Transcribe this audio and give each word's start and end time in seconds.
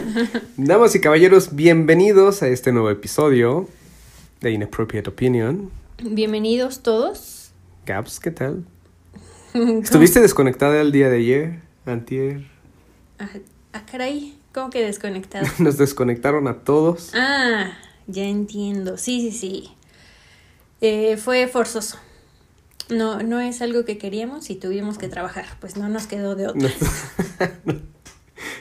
Damas 0.56 0.94
y 0.94 1.00
caballeros, 1.00 1.54
bienvenidos 1.54 2.42
a 2.42 2.48
este 2.48 2.72
nuevo 2.72 2.90
episodio 2.90 3.68
de 4.40 4.50
Inappropriate 4.52 5.10
Opinion. 5.10 5.70
Bienvenidos 6.02 6.82
todos. 6.82 7.52
Gaps, 7.86 8.20
¿qué 8.20 8.30
tal? 8.30 8.64
¿Estuviste 9.54 10.20
desconectada 10.20 10.80
el 10.80 10.92
día 10.92 11.08
de 11.08 11.16
ayer? 11.16 11.60
Antier. 11.84 12.46
Ah, 13.18 13.28
ah, 13.72 13.84
caray, 13.90 14.38
¿cómo 14.52 14.70
que 14.70 14.84
desconectado? 14.84 15.46
Nos 15.58 15.78
desconectaron 15.78 16.48
a 16.48 16.60
todos. 16.60 17.12
Ah, 17.14 17.72
ya 18.06 18.24
entiendo. 18.24 18.96
Sí, 18.96 19.30
sí, 19.30 19.36
sí. 19.36 19.70
Eh, 20.80 21.16
fue 21.16 21.46
forzoso. 21.48 21.98
No, 22.88 23.22
no 23.22 23.40
es 23.40 23.62
algo 23.62 23.84
que 23.84 23.98
queríamos 23.98 24.50
y 24.50 24.56
tuvimos 24.56 24.98
que 24.98 25.08
trabajar. 25.08 25.46
Pues 25.60 25.76
no 25.76 25.88
nos 25.88 26.06
quedó 26.06 26.34
de 26.34 26.48
otra. 26.48 26.70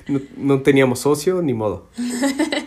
No, 0.07 0.19
no 0.37 0.61
teníamos 0.61 0.99
socio 0.99 1.41
ni 1.41 1.53
modo 1.53 1.87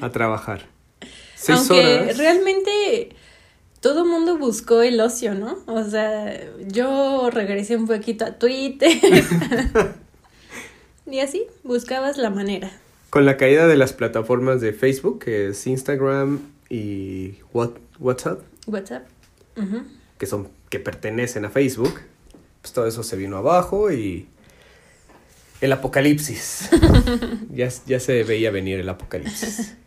a 0.00 0.10
trabajar. 0.10 0.66
Seis 1.34 1.58
Aunque 1.70 1.84
horas. 2.02 2.16
realmente 2.18 3.16
todo 3.80 4.04
mundo 4.06 4.38
buscó 4.38 4.80
el 4.82 4.98
ocio, 5.00 5.34
¿no? 5.34 5.58
O 5.66 5.84
sea, 5.84 6.40
yo 6.68 7.28
regresé 7.30 7.76
un 7.76 7.86
poquito 7.86 8.24
a 8.24 8.32
Twitter. 8.38 8.90
y 11.10 11.20
así, 11.20 11.44
buscabas 11.62 12.16
la 12.16 12.30
manera. 12.30 12.70
Con 13.10 13.26
la 13.26 13.36
caída 13.36 13.66
de 13.66 13.76
las 13.76 13.92
plataformas 13.92 14.60
de 14.60 14.72
Facebook, 14.72 15.20
que 15.24 15.48
es 15.48 15.66
Instagram 15.66 16.40
y 16.70 17.34
What- 17.52 17.78
WhatsApp, 17.98 18.40
WhatsApp. 18.66 19.06
Que 20.18 20.26
son 20.26 20.48
que 20.70 20.80
pertenecen 20.80 21.44
a 21.44 21.50
Facebook, 21.50 22.00
pues 22.62 22.72
todo 22.72 22.86
eso 22.86 23.02
se 23.02 23.16
vino 23.16 23.36
abajo 23.36 23.92
y 23.92 24.26
el 25.60 25.72
apocalipsis. 25.72 26.70
ya, 27.50 27.68
ya 27.86 28.00
se 28.00 28.22
veía 28.24 28.50
venir 28.50 28.80
el 28.80 28.88
apocalipsis. 28.88 29.76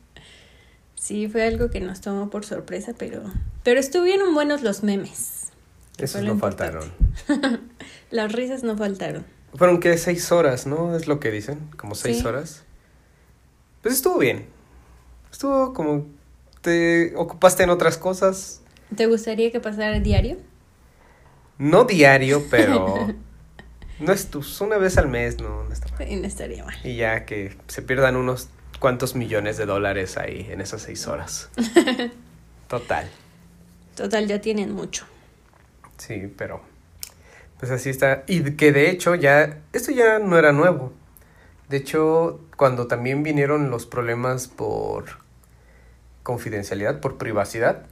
Sí, 1.00 1.30
fue 1.30 1.46
algo 1.48 1.70
que 1.70 1.80
nos 1.80 2.02
tomó 2.02 2.30
por 2.30 2.44
sorpresa, 2.44 2.92
pero, 2.98 3.24
pero 3.64 3.80
estuvieron 3.80 4.34
buenos 4.34 4.62
los 4.62 4.84
memes. 4.84 5.50
Esos 6.00 6.22
no 6.24 6.34
importante. 6.34 6.80
faltaron. 7.28 7.62
Las 8.12 8.34
risas 8.34 8.64
no 8.64 8.76
faltaron. 8.76 9.24
Fueron 9.54 9.80
que 9.80 9.98
seis 9.98 10.32
horas, 10.34 10.68
¿no? 10.68 10.98
Es 10.98 11.08
lo 11.08 11.22
que 11.22 11.32
dicen, 11.32 11.60
como 11.78 11.96
seis 11.96 12.18
Sí. 12.20 12.26
horas. 12.26 12.64
Pues 13.84 13.94
estuvo 13.94 14.18
bien. 14.18 14.48
Estuvo 15.32 15.74
como 15.74 16.08
te 16.62 17.14
ocupaste 17.16 17.64
en 17.64 17.70
otras 17.70 17.98
cosas. 17.98 18.62
¿Te 18.94 19.06
gustaría 19.06 19.50
que 19.52 19.62
pasara 19.62 20.00
diario? 20.02 20.38
No 21.58 21.86
diario, 21.86 22.44
pero 22.50 23.14
no 24.00 24.12
es 24.14 24.28
tu- 24.30 24.44
una 24.62 24.78
vez 24.78 24.98
al 24.98 25.08
mes, 25.08 25.40
no, 25.40 25.64
no 25.64 25.74
está 25.74 25.88
mal. 25.98 26.08
Sí, 26.08 26.16
No 26.16 26.28
estaría 26.28 26.64
mal. 26.64 26.76
Y 26.84 26.96
ya 26.98 27.26
que 27.26 27.56
se 27.68 27.82
pierdan 27.82 28.16
unos 28.16 28.50
cuantos 28.80 29.16
millones 29.16 29.58
de 29.58 29.66
dólares 29.66 30.18
ahí 30.18 30.48
en 30.52 30.62
esas 30.62 30.82
seis 30.84 31.08
horas. 31.08 31.50
Total. 32.68 33.10
Total, 33.96 34.28
ya 34.28 34.40
tienen 34.42 34.72
mucho. 34.74 35.06
Sí, 35.98 36.32
pero 36.38 36.62
pues 37.60 37.72
así 37.72 37.90
está. 37.90 38.24
Y 38.28 38.52
que 38.52 38.72
de 38.72 38.90
hecho 38.92 39.16
ya, 39.16 39.60
esto 39.74 39.92
ya 39.92 40.20
no 40.20 40.38
era 40.38 40.52
nuevo. 40.52 40.94
De 41.70 41.78
hecho, 41.78 42.40
cuando 42.56 42.88
también 42.88 43.24
vinieron 43.24 43.70
los 43.72 43.86
problemas 43.88 44.48
por 44.48 45.06
confidencialidad, 46.24 47.00
por 47.00 47.18
privacidad, 47.18 47.84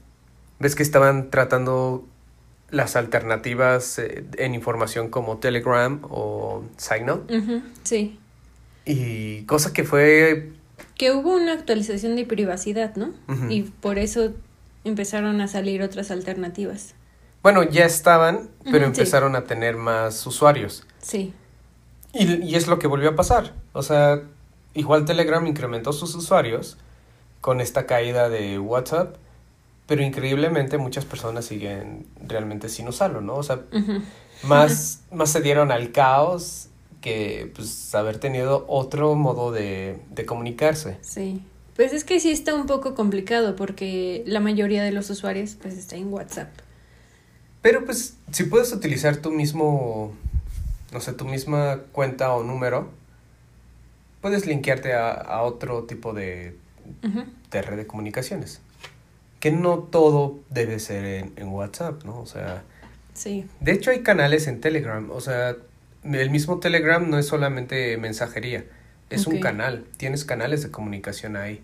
ves 0.59 0.75
que 0.75 0.83
estaban 0.83 1.29
tratando 1.29 2.07
las 2.75 2.95
alternativas 2.95 3.97
eh, 3.99 4.25
en 4.37 4.53
información 4.53 5.09
como 5.09 5.37
Telegram 5.37 5.99
o 6.03 6.63
Signal. 6.77 7.23
Ujú, 7.29 7.61
Sí. 7.83 8.19
Y 8.85 9.43
cosa 9.43 9.73
que 9.73 9.83
fue 9.83 10.51
Que 10.97 11.11
hubo 11.11 11.33
una 11.33 11.53
actualización 11.53 12.15
de 12.15 12.25
privacidad, 12.25 12.95
¿no? 12.95 13.13
Y 13.49 13.63
por 13.63 13.97
eso 13.97 14.31
empezaron 14.83 15.41
a 15.41 15.47
salir 15.47 15.81
otras 15.81 16.11
alternativas. 16.11 16.93
Bueno, 17.41 17.63
ya 17.63 17.85
estaban, 17.85 18.49
pero 18.71 18.85
empezaron 18.85 19.35
a 19.35 19.45
tener 19.45 19.77
más 19.77 20.25
usuarios. 20.27 20.83
Sí. 21.01 21.33
Y, 22.13 22.43
y 22.43 22.55
es 22.55 22.67
lo 22.67 22.77
que 22.79 22.87
volvió 22.87 23.09
a 23.09 23.15
pasar. 23.15 23.53
O 23.73 23.83
sea, 23.83 24.21
igual 24.73 25.05
Telegram 25.05 25.45
incrementó 25.47 25.93
sus 25.93 26.13
usuarios 26.15 26.77
con 27.41 27.61
esta 27.61 27.85
caída 27.85 28.29
de 28.29 28.57
WhatsApp, 28.59 29.15
pero 29.87 30.01
increíblemente 30.01 30.77
muchas 30.77 31.05
personas 31.05 31.45
siguen 31.45 32.07
realmente 32.25 32.69
sin 32.69 32.87
usarlo, 32.87 33.21
¿no? 33.21 33.35
O 33.35 33.43
sea, 33.43 33.61
más, 34.43 35.03
más 35.11 35.29
se 35.29 35.41
dieron 35.41 35.71
al 35.71 35.91
caos 35.91 36.69
que 37.01 37.51
pues 37.53 37.93
haber 37.93 38.17
tenido 38.17 38.65
otro 38.67 39.13
modo 39.15 39.51
de, 39.51 39.99
de 40.09 40.25
comunicarse. 40.25 40.97
Sí. 41.01 41.43
Pues 41.75 41.93
es 41.93 42.03
que 42.03 42.19
sí 42.19 42.31
está 42.31 42.55
un 42.55 42.65
poco 42.65 42.95
complicado 42.95 43.55
porque 43.55 44.23
la 44.25 44.39
mayoría 44.39 44.83
de 44.83 44.91
los 44.91 45.09
usuarios 45.09 45.55
pues 45.61 45.77
está 45.77 45.97
en 45.97 46.11
WhatsApp. 46.11 46.49
Pero 47.61 47.85
pues 47.85 48.17
si 48.31 48.45
puedes 48.45 48.71
utilizar 48.71 49.17
tu 49.17 49.31
mismo, 49.31 50.13
no 50.93 50.99
sé, 50.99 51.13
tu 51.13 51.25
misma 51.25 51.81
cuenta 51.91 52.33
o 52.33 52.43
número, 52.43 52.89
puedes 54.21 54.47
linkearte 54.47 54.93
a, 54.93 55.11
a 55.11 55.43
otro 55.43 55.83
tipo 55.83 56.13
de, 56.13 56.55
de 57.51 57.61
red 57.61 57.77
de 57.77 57.85
comunicaciones. 57.85 58.61
Que 59.45 59.51
no 59.51 59.77
todo 59.77 60.39
debe 60.49 60.79
ser 60.79 61.05
en, 61.05 61.33
en 61.35 61.49
WhatsApp, 61.49 62.03
¿no? 62.03 62.19
O 62.19 62.25
sea, 62.25 62.63
Sí. 63.13 63.45
de 63.59 63.73
hecho 63.73 63.91
hay 63.91 63.99
canales 64.01 64.47
en 64.47 64.59
Telegram, 64.59 65.07
o 65.11 65.21
sea, 65.21 65.55
el 66.03 66.29
mismo 66.31 66.59
Telegram 66.59 67.07
no 67.07 67.19
es 67.19 67.27
solamente 67.27 67.95
mensajería, 67.97 68.65
es 69.11 69.27
un 69.27 69.39
canal, 69.39 69.85
tienes 69.97 70.25
canales 70.25 70.63
de 70.63 70.71
comunicación 70.71 71.35
ahí. 71.35 71.61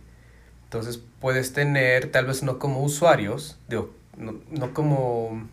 Entonces 0.65 1.01
puedes 1.19 1.53
tener, 1.53 2.11
tal 2.11 2.27
vez 2.27 2.43
no 2.43 2.59
como 2.59 2.83
usuarios, 2.83 3.57
digo, 3.67 3.91
no, 4.15 4.35
no 4.51 4.75
como, 4.75 5.49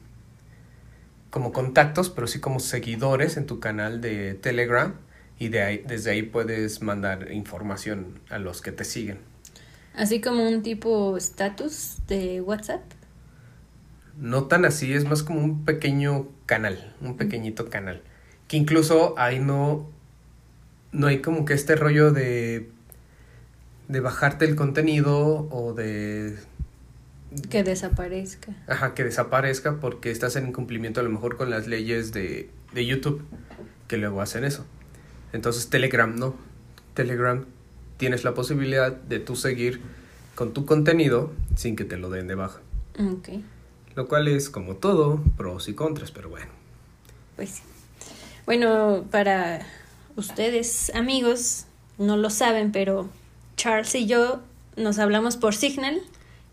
como 1.31 1.55
contactos, 1.55 2.11
pero 2.11 2.27
sí 2.27 2.41
como 2.41 2.61
seguidores 2.61 3.39
en 3.39 3.47
tu 3.47 3.59
canal 3.59 4.03
de 4.03 4.35
Telegram 4.35 4.93
y 5.39 5.49
de 5.49 5.63
ahí, 5.63 5.85
desde 5.87 6.11
ahí 6.11 6.23
puedes 6.23 6.83
mandar 6.83 7.33
información 7.33 8.21
a 8.29 8.39
los 8.39 8.61
que 8.61 8.71
te 8.71 8.85
siguen. 8.85 9.19
Así 9.99 10.21
como 10.21 10.49
un 10.49 10.63
tipo 10.63 11.17
status 11.17 11.99
de 12.07 12.41
WhatsApp. 12.41 12.83
No 14.17 14.45
tan 14.45 14.65
así, 14.65 14.93
es 14.93 15.05
más 15.05 15.23
como 15.23 15.41
un 15.41 15.65
pequeño 15.65 16.29
canal, 16.47 16.95
un 17.01 17.17
pequeñito 17.17 17.69
canal. 17.69 18.03
Que 18.47 18.57
incluso 18.57 19.15
ahí 19.19 19.39
no, 19.41 19.89
no 20.93 21.07
hay 21.09 21.21
como 21.21 21.45
que 21.45 21.55
este 21.55 21.77
rollo 21.77 22.13
de, 22.13 22.71
de 23.89 24.01
bajarte 24.01 24.45
el 24.45 24.57
contenido 24.57 25.49
o 25.51 25.73
de, 25.75 26.37
Que 27.51 27.63
desaparezca. 27.65 28.53
ajá, 28.67 28.95
que 28.95 29.05
desaparezca 29.05 29.81
porque 29.81 30.11
estás 30.11 30.37
en 30.37 30.49
incumplimiento 30.49 31.01
a 31.01 31.03
lo 31.05 31.11
mejor 31.11 31.37
con 31.37 31.51
las 31.51 31.67
leyes 31.67 32.13
de, 32.13 32.51
de 32.73 32.87
YouTube, 32.87 33.23
que 33.89 33.97
luego 33.99 34.21
hacen 34.21 34.45
eso. 34.45 34.65
Entonces 35.33 35.71
Telegram 35.71 36.15
no. 36.17 36.35
Telegram 36.95 37.45
tienes 37.99 38.25
la 38.25 38.35
posibilidad 38.35 38.93
de 38.93 39.21
tú 39.21 39.37
seguir 39.37 39.81
con 40.39 40.53
tu 40.53 40.65
contenido 40.65 41.33
sin 41.57 41.75
que 41.75 41.85
te 41.85 41.97
lo 41.97 42.11
den 42.11 42.29
de 42.29 42.37
baja. 42.37 42.61
Ok. 43.01 43.31
Lo 43.97 44.07
cual 44.07 44.29
es 44.29 44.51
como 44.51 44.77
todo, 44.77 45.21
pros 45.37 45.69
y 45.69 45.75
contras, 45.75 46.13
pero 46.13 46.29
bueno. 46.29 46.47
Pues 47.35 47.51
sí. 47.51 47.63
Bueno, 48.47 49.05
para 49.11 49.67
ustedes, 50.15 50.95
amigos, 50.95 51.65
no 51.99 52.17
lo 52.17 52.31
saben, 52.31 52.71
pero 52.71 53.09
Charles 53.57 53.93
y 53.97 54.07
yo 54.07 54.41
nos 54.77 55.01
hablamos 55.01 55.37
por 55.37 55.57
Signal 55.57 56.01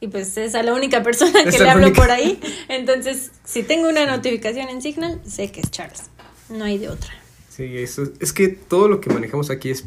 y 0.01 0.07
pues 0.07 0.35
es 0.35 0.55
a 0.55 0.63
la 0.63 0.73
única 0.73 1.03
persona 1.03 1.43
que 1.43 1.59
le 1.59 1.69
hablo 1.69 1.85
única. 1.85 2.01
por 2.01 2.09
ahí. 2.09 2.39
Entonces, 2.69 3.33
si 3.43 3.61
tengo 3.61 3.87
una 3.87 4.07
notificación 4.07 4.67
en 4.69 4.81
Signal, 4.81 5.21
sé 5.27 5.51
que 5.51 5.61
es 5.61 5.69
Charles. 5.69 6.05
No 6.49 6.65
hay 6.65 6.79
de 6.79 6.89
otra. 6.89 7.11
Sí, 7.49 7.77
eso 7.77 8.11
es 8.19 8.33
que 8.33 8.47
todo 8.47 8.87
lo 8.87 8.99
que 8.99 9.13
manejamos 9.13 9.51
aquí 9.51 9.69
es 9.69 9.85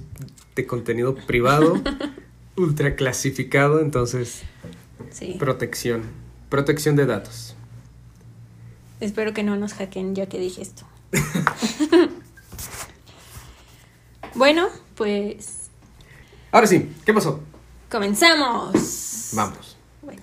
de 0.55 0.67
contenido 0.69 1.17
privado, 1.17 1.83
ultra 2.59 2.97
clasificado, 2.97 3.81
entonces 3.81 4.43
Sí. 5.11 5.37
protección, 5.39 6.03
protección 6.51 6.97
de 6.97 7.07
datos. 7.07 7.55
Espero 9.01 9.33
que 9.33 9.43
no 9.45 9.57
nos 9.57 9.75
hackeen 9.75 10.15
ya 10.15 10.27
que 10.27 10.39
dije 10.39 10.61
esto. 10.63 10.85
Bueno, 14.35 14.69
pues 14.95 15.71
Ahora 16.53 16.67
sí, 16.67 16.93
¿qué 17.05 17.13
pasó? 17.13 17.41
comenzamos. 17.91 19.31
Vamos. 19.35 19.77
Bueno. 20.03 20.23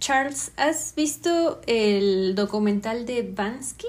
Charles, 0.00 0.52
¿has 0.56 0.94
visto 0.96 1.60
el 1.66 2.34
documental 2.34 3.06
de 3.06 3.22
Bansky? 3.22 3.86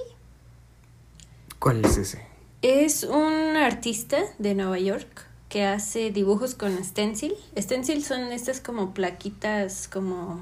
¿Cuál 1.59 1.83
es 1.85 1.97
ese? 1.97 2.25
Es 2.61 3.03
un 3.03 3.55
artista 3.55 4.17
de 4.39 4.55
Nueva 4.55 4.77
York 4.79 5.25
que 5.49 5.63
hace 5.65 6.11
dibujos 6.11 6.55
con 6.55 6.83
stencil. 6.83 7.33
Stencil 7.57 8.03
son 8.03 8.31
estas 8.31 8.59
como 8.59 8.93
plaquitas, 8.93 9.87
como 9.87 10.41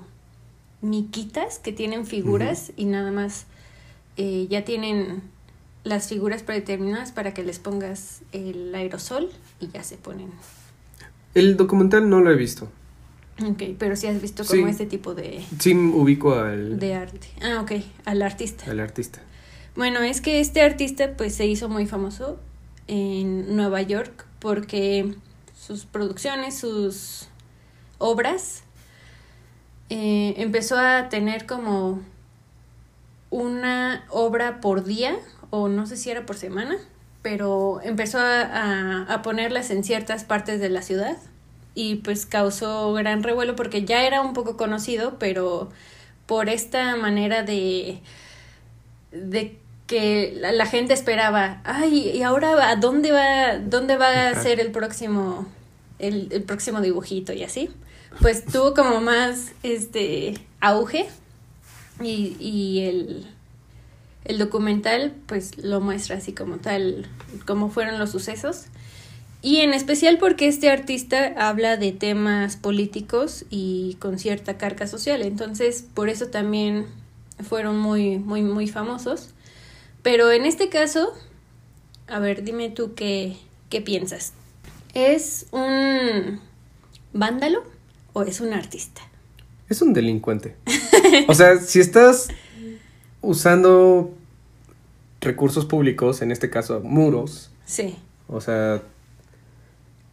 miquitas 0.81 1.59
que 1.59 1.71
tienen 1.71 2.05
figuras 2.05 2.71
y 2.75 2.85
nada 2.85 3.11
más 3.11 3.45
eh, 4.17 4.47
ya 4.49 4.63
tienen 4.65 5.21
las 5.83 6.07
figuras 6.09 6.41
predeterminadas 6.43 7.11
para 7.11 7.33
que 7.33 7.43
les 7.43 7.59
pongas 7.59 8.21
el 8.31 8.73
aerosol 8.73 9.29
y 9.59 9.67
ya 9.69 9.83
se 9.83 9.97
ponen. 9.97 10.31
El 11.33 11.57
documental 11.57 12.09
no 12.09 12.21
lo 12.21 12.31
he 12.31 12.35
visto. 12.35 12.69
Ok, 13.45 13.63
pero 13.77 13.95
sí 13.95 14.07
has 14.07 14.21
visto 14.21 14.45
como 14.45 14.63
Sí. 14.65 14.69
este 14.71 14.85
tipo 14.85 15.13
de, 15.13 15.43
Sí 15.59 15.75
ubico 15.75 16.35
al, 16.35 16.79
de 16.79 16.93
arte. 16.95 17.27
Ah, 17.43 17.59
ok, 17.61 17.71
al 18.05 18.21
artista. 18.21 18.69
al 18.71 18.79
artista. 18.79 19.21
Bueno, 19.75 19.99
es 19.99 20.21
que 20.21 20.39
este 20.39 20.61
artista 20.61 21.17
pues 21.17 21.35
se 21.35 21.45
hizo 21.45 21.67
muy 21.67 21.85
famoso 21.85 22.39
en 22.87 23.55
Nueva 23.57 23.81
York 23.81 24.25
porque 24.45 25.15
sus 25.55 25.87
producciones, 25.87 26.55
sus 26.55 27.29
obras, 27.97 28.61
eh, 29.89 30.35
empezó 30.37 30.77
a 30.77 31.09
tener 31.09 31.47
como 31.47 32.03
una 33.31 34.05
obra 34.11 34.61
por 34.61 34.83
día 34.83 35.15
o 35.49 35.67
no 35.67 35.87
sé 35.87 35.97
si 35.97 36.11
era 36.11 36.27
por 36.27 36.35
semana, 36.35 36.77
pero 37.23 37.81
empezó 37.81 38.19
a, 38.19 39.11
a, 39.11 39.21
ponerlas 39.23 39.71
en 39.71 39.83
ciertas 39.83 40.25
partes 40.25 40.59
de 40.59 40.69
la 40.69 40.83
ciudad 40.83 41.17
y 41.73 41.95
pues 41.95 42.27
causó 42.27 42.93
gran 42.93 43.23
revuelo 43.23 43.55
porque 43.55 43.83
ya 43.83 44.03
era 44.03 44.21
un 44.21 44.33
poco 44.33 44.57
conocido, 44.57 45.17
pero 45.17 45.71
por 46.27 46.49
esta 46.49 46.95
manera 46.97 47.41
de 47.41 47.99
de 49.11 49.57
que 49.87 50.33
la, 50.37 50.51
la 50.51 50.65
gente 50.65 50.93
esperaba, 50.93 51.61
ay, 51.63 52.11
y 52.11 52.21
ahora 52.23 52.69
a 52.69 52.75
dónde 52.75 53.11
va, 53.11 53.57
dónde 53.59 53.97
va 53.97 54.29
a 54.29 54.35
ser 54.35 54.59
el 54.59 54.71
próximo, 54.71 55.47
el, 55.99 56.29
el 56.31 56.43
próximo 56.43 56.81
dibujito 56.81 57.33
y 57.33 57.43
así. 57.43 57.69
Pues 58.21 58.45
tuvo 58.45 58.73
como 58.73 59.01
más 59.01 59.51
este 59.61 60.35
auge 60.61 61.07
y, 62.01 62.35
y 62.39 62.81
el, 62.81 63.27
el 64.23 64.37
documental 64.37 65.13
pues 65.27 65.57
lo 65.57 65.81
muestra 65.81 66.17
así 66.17 66.33
como 66.33 66.57
tal, 66.57 67.07
cómo 67.45 67.69
fueron 67.69 67.99
los 67.99 68.11
sucesos. 68.11 68.65
Y 69.41 69.57
en 69.57 69.75
especial 69.75 70.17
porque 70.17 70.47
este 70.47 70.71
artista 70.71 71.33
habla 71.37 71.77
de 71.77 71.91
temas 71.91 72.55
políticos 72.57 73.45
y 73.51 73.95
con 73.99 74.17
cierta 74.17 74.57
carga 74.57 74.87
social. 74.87 75.21
Entonces, 75.21 75.85
por 75.93 76.09
eso 76.09 76.27
también 76.29 76.87
fueron 77.47 77.77
muy, 77.77 78.17
muy, 78.17 78.41
muy 78.41 78.67
famosos. 78.67 79.34
Pero 80.05 80.31
en 80.31 80.45
este 80.45 80.69
caso, 80.69 81.13
a 82.05 82.19
ver, 82.19 82.43
dime 82.43 82.69
tú 82.69 82.93
qué, 82.93 83.37
qué 83.71 83.81
piensas. 83.81 84.33
¿Es 84.93 85.47
un 85.49 86.39
vándalo 87.11 87.63
o 88.13 88.21
es 88.21 88.39
un 88.39 88.53
artista? 88.53 89.01
Es 89.67 89.81
un 89.81 89.93
delincuente. 89.93 90.57
O 91.27 91.33
sea, 91.33 91.57
si 91.59 91.79
estás 91.79 92.27
usando 93.19 94.13
recursos 95.21 95.65
públicos, 95.65 96.21
en 96.21 96.31
este 96.31 96.51
caso 96.51 96.81
muros, 96.81 97.49
Sí, 97.65 97.95
o 98.27 98.41
sea, 98.41 98.83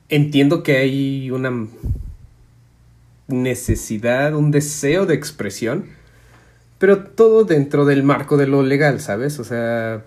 entiendo 0.08 0.62
que 0.62 0.78
hay 0.78 1.30
una 1.30 1.68
necesidad, 3.28 4.34
un 4.34 4.52
deseo 4.52 5.04
de 5.04 5.12
expresión, 5.12 5.90
pero 6.82 7.04
todo 7.04 7.44
dentro 7.44 7.84
del 7.84 8.02
marco 8.02 8.36
de 8.36 8.48
lo 8.48 8.64
legal, 8.64 8.98
¿sabes? 8.98 9.38
O 9.38 9.44
sea, 9.44 10.02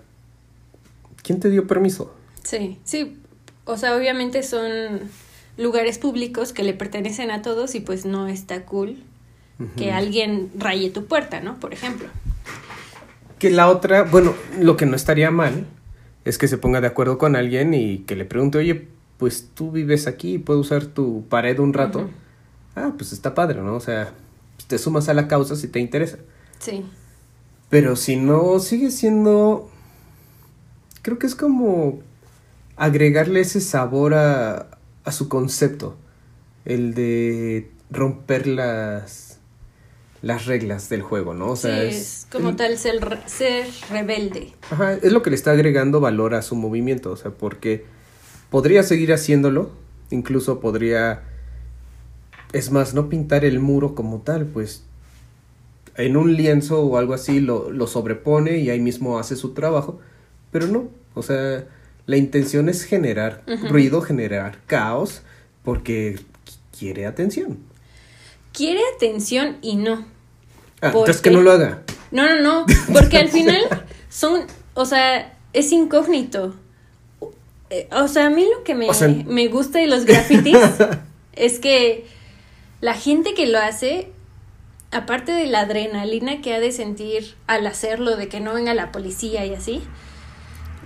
¿quién 1.22 1.40
te 1.40 1.48
dio 1.48 1.66
permiso? 1.66 2.12
sí, 2.44 2.78
sí. 2.84 3.16
O 3.64 3.78
sea, 3.78 3.96
obviamente 3.96 4.42
son 4.42 5.00
lugares 5.56 5.96
públicos 5.96 6.52
que 6.52 6.62
le 6.62 6.74
pertenecen 6.74 7.30
a 7.30 7.40
todos 7.40 7.74
y 7.74 7.80
pues 7.80 8.04
no 8.04 8.28
está 8.28 8.66
cool 8.66 8.98
que 9.78 9.90
alguien 9.90 10.50
raye 10.58 10.90
tu 10.90 11.06
puerta, 11.06 11.40
¿no? 11.40 11.58
Por 11.58 11.72
ejemplo. 11.72 12.08
Que 13.38 13.48
la 13.48 13.70
otra, 13.70 14.02
bueno, 14.02 14.34
lo 14.60 14.76
que 14.76 14.84
no 14.84 14.96
estaría 14.96 15.30
mal 15.30 15.64
es 16.26 16.36
que 16.36 16.46
se 16.46 16.58
ponga 16.58 16.82
de 16.82 16.88
acuerdo 16.88 17.16
con 17.16 17.36
alguien 17.36 17.72
y 17.72 18.00
que 18.00 18.16
le 18.16 18.26
pregunte, 18.26 18.58
oye, 18.58 18.86
pues 19.16 19.48
tú 19.54 19.70
vives 19.70 20.06
aquí 20.06 20.34
y 20.34 20.38
puedo 20.38 20.60
usar 20.60 20.84
tu 20.84 21.24
pared 21.30 21.58
un 21.58 21.72
rato. 21.72 22.10
Ah, 22.74 22.92
pues 22.98 23.14
está 23.14 23.34
padre, 23.34 23.62
¿no? 23.62 23.76
O 23.76 23.80
sea, 23.80 24.12
te 24.66 24.76
sumas 24.76 25.08
a 25.08 25.14
la 25.14 25.26
causa 25.26 25.56
si 25.56 25.68
te 25.68 25.80
interesa. 25.80 26.18
Sí, 26.58 26.84
Pero 27.68 27.96
si 27.96 28.16
no, 28.16 28.58
sigue 28.60 28.90
siendo... 28.90 29.70
Creo 31.02 31.18
que 31.18 31.26
es 31.26 31.34
como 31.34 32.00
agregarle 32.76 33.40
ese 33.40 33.60
sabor 33.60 34.14
a, 34.14 34.78
a 35.04 35.12
su 35.12 35.28
concepto. 35.28 35.96
El 36.64 36.94
de 36.94 37.70
romper 37.90 38.46
las, 38.48 39.38
las 40.22 40.46
reglas 40.46 40.88
del 40.88 41.02
juego, 41.02 41.34
¿no? 41.34 41.50
O 41.52 41.56
sea, 41.56 41.82
sí, 41.82 41.96
es, 41.96 41.96
es 41.96 42.26
como 42.30 42.50
el- 42.50 42.56
tal 42.56 42.78
ser, 42.78 43.22
ser 43.26 43.66
rebelde. 43.90 44.52
Ajá, 44.70 44.94
es 44.94 45.12
lo 45.12 45.22
que 45.22 45.30
le 45.30 45.36
está 45.36 45.52
agregando 45.52 46.00
valor 46.00 46.34
a 46.34 46.42
su 46.42 46.56
movimiento, 46.56 47.12
o 47.12 47.16
sea, 47.16 47.30
porque 47.32 47.84
podría 48.50 48.82
seguir 48.82 49.12
haciéndolo, 49.12 49.70
incluso 50.10 50.60
podría, 50.60 51.22
es 52.52 52.70
más, 52.70 52.94
no 52.94 53.08
pintar 53.08 53.44
el 53.44 53.60
muro 53.60 53.94
como 53.94 54.20
tal, 54.20 54.46
pues 54.46 54.84
en 55.96 56.16
un 56.16 56.36
lienzo 56.36 56.82
o 56.82 56.96
algo 56.98 57.14
así 57.14 57.40
lo, 57.40 57.70
lo 57.70 57.86
sobrepone 57.86 58.58
y 58.58 58.70
ahí 58.70 58.80
mismo 58.80 59.18
hace 59.18 59.36
su 59.36 59.52
trabajo, 59.54 60.00
pero 60.50 60.66
no, 60.66 60.88
o 61.14 61.22
sea, 61.22 61.64
la 62.06 62.16
intención 62.16 62.68
es 62.68 62.84
generar 62.84 63.42
ruido, 63.68 64.00
generar 64.00 64.58
caos, 64.66 65.22
porque 65.64 66.20
quiere 66.78 67.06
atención. 67.06 67.58
Quiere 68.52 68.80
atención 68.94 69.56
y 69.62 69.76
no. 69.76 70.06
Ah, 70.80 70.92
¿Por 70.92 71.00
entonces 71.00 71.22
que 71.22 71.30
no 71.30 71.40
lo 71.40 71.50
haga. 71.52 71.82
No, 72.10 72.26
no, 72.28 72.40
no, 72.42 72.66
porque 72.92 73.18
al 73.18 73.28
final 73.28 73.60
son, 74.08 74.42
o 74.74 74.84
sea, 74.84 75.36
es 75.52 75.72
incógnito. 75.72 76.54
O 77.90 78.06
sea, 78.06 78.26
a 78.26 78.30
mí 78.30 78.44
lo 78.56 78.62
que 78.62 78.74
me, 78.74 78.88
O 78.88 78.94
sea- 78.94 79.08
me 79.08 79.48
gusta 79.48 79.80
de 79.80 79.88
los 79.88 80.04
grafitis 80.04 80.56
es 81.32 81.58
que 81.58 82.04
la 82.80 82.94
gente 82.94 83.34
que 83.34 83.46
lo 83.46 83.58
hace, 83.58 84.08
aparte 84.92 85.32
de 85.32 85.46
la 85.46 85.60
adrenalina 85.60 86.40
que 86.40 86.54
ha 86.54 86.60
de 86.60 86.72
sentir 86.72 87.34
al 87.46 87.66
hacerlo, 87.66 88.16
de 88.16 88.28
que 88.28 88.40
no 88.40 88.54
venga 88.54 88.74
la 88.74 88.92
policía 88.92 89.44
y 89.46 89.54
así, 89.54 89.82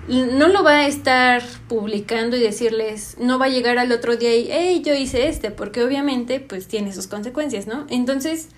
no 0.09 0.49
lo 0.49 0.65
va 0.65 0.79
a 0.79 0.87
estar 0.87 1.43
publicando 1.69 2.37
y 2.37 2.41
decirles, 2.41 3.17
no 3.21 3.39
va 3.39 3.47
a 3.47 3.51
llegar 3.51 3.79
al 3.79 3.93
otro 3.93 4.17
día 4.17 4.35
y, 4.35 4.49
hey, 4.51 4.83
yo 4.85 4.95
hice 4.95 5.29
este, 5.29 5.51
porque 5.51 5.85
obviamente 5.85 6.41
pues 6.41 6.67
tiene 6.67 6.93
sus 6.93 7.07
consecuencias, 7.07 7.67
¿no? 7.67 7.87
Entonces, 7.91 8.49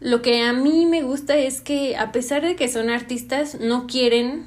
lo 0.00 0.20
que 0.20 0.42
a 0.42 0.52
mí 0.52 0.86
me 0.86 1.02
gusta 1.02 1.36
es 1.36 1.60
que 1.60 1.96
a 1.96 2.12
pesar 2.12 2.42
de 2.42 2.56
que 2.56 2.68
son 2.68 2.90
artistas, 2.90 3.58
no 3.60 3.86
quieren 3.86 4.44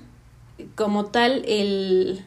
como 0.76 1.06
tal 1.06 1.44
el, 1.48 2.24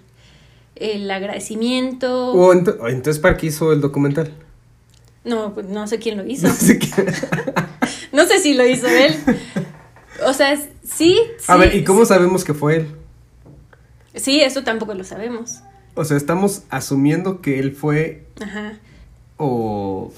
el 0.75 1.09
agradecimiento. 1.11 2.33
O 2.33 2.53
ento- 2.53 2.79
o 2.81 2.89
entonces, 2.89 3.21
¿para 3.21 3.37
qué 3.37 3.47
hizo 3.47 3.73
el 3.73 3.81
documental? 3.81 4.33
No, 5.25 5.55
pues 5.55 5.67
no 5.67 5.87
sé 5.87 5.99
quién 5.99 6.17
lo 6.17 6.27
hizo. 6.27 6.49
No 6.49 6.55
sé 6.55 6.79
qué- 6.79 6.89
No 8.13 8.27
sé 8.27 8.39
si 8.41 8.55
lo 8.55 8.67
hizo 8.67 8.87
él. 8.87 9.15
O 10.27 10.33
sea, 10.33 10.57
sí. 10.85 11.19
A 11.47 11.57
ver, 11.57 11.75
¿y 11.75 11.85
cómo 11.85 12.05
sabemos 12.05 12.45
que 12.45 12.55
fue 12.55 12.77
él? 12.77 12.87
Sí, 14.15 14.41
eso 14.41 14.65
tampoco 14.65 14.95
lo 14.95 15.05
sabemos. 15.05 15.61
O 15.95 16.05
sea, 16.05 16.17
estamos 16.17 16.63
asumiendo 16.71 17.41
que 17.41 17.59
él 17.59 17.73
fue 17.73 18.25
Ajá. 18.41 18.75
o 19.37 20.13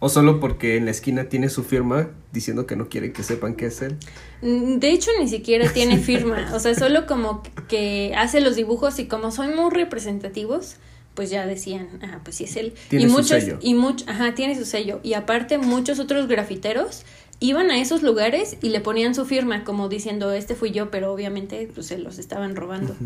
o 0.00 0.08
solo 0.10 0.38
porque 0.38 0.76
en 0.76 0.84
la 0.84 0.90
esquina 0.90 1.30
tiene 1.30 1.48
su 1.48 1.64
firma 1.64 2.08
diciendo 2.30 2.66
que 2.66 2.76
no 2.76 2.90
quiere 2.90 3.12
que 3.12 3.22
sepan 3.22 3.54
que 3.54 3.66
es 3.66 3.80
él. 3.80 3.96
Mm, 4.42 4.78
De 4.78 4.90
hecho, 4.90 5.10
ni 5.18 5.28
siquiera 5.28 5.72
tiene 5.72 5.96
firma. 6.10 6.50
O 6.54 6.60
sea, 6.60 6.74
solo 6.74 7.06
como 7.06 7.42
que 7.68 8.12
hace 8.14 8.42
los 8.42 8.54
dibujos 8.54 8.98
y 8.98 9.06
como 9.06 9.30
son 9.30 9.56
muy 9.56 9.70
representativos, 9.70 10.76
pues 11.14 11.30
ya 11.30 11.46
decían, 11.46 11.88
ah, 12.02 12.20
pues 12.24 12.36
sí 12.36 12.44
es 12.44 12.56
él. 12.56 12.74
Tiene 12.88 13.04
y 13.04 13.08
su 13.08 13.12
muchos, 13.14 13.28
sello. 13.28 13.58
y 13.62 13.74
much, 13.74 14.02
ajá, 14.06 14.34
tiene 14.34 14.56
su 14.56 14.64
sello. 14.64 15.00
Y 15.02 15.14
aparte, 15.14 15.58
muchos 15.58 15.98
otros 15.98 16.28
grafiteros 16.28 17.04
iban 17.40 17.70
a 17.70 17.80
esos 17.80 18.02
lugares 18.02 18.56
y 18.62 18.70
le 18.70 18.80
ponían 18.80 19.14
su 19.14 19.24
firma, 19.24 19.64
como 19.64 19.88
diciendo, 19.88 20.32
este 20.32 20.54
fui 20.54 20.70
yo, 20.70 20.90
pero 20.90 21.12
obviamente 21.12 21.68
pues 21.74 21.86
se 21.86 21.98
los 21.98 22.18
estaban 22.18 22.56
robando. 22.56 22.96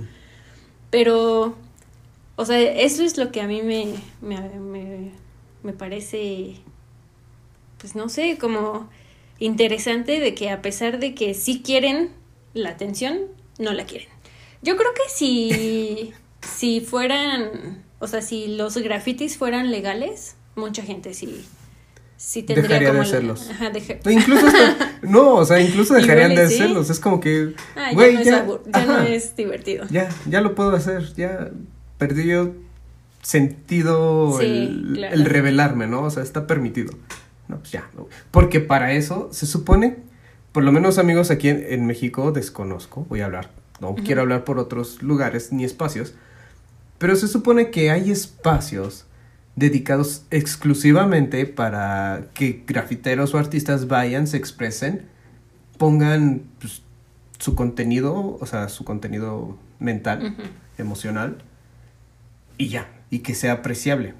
Pero, 0.90 1.54
o 2.36 2.44
sea, 2.44 2.60
eso 2.60 3.02
es 3.02 3.18
lo 3.18 3.30
que 3.32 3.40
a 3.40 3.46
mí 3.46 3.62
me, 3.62 3.94
me, 4.20 4.40
me, 4.58 5.10
me 5.62 5.72
parece, 5.72 6.54
pues 7.78 7.94
no 7.94 8.08
sé, 8.08 8.38
como 8.38 8.88
interesante 9.38 10.20
de 10.20 10.34
que 10.34 10.50
a 10.50 10.62
pesar 10.62 10.98
de 10.98 11.14
que 11.14 11.34
sí 11.34 11.62
quieren 11.62 12.10
la 12.54 12.70
atención, 12.70 13.18
no 13.58 13.72
la 13.72 13.84
quieren. 13.84 14.08
Yo 14.62 14.76
creo 14.76 14.92
que 14.94 15.08
si, 15.08 16.12
si 16.40 16.80
fueran, 16.80 17.84
o 17.98 18.06
sea, 18.06 18.22
si 18.22 18.56
los 18.56 18.76
grafitis 18.76 19.36
fueran 19.36 19.70
legales, 19.70 20.36
mucha 20.56 20.82
gente 20.82 21.14
sí, 21.14 21.44
sí 22.16 22.42
tendría 22.42 22.62
Dejaría 22.68 22.88
como 22.88 23.00
de 23.00 23.06
hacerlos. 23.06 23.50
Ajá, 23.50 23.70
deja- 23.70 23.94
O 24.04 24.10
Incluso 24.10 24.46
hasta- 24.46 24.98
no, 25.02 25.34
o 25.34 25.44
sea, 25.44 25.60
incluso 25.60 25.94
dejarían 25.94 26.34
de 26.34 26.48
sí. 26.48 26.54
hacerlos. 26.54 26.90
Es 26.90 27.00
como 27.00 27.20
que, 27.20 27.54
Ah, 27.76 27.88
ya, 27.90 27.94
güey, 27.94 28.14
no, 28.14 28.20
es 28.20 28.26
ya, 28.26 28.46
abur- 28.46 28.62
ya 28.64 28.86
no 28.86 28.92
ajá, 28.94 29.08
es 29.08 29.36
divertido. 29.36 29.86
ya, 29.90 30.08
ya 30.26 30.40
lo 30.40 30.54
puedo 30.54 30.74
hacer, 30.74 31.14
ya 31.14 31.50
perdí 31.98 32.26
yo 32.26 32.52
sentido 33.22 34.36
Sí, 34.38 34.46
el, 34.46 34.92
claro. 34.94 35.14
el 35.14 35.24
revelarme, 35.24 35.86
¿no? 35.86 36.02
O 36.02 36.10
sea, 36.10 36.22
está 36.22 36.46
permitido. 36.46 36.92
No, 37.48 37.58
pues 37.58 37.72
ya, 37.72 37.88
no. 37.96 38.08
Porque 38.30 38.60
para 38.60 38.92
eso 38.92 39.28
se 39.32 39.46
supone, 39.46 39.96
por 40.52 40.64
lo 40.64 40.72
menos 40.72 40.98
amigos 40.98 41.30
aquí 41.30 41.48
en, 41.48 41.64
en 41.68 41.86
México 41.86 42.32
desconozco, 42.32 43.06
voy 43.08 43.20
a 43.20 43.26
hablar, 43.26 43.50
no 43.80 43.94
quiero 43.94 44.22
hablar 44.22 44.44
por 44.44 44.58
otros 44.58 45.02
lugares 45.02 45.52
ni 45.52 45.64
espacios, 45.64 46.14
pero 46.98 47.16
se 47.16 47.28
supone 47.28 47.70
que 47.70 47.90
hay 47.90 48.10
espacios 48.10 49.06
dedicados 49.56 50.22
exclusivamente 50.30 51.44
para 51.46 52.26
que 52.34 52.62
grafiteros 52.66 53.34
o 53.34 53.38
artistas 53.38 53.88
vayan, 53.88 54.26
se 54.26 54.36
expresen, 54.36 55.08
pongan 55.78 56.42
pues, 56.60 56.82
su 57.38 57.54
contenido, 57.54 58.36
o 58.40 58.46
sea, 58.46 58.68
su 58.68 58.84
contenido 58.84 59.58
mental, 59.78 60.36
emocional, 60.76 61.38
y 62.56 62.68
ya, 62.68 62.88
y 63.10 63.20
que 63.20 63.34
sea 63.34 63.52
apreciable. 63.52 64.14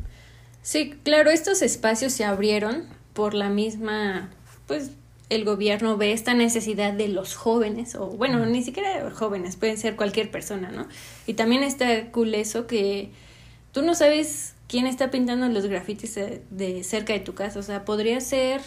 Sí, 0.63 0.95
claro, 1.03 1.31
estos 1.31 1.63
espacios 1.63 2.13
se 2.13 2.25
abrieron 2.25 2.85
por 3.13 3.35
la 3.35 3.49
misma, 3.49 4.31
pues 4.67 4.91
el 5.31 5.45
gobierno 5.45 5.97
ve 5.97 6.13
esta 6.13 6.35
necesidad 6.35 6.93
de 6.93 7.09
los 7.09 7.35
jóvenes, 7.35 7.95
o 7.95 8.07
bueno, 8.07 8.45
ni 8.47 8.63
siquiera 8.63 9.11
jóvenes, 9.11 9.57
pueden 9.57 9.77
ser 9.77 9.97
cualquier 9.97 10.31
persona, 10.31 10.71
¿no? 10.71 10.89
Y 11.27 11.35
también 11.35 11.63
está 11.63 12.11
cool 12.11 12.35
eso 12.35 12.67
que 12.67 13.11
tú 13.73 13.83
no 13.83 13.95
sabes 13.95 14.55
quién 14.69 14.87
está 14.87 15.11
pintando 15.11 15.49
los 15.49 15.67
grafitis 15.67 16.15
de, 16.15 16.85
cerca 16.85 17.13
de 17.13 17.21
tu 17.21 17.35
casa, 17.35 17.59
o 17.59 17.63
sea, 17.63 17.85
podría 17.85 18.21
ser 18.21 18.63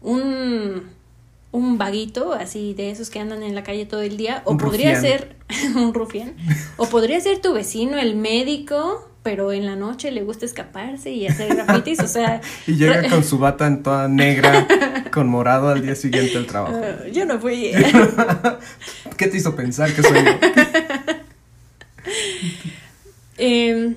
un, 0.00 0.84
un 1.52 1.78
vaguito, 1.78 2.32
así 2.32 2.72
de 2.72 2.90
esos 2.90 3.10
que 3.10 3.20
andan 3.20 3.42
en 3.42 3.54
la 3.54 3.62
calle 3.62 3.84
todo 3.84 4.00
el 4.00 4.16
día, 4.16 4.42
o 4.46 4.56
podría 4.56 4.94
rufián. 4.94 5.02
ser 5.02 5.36
un 5.76 5.92
rufián, 5.92 6.34
o 6.78 6.86
podría 6.86 7.20
ser 7.20 7.40
tu 7.40 7.52
vecino, 7.52 7.98
el 7.98 8.16
médico, 8.16 9.07
pero 9.28 9.52
en 9.52 9.66
la 9.66 9.76
noche 9.76 10.10
le 10.10 10.22
gusta 10.22 10.46
escaparse 10.46 11.10
y 11.10 11.26
hacer 11.26 11.54
grafitis, 11.54 12.00
o 12.00 12.08
sea, 12.08 12.40
Y 12.66 12.76
llega 12.76 13.06
con 13.10 13.22
su 13.22 13.38
bata 13.38 13.66
en 13.66 13.82
toda 13.82 14.08
negra, 14.08 14.66
con 15.12 15.28
morado 15.28 15.68
al 15.68 15.82
día 15.82 15.94
siguiente 15.94 16.38
al 16.38 16.46
trabajo. 16.46 16.80
ah, 16.82 17.06
yo 17.12 17.26
no 17.26 17.38
fui. 17.38 17.72
¿Qué 19.18 19.26
te 19.26 19.36
hizo 19.36 19.54
pensar 19.54 19.92
que 19.92 20.02
soy 20.02 20.24
yo? 20.24 20.30
Eh, 23.36 23.96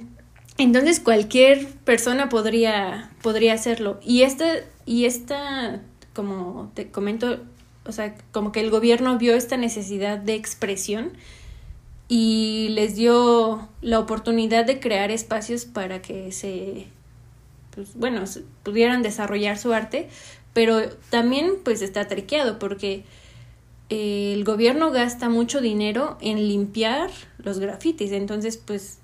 entonces 0.58 1.00
cualquier 1.00 1.66
persona 1.86 2.28
podría, 2.28 3.10
podría 3.22 3.54
hacerlo. 3.54 4.02
Y 4.04 4.24
esta, 4.24 4.46
y 4.86 5.06
esta, 5.06 5.80
como 6.14 6.74
te 6.76 6.92
comento, 6.92 7.40
o 7.86 7.94
sea, 7.94 8.16
como 8.34 8.52
que 8.52 8.60
el 8.60 8.70
gobierno 8.70 9.18
vio 9.18 9.34
esta 9.34 9.56
necesidad 9.56 10.18
de 10.18 10.36
expresión 10.36 11.14
y 12.14 12.68
les 12.72 12.96
dio 12.98 13.70
la 13.80 13.98
oportunidad 13.98 14.66
de 14.66 14.82
crear 14.82 15.12
espacios 15.12 15.64
para 15.64 16.02
que 16.02 16.34
se, 16.34 16.88
pues, 17.74 17.96
bueno, 17.96 18.26
pudieran 18.64 19.02
desarrollar 19.02 19.58
su 19.58 19.72
arte, 19.72 20.10
pero 20.52 20.90
también 21.10 21.54
pues 21.64 21.82
está 21.82 22.10
triqueado 22.10 22.60
porque 22.60 23.06
eh, 23.90 24.34
el 24.34 24.44
gobierno 24.44 24.92
gasta 24.92 25.30
mucho 25.30 25.62
dinero 25.62 26.18
en 26.20 26.50
limpiar 26.50 27.10
los 27.38 27.60
grafitis, 27.60 28.12
entonces 28.12 28.58
pues 28.58 28.98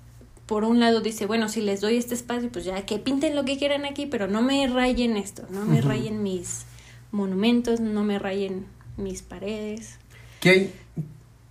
por 0.44 0.64
un 0.64 0.78
lado 0.78 1.00
dice, 1.00 1.24
bueno, 1.24 1.48
si 1.48 1.62
les 1.62 1.80
doy 1.80 1.96
este 1.96 2.12
espacio, 2.12 2.50
pues 2.52 2.66
ya 2.66 2.84
que 2.84 2.98
pinten 2.98 3.34
lo 3.34 3.46
que 3.46 3.56
quieran 3.56 3.86
aquí, 3.86 4.04
pero 4.04 4.28
no 4.28 4.42
me 4.42 4.66
rayen 4.66 5.16
esto, 5.16 5.46
no 5.48 5.64
me 5.64 5.80
rayen 5.80 6.22
mis 6.22 6.66
monumentos, 7.10 7.80
no 7.80 8.04
me 8.04 8.18
rayen 8.18 8.66
mis 8.98 9.22
paredes. 9.22 9.96
Que 10.40 10.50
ahí, 10.50 10.74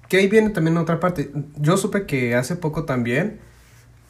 que 0.10 0.18
ahí 0.18 0.28
viene 0.28 0.50
también 0.52 0.78
otra 0.78 1.00
parte. 1.00 1.32
Yo 1.58 1.78
supe 1.78 2.06
que 2.06 2.36
hace 2.36 2.56
poco 2.56 2.86
también, 2.86 3.40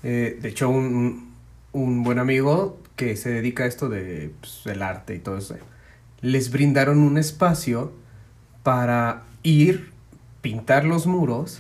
eh, 0.04 0.38
de 0.42 0.50
hecho, 0.50 0.70
un, 0.70 1.34
un 1.72 2.04
buen 2.04 2.20
amigo 2.20 2.80
que 2.96 3.16
se 3.16 3.30
dedica 3.30 3.64
a 3.64 3.68
esto 3.68 3.90
de 3.90 4.32
pues, 4.40 4.62
el 4.66 4.82
arte 4.82 5.16
y 5.16 5.20
todo 5.20 5.38
eso, 5.38 5.56
les 6.22 6.52
brindaron 6.52 7.00
un 7.00 7.18
espacio 7.18 7.92
para 8.64 9.24
ir, 9.44 9.92
pintar 10.42 10.84
los 10.86 11.06
muros 11.08 11.60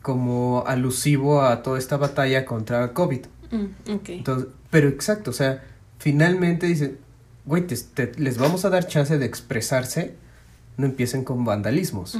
como 0.00 0.64
alusivo 0.66 1.42
a 1.42 1.62
toda 1.62 1.78
esta 1.78 1.96
batalla 1.96 2.44
contra 2.44 2.92
COVID. 2.92 3.20
Mm. 3.50 3.90
Entonces, 4.18 4.48
pero 4.70 4.88
exacto, 4.88 5.30
o 5.30 5.34
sea, 5.34 5.62
finalmente 5.98 6.66
dicen, 6.66 6.98
güey, 7.44 7.66
te- 7.66 7.76
te- 7.76 8.18
les 8.20 8.38
vamos 8.38 8.64
a 8.64 8.70
dar 8.70 8.86
chance 8.86 9.16
de 9.18 9.26
expresarse, 9.26 10.14
no 10.78 10.86
empiecen 10.86 11.22
con 11.22 11.44
vandalismos. 11.44 12.18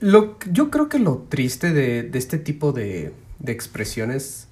Lo, 0.00 0.38
yo 0.50 0.70
creo 0.70 0.88
que 0.88 0.98
lo 0.98 1.26
triste 1.28 1.72
de, 1.72 2.02
de 2.02 2.18
este 2.18 2.38
tipo 2.38 2.72
de, 2.72 3.12
de 3.38 3.52
expresiones 3.52 4.48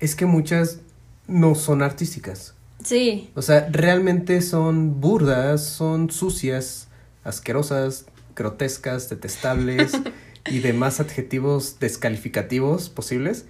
es 0.00 0.14
que 0.14 0.26
muchas 0.26 0.80
no 1.26 1.54
son 1.54 1.82
artísticas. 1.82 2.54
Sí, 2.84 3.30
O 3.34 3.42
sea, 3.42 3.68
realmente 3.70 4.40
son 4.40 5.00
burdas, 5.00 5.62
son 5.64 6.10
sucias, 6.10 6.88
asquerosas, 7.24 8.06
grotescas, 8.34 9.10
detestables 9.10 9.92
y 10.50 10.60
demás 10.60 10.98
adjetivos 10.98 11.78
descalificativos 11.78 12.88
posibles. 12.88 13.44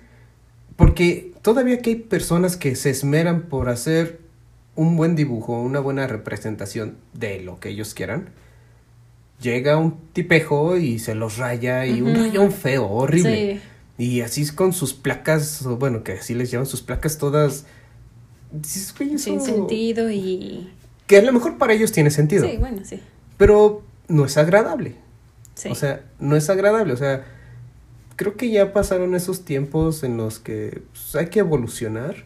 Porque 0.76 1.32
todavía 1.42 1.80
que 1.80 1.90
hay 1.90 1.96
personas 1.96 2.56
que 2.56 2.74
se 2.74 2.90
esmeran 2.90 3.42
por 3.42 3.68
hacer 3.68 4.20
un 4.74 4.96
buen 4.96 5.14
dibujo, 5.14 5.60
una 5.60 5.78
buena 5.78 6.06
representación 6.06 6.96
de 7.12 7.40
lo 7.40 7.60
que 7.60 7.68
ellos 7.68 7.94
quieran. 7.94 8.30
Llega 9.40 9.76
un 9.76 9.98
tipejo 10.12 10.76
y 10.76 10.98
se 10.98 11.14
los 11.14 11.38
raya 11.38 11.86
y 11.86 12.02
un 12.02 12.14
rayón 12.14 12.52
feo, 12.52 12.88
horrible. 12.88 13.60
sí. 13.98 14.04
Y 14.04 14.20
así 14.22 14.42
es 14.42 14.52
con 14.52 14.72
sus 14.72 14.94
placas, 14.94 15.62
bueno, 15.78 16.02
que 16.02 16.12
así 16.12 16.34
les 16.34 16.50
llaman 16.50 16.66
sus 16.66 16.80
placas 16.82 17.18
todas. 17.18 17.66
dices, 18.50 18.94
"Güey, 18.96 19.18
sin 19.18 19.36
eso-". 19.36 19.46
sentido 19.46 20.10
y... 20.10 20.70
Que 21.06 21.18
a 21.18 21.22
lo 21.22 21.32
mejor 21.32 21.58
para 21.58 21.72
ellos 21.74 21.92
tiene 21.92 22.10
sentido. 22.10 22.48
Sí, 22.48 22.56
bueno, 22.56 22.82
sí. 22.84 23.00
Pero 23.36 23.82
no 24.08 24.24
es 24.24 24.36
agradable. 24.36 24.94
sí. 25.54 25.68
O 25.70 25.74
sea, 25.74 26.02
no 26.18 26.34
es 26.36 26.48
agradable. 26.48 26.92
O 26.92 26.96
sea, 26.96 27.24
creo 28.16 28.36
que 28.36 28.50
ya 28.50 28.72
pasaron 28.72 29.14
esos 29.14 29.44
tiempos 29.44 30.02
en 30.02 30.16
los 30.16 30.38
que 30.38 30.82
pues, 30.92 31.14
hay 31.16 31.26
que 31.26 31.40
evolucionar. 31.40 32.24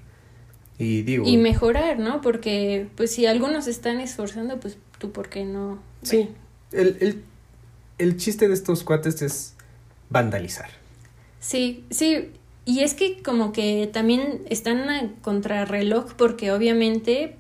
Y 0.79 1.03
digo. 1.03 1.25
y 1.27 1.37
mejorar, 1.37 1.99
¿no? 2.01 2.21
Porque, 2.21 2.89
pues, 2.97 3.13
si 3.13 3.27
algunos 3.27 3.69
están 3.69 4.01
esforzando, 4.01 4.59
pues, 4.59 4.77
tú, 4.99 5.13
¿por 5.13 5.29
qué 5.29 5.45
no? 5.45 5.79
Sí. 6.03 6.31
El, 6.75 6.97
el, 7.01 7.25
el 7.99 8.17
chiste 8.17 8.49
de 8.49 8.55
estos 8.55 8.85
cuates 8.85 9.23
es 9.23 9.55
vandalizar. 10.11 10.71
Sí, 11.41 11.85
sí, 11.91 12.31
y 12.65 12.81
es 12.81 12.95
que 12.95 13.23
como 13.23 13.53
que 13.53 13.89
también 13.93 14.43
están 14.49 14.89
a 14.89 15.11
contrarreloj 15.21 16.15
porque 16.15 16.51
obviamente, 16.53 17.37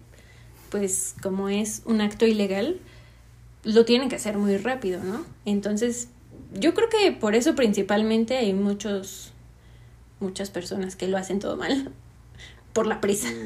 pues 0.70 1.14
como 1.22 1.48
es 1.48 1.82
un 1.86 2.00
acto 2.00 2.26
ilegal, 2.26 2.78
lo 3.62 3.84
tienen 3.86 4.10
que 4.10 4.16
hacer 4.16 4.36
muy 4.36 4.56
rápido, 4.58 5.02
¿no? 5.02 5.24
Entonces, 5.46 6.08
yo 6.52 6.74
creo 6.74 6.88
que 6.90 7.12
por 7.12 7.34
eso 7.34 7.54
principalmente 7.54 8.36
hay 8.36 8.52
muchos, 8.52 9.32
muchas 10.20 10.50
personas 10.50 10.96
que 10.96 11.08
lo 11.08 11.16
hacen 11.16 11.38
todo 11.38 11.56
mal, 11.56 11.90
por 12.74 12.86
la 12.86 13.00
prisa. 13.00 13.28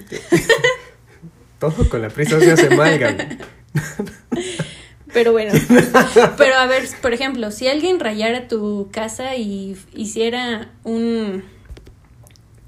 Todo 1.60 1.88
con 1.88 2.00
la 2.00 2.08
prisa 2.08 2.38
se 2.38 2.52
hace 2.52 2.70
mal, 2.70 2.96
Gaby. 3.00 3.38
Pero 5.18 5.32
bueno, 5.32 5.52
pero 6.38 6.54
a 6.54 6.66
ver, 6.66 6.84
por 7.02 7.12
ejemplo, 7.12 7.50
si 7.50 7.66
alguien 7.66 7.98
rayara 7.98 8.46
tu 8.46 8.88
casa 8.92 9.34
y 9.34 9.76
hiciera 9.92 10.70
un, 10.84 11.42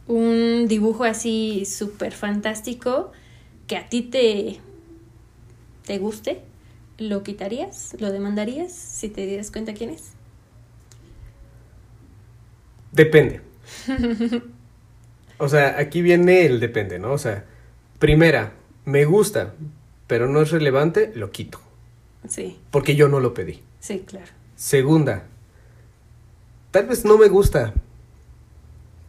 un 0.08 0.66
dibujo 0.66 1.04
así 1.04 1.64
súper 1.64 2.10
fantástico 2.10 3.12
que 3.68 3.76
a 3.76 3.88
ti 3.88 4.02
te, 4.02 4.58
te 5.86 5.98
guste, 5.98 6.40
¿lo 6.98 7.22
quitarías? 7.22 7.94
¿Lo 8.00 8.10
demandarías 8.10 8.72
si 8.72 9.08
te 9.08 9.24
dieras 9.26 9.52
cuenta 9.52 9.72
quién 9.72 9.90
es? 9.90 10.10
Depende. 12.90 13.42
O 15.42 15.48
sea, 15.48 15.78
aquí 15.78 16.02
viene 16.02 16.44
el 16.44 16.60
depende, 16.60 16.98
¿no? 16.98 17.12
O 17.12 17.16
sea, 17.18 17.46
primera, 17.98 18.52
me 18.84 19.06
gusta, 19.06 19.54
pero 20.06 20.28
no 20.28 20.42
es 20.42 20.50
relevante, 20.50 21.12
lo 21.14 21.30
quito. 21.30 21.62
Sí, 22.28 22.58
Porque 22.70 22.96
yo 22.96 23.08
no 23.08 23.20
lo 23.20 23.34
pedí. 23.34 23.62
sí, 23.80 24.00
claro. 24.06 24.26
Segunda, 24.56 25.24
tal 26.70 26.86
vez 26.86 27.04
no 27.06 27.16
me 27.16 27.28
gusta, 27.28 27.72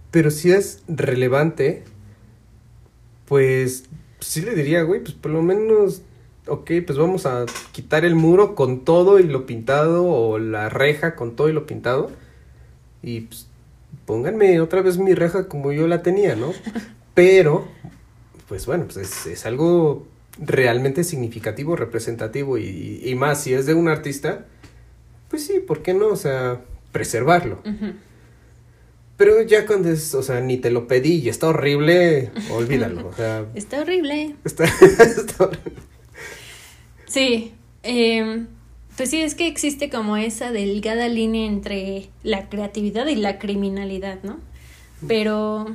pero 0.10 0.32
si 0.32 0.52
es 0.52 0.82
relevante, 0.88 1.84
pues 3.26 3.84
sí 4.22 4.42
le 4.42 4.56
diría, 4.56 4.84
güey, 4.84 5.02
pues 5.02 5.14
por 5.14 5.32
lo 5.32 5.42
menos, 5.42 6.04
ok, 6.48 6.72
pues 6.86 6.98
vamos 6.98 7.26
a 7.26 7.46
quitar 7.74 8.06
el 8.06 8.16
muro 8.16 8.56
con 8.56 8.86
todo 8.86 9.20
y 9.20 9.24
lo 9.24 9.46
pintado, 9.46 10.06
o 10.06 10.40
la 10.40 10.70
reja 10.70 11.16
con 11.16 11.36
todo 11.36 11.50
y 11.50 11.54
lo 11.54 11.66
pintado, 11.68 12.12
y 13.04 13.22
pues 13.22 13.48
pónganme 14.06 14.62
otra 14.62 14.82
vez 14.82 14.98
mi 14.98 15.14
reja 15.14 15.48
como 15.50 15.74
yo 15.74 15.88
la 15.88 16.02
tenía, 16.02 16.36
¿no? 16.36 16.54
Pero, 17.14 17.68
pues 18.48 18.66
bueno, 18.66 18.86
pues 18.86 18.98
es, 18.98 19.26
es 19.28 19.46
algo 19.46 20.08
realmente 20.42 21.04
significativo, 21.04 21.76
representativo 21.76 22.58
y, 22.58 23.00
y, 23.04 23.16
más 23.16 23.44
si 23.44 23.54
es 23.54 23.66
de 23.66 23.76
un 23.76 23.88
artista, 23.88 24.46
pues 25.30 25.46
sí, 25.46 25.60
¿por 25.60 25.82
qué 25.84 25.94
no? 25.94 26.08
O 26.08 26.16
sea, 26.16 26.62
preservarlo. 26.92 27.62
Pero 29.18 29.42
ya 29.44 29.68
cuando 29.68 29.90
es, 29.90 30.16
o 30.16 30.24
sea, 30.24 30.42
ni 30.42 30.58
te 30.58 30.72
lo 30.72 30.88
pedí 30.88 31.20
y 31.20 31.30
está 31.30 31.50
horrible, 31.50 32.32
olvídalo, 32.52 33.08
o 33.08 33.14
sea, 33.14 33.46
Está 33.54 33.82
horrible. 33.82 34.36
está, 34.44 34.64
está 35.00 35.46
horrible. 35.46 35.72
Sí, 37.06 37.54
em, 37.84 38.48
pues 38.98 39.10
sí, 39.10 39.22
es 39.22 39.36
que 39.36 39.48
existe 39.48 39.90
como 39.90 40.18
esa 40.18 40.52
delgada 40.52 41.08
línea 41.08 41.46
entre 41.46 42.10
la 42.24 42.50
creatividad 42.50 43.06
y 43.08 43.16
la 43.16 43.38
criminalidad, 43.38 44.20
¿no? 44.24 44.40
Pero, 45.08 45.68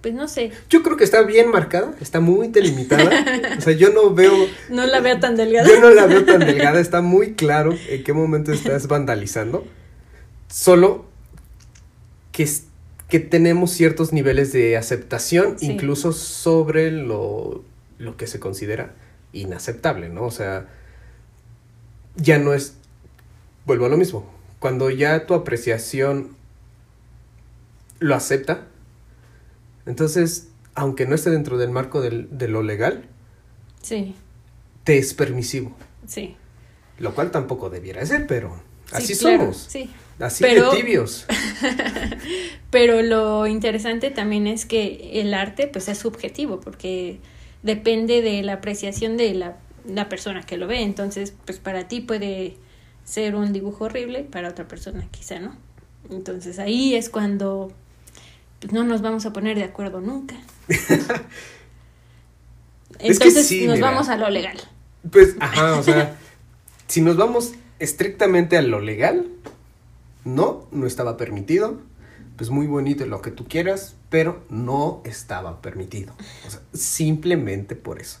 pues 0.00 0.14
no 0.14 0.28
sé, 0.28 0.50
Yo 0.70 0.82
creo 0.82 0.96
que 0.96 1.04
está 1.04 1.22
bien 1.22 1.50
marcada, 1.50 1.94
está 2.00 2.20
muy 2.20 2.48
delimitada, 2.48 3.10
o 3.58 3.60
sea, 3.60 3.72
yo 3.74 3.90
no 3.90 4.14
veo, 4.14 4.32
no 4.70 4.86
la 4.86 5.00
veo 5.00 5.20
tan 5.20 5.36
delgada. 5.36 5.68
yo 5.68 5.78
no 5.80 5.90
la 5.90 6.06
veo 6.06 6.24
tan 6.24 6.40
delgada, 6.40 6.80
está 6.80 7.02
muy 7.02 7.34
claro 7.34 7.76
en 7.88 8.02
qué 8.02 8.12
momento 8.12 8.52
estás 8.52 8.86
vandalizando, 8.88 9.66
solo 10.48 11.04
que, 12.32 12.48
que 13.08 13.20
tenemos 13.20 13.72
ciertos 13.72 14.12
niveles 14.12 14.52
de 14.52 14.76
aceptación, 14.76 15.58
Sí. 15.58 15.66
incluso 15.66 16.12
sobre 16.12 16.90
lo, 16.90 17.62
lo 17.98 18.16
que 18.16 18.26
se 18.26 18.40
considera 18.40 18.94
inaceptable, 19.32 20.08
¿no? 20.08 20.22
O 20.24 20.30
sea, 20.30 20.66
ya 22.16 22.38
no 22.38 22.54
es, 22.54 22.74
vuelvo 23.66 23.84
a 23.86 23.88
lo 23.90 23.96
mismo, 23.98 24.28
cuando 24.60 24.88
ya 24.90 25.26
tu 25.26 25.34
apreciación 25.34 26.30
lo 27.98 28.14
acepta, 28.14 28.66
entonces, 29.90 30.48
aunque 30.74 31.04
no 31.06 31.14
esté 31.14 31.30
dentro 31.30 31.58
del 31.58 31.70
marco 31.70 32.00
del- 32.00 32.28
de 32.38 32.48
lo 32.48 32.62
legal, 32.62 33.04
Sí, 33.82 34.14
te 34.84 34.96
es 34.98 35.12
permisivo, 35.14 35.76
sí. 36.06 36.36
lo 36.98 37.14
cual 37.14 37.30
tampoco 37.30 37.68
debiera 37.70 38.04
ser, 38.06 38.26
pero 38.26 38.54
Sí, 38.86 38.92
así 38.96 39.16
claro, 39.18 39.38
somos, 39.40 39.56
Sí, 39.68 39.90
así 40.18 40.42
Pero- 40.44 40.70
de 40.70 40.76
tibios. 40.76 41.26
pero 42.70 43.02
lo 43.02 43.46
interesante 43.46 44.10
también 44.10 44.46
es 44.46 44.66
que 44.66 45.20
el 45.20 45.34
arte 45.34 45.66
pues 45.66 45.88
es 45.88 45.98
subjetivo 45.98 46.60
porque 46.60 47.18
depende 47.62 48.22
de 48.22 48.42
la 48.42 48.54
apreciación 48.54 49.16
de 49.16 49.34
la, 49.34 49.56
la 49.86 50.08
persona 50.08 50.42
que 50.42 50.56
lo 50.56 50.66
ve. 50.66 50.82
Entonces, 50.82 51.34
pues 51.44 51.58
para 51.58 51.88
ti 51.88 52.00
puede 52.00 52.56
ser 53.04 53.34
un 53.34 53.52
dibujo 53.52 53.84
horrible, 53.86 54.22
para 54.24 54.48
otra 54.50 54.66
persona 54.68 55.06
quizá 55.10 55.38
no. 55.38 55.56
Entonces 56.10 56.58
ahí 56.58 56.94
es 56.94 57.10
cuando 57.10 57.72
pues, 58.60 58.72
no 58.72 58.84
nos 58.84 59.02
vamos 59.02 59.26
a 59.26 59.32
poner 59.32 59.56
de 59.56 59.64
acuerdo 59.64 60.00
nunca. 60.00 60.36
Es 62.98 63.18
que 63.18 63.28
Entonces 63.28 63.46
sí, 63.46 63.66
nos 63.66 63.76
mira. 63.76 63.90
vamos 63.90 64.10
a 64.10 64.16
lo 64.16 64.28
legal. 64.28 64.60
Pues, 65.10 65.36
ajá, 65.40 65.78
o 65.78 65.82
sea, 65.82 66.18
si 66.86 67.00
nos 67.00 67.16
vamos 67.16 67.52
estrictamente 67.78 68.58
a 68.58 68.62
lo 68.62 68.80
legal, 68.80 69.26
no, 70.24 70.66
no 70.70 70.86
estaba 70.86 71.16
permitido. 71.16 71.80
Pues 72.36 72.50
muy 72.50 72.66
bonito 72.66 73.06
lo 73.06 73.22
que 73.22 73.30
tú 73.30 73.46
quieras, 73.46 73.96
pero 74.10 74.44
no 74.50 75.00
estaba 75.04 75.62
permitido. 75.62 76.14
O 76.46 76.50
sea, 76.50 76.60
simplemente 76.74 77.74
por 77.74 78.00
eso. 78.00 78.18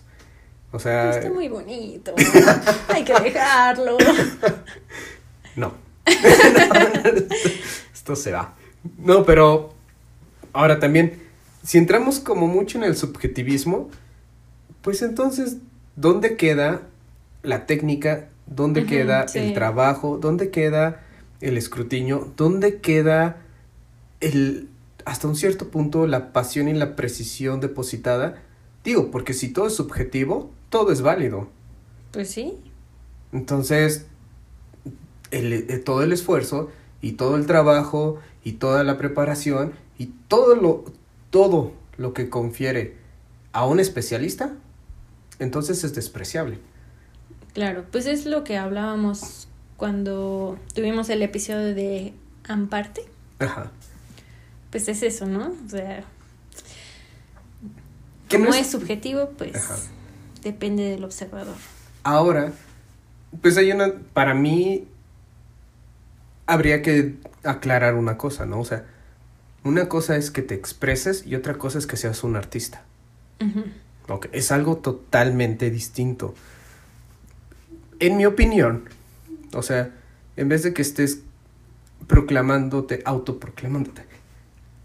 O 0.72 0.78
sea, 0.78 1.10
Está 1.10 1.30
muy 1.30 1.48
bonito. 1.48 2.14
Hay 2.88 3.04
que 3.04 3.18
dejarlo. 3.20 3.98
no. 5.56 5.74
Esto 7.92 8.16
se 8.16 8.32
va. 8.32 8.54
No, 8.98 9.24
pero 9.24 9.74
ahora 10.52 10.78
también, 10.80 11.14
si 11.62 11.78
entramos 11.78 12.20
como 12.20 12.46
mucho 12.46 12.78
en 12.78 12.84
el 12.84 12.96
subjetivismo, 12.96 13.90
pues 14.82 15.02
entonces, 15.02 15.58
¿dónde 15.96 16.36
queda 16.36 16.82
la 17.42 17.66
técnica? 17.66 18.28
¿Dónde 18.46 18.84
queda 18.86 19.28
sí. 19.28 19.38
el 19.38 19.54
trabajo? 19.54 20.18
¿Dónde 20.18 20.50
queda 20.50 21.02
el 21.40 21.56
escrutinio? 21.56 22.32
¿Dónde 22.36 22.78
queda 22.80 23.36
el, 24.20 24.68
hasta 25.04 25.28
un 25.28 25.36
cierto 25.36 25.68
punto, 25.68 26.06
la 26.06 26.32
pasión 26.32 26.68
y 26.68 26.72
la 26.74 26.96
precisión 26.96 27.60
depositada? 27.60 28.42
Digo, 28.82 29.10
porque 29.10 29.34
si 29.34 29.48
todo 29.48 29.66
es 29.68 29.74
subjetivo, 29.76 30.50
todo 30.70 30.90
es 30.92 31.02
válido. 31.02 31.48
Pues 32.12 32.30
sí. 32.30 32.54
Entonces, 33.32 34.06
el- 35.30 35.52
eh, 35.52 35.78
todo 35.78 36.02
el 36.02 36.12
esfuerzo 36.12 36.70
y 37.00 37.12
todo 37.12 37.36
el 37.36 37.46
trabajo 37.46 38.18
y 38.42 38.52
toda 38.52 38.82
la 38.84 38.98
preparación 38.98 39.72
y 40.00 40.06
todo 40.28 40.54
lo, 40.54 40.86
todo 41.28 41.72
lo 41.98 42.14
que 42.14 42.30
confiere 42.30 42.96
a 43.52 43.66
un 43.66 43.80
especialista, 43.80 44.50
entonces 45.38 45.84
es 45.84 45.94
despreciable. 45.94 46.58
Claro, 47.52 47.84
pues 47.92 48.06
es 48.06 48.24
lo 48.24 48.42
que 48.42 48.56
hablábamos 48.56 49.46
cuando 49.76 50.58
tuvimos 50.74 51.10
el 51.10 51.20
episodio 51.20 51.74
de 51.74 52.14
Amparte. 52.48 53.02
Ajá. 53.40 53.70
Pues 54.70 54.88
es 54.88 55.02
eso, 55.02 55.26
¿no? 55.26 55.52
O 55.66 55.68
sea, 55.68 56.02
Que 58.30 58.38
no 58.38 58.54
es 58.54 58.70
subjetivo, 58.70 59.28
pues 59.36 59.54
Ajá. 59.54 59.76
depende 60.42 60.84
del 60.84 61.04
observador. 61.04 61.56
Ahora, 62.04 62.54
pues 63.42 63.58
hay 63.58 63.70
una, 63.70 63.92
para 64.14 64.32
mí, 64.32 64.88
habría 66.46 66.80
que 66.80 67.16
aclarar 67.44 67.96
una 67.96 68.16
cosa, 68.16 68.46
¿no? 68.46 68.60
O 68.60 68.64
sea, 68.64 68.86
una 69.64 69.88
cosa 69.88 70.16
es 70.16 70.30
que 70.30 70.42
te 70.42 70.54
expreses 70.54 71.26
y 71.26 71.34
otra 71.34 71.58
cosa 71.58 71.78
es 71.78 71.86
que 71.86 71.96
seas 71.96 72.24
un 72.24 72.36
artista. 72.36 72.82
Ujú. 73.40 73.64
Ok, 74.08 74.26
es 74.32 74.52
algo 74.52 74.76
totalmente 74.78 75.70
distinto. 75.70 76.34
En 77.98 78.16
mi 78.16 78.26
opinión, 78.26 78.88
o 79.52 79.62
sea, 79.62 79.90
en 80.36 80.48
vez 80.48 80.62
de 80.62 80.72
que 80.72 80.82
estés 80.82 81.20
proclamándote, 82.06 83.02
autoproclamándote 83.04 84.10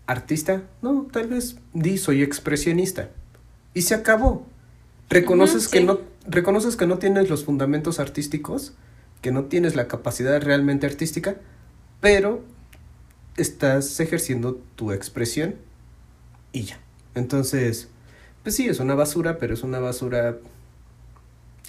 artista, 0.08 0.64
no, 0.82 1.08
tal 1.12 1.28
vez 1.28 1.58
di 1.74 1.98
soy 1.98 2.22
expresionista. 2.22 3.10
Y 3.74 3.82
se 3.82 3.96
acabó. 3.96 4.46
Reconoces 5.10 5.68
que 5.68 5.80
sí. 5.80 5.86
no 5.86 6.00
reconoces 6.28 6.76
que 6.76 6.88
no 6.88 6.98
tienes 6.98 7.30
los 7.30 7.46
fundamentos 7.46 8.00
artísticos, 8.00 8.74
que 9.22 9.32
no 9.32 9.46
tienes 9.46 9.76
la 9.76 9.88
capacidad 9.88 10.42
realmente 10.42 10.88
artística, 10.88 11.36
pero 12.02 12.44
estás 13.38 14.00
ejerciendo 14.00 14.62
tu 14.76 14.92
expresión 14.92 15.56
y 16.52 16.64
ya. 16.64 16.80
Entonces, 17.16 17.90
pues 18.44 18.56
sí, 18.56 18.68
es 18.68 18.80
una 18.80 18.96
basura, 18.96 19.38
pero 19.40 19.54
es 19.54 19.64
una 19.64 19.80
basura 19.80 20.38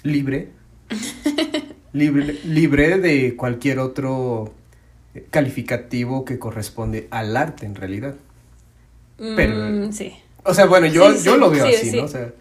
libre. 0.03 0.49
libre, 1.93 2.39
libre 2.45 2.97
de 2.99 3.35
cualquier 3.35 3.79
otro 3.79 4.53
calificativo 5.31 6.25
que 6.25 6.37
corresponde 6.39 7.07
al 7.11 7.35
arte 7.35 7.65
en 7.65 7.75
realidad. 7.75 8.15
Pero- 9.17 9.55
Mm, 9.69 9.91
sí. 9.91 10.13
O 10.43 10.53
sea, 10.53 10.65
bueno, 10.67 10.85
yo, 10.87 11.11
Sí, 11.13 11.25
yo 11.25 11.33
sí, 11.33 11.39
lo 11.39 11.49
veo 11.49 11.67
sí, 11.67 11.73
así, 11.75 11.89
sí. 11.89 11.97
¿no? 11.97 12.03
O 12.03 12.07
sea, 12.07 12.31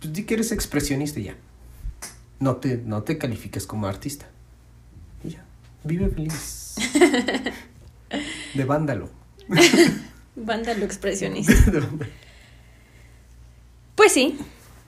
pues 0.00 0.12
di 0.12 0.22
que 0.24 0.34
eres 0.34 0.52
expresionista 0.52 1.18
y 1.18 1.24
ya. 1.24 1.34
No 2.38 2.56
te, 2.56 2.76
no 2.76 3.02
te 3.02 3.18
califiques 3.18 3.66
como 3.66 3.86
artista. 3.86 4.26
Y 5.24 5.30
ya. 5.30 5.44
Vive 5.84 6.08
feliz. 6.10 6.76
De 8.54 8.64
vándalo. 8.64 9.08
Vándalo 10.36 10.84
expresionista. 10.84 11.52
Pues 13.96 14.14
sí, 14.14 14.38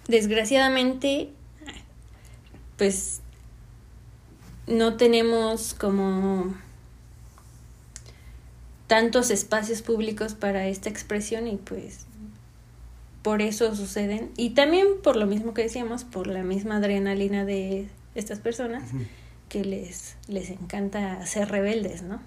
desgraciadamente, 0.08 1.28
pues 2.78 3.20
no 4.66 4.96
tenemos 4.96 5.74
como 5.74 6.54
tantos 8.86 9.30
espacios 9.30 9.82
públicos 9.82 10.32
para 10.32 10.66
esta 10.66 10.88
expresión 10.88 11.46
y 11.46 11.56
pues 11.56 12.06
por 13.22 13.42
eso 13.42 13.74
suceden. 13.76 14.30
Y 14.36 14.50
también 14.50 14.86
por 15.02 15.16
lo 15.16 15.26
mismo 15.26 15.54
que 15.54 15.62
decíamos, 15.62 16.04
por 16.04 16.26
la 16.26 16.42
misma 16.42 16.76
adrenalina 16.76 17.44
de 17.44 17.88
estas 18.14 18.38
personas 18.38 18.82
que 19.48 19.64
les, 19.64 20.16
les 20.26 20.50
encanta 20.50 21.24
ser 21.26 21.50
rebeldes, 21.50 22.02
¿no? 22.02 22.20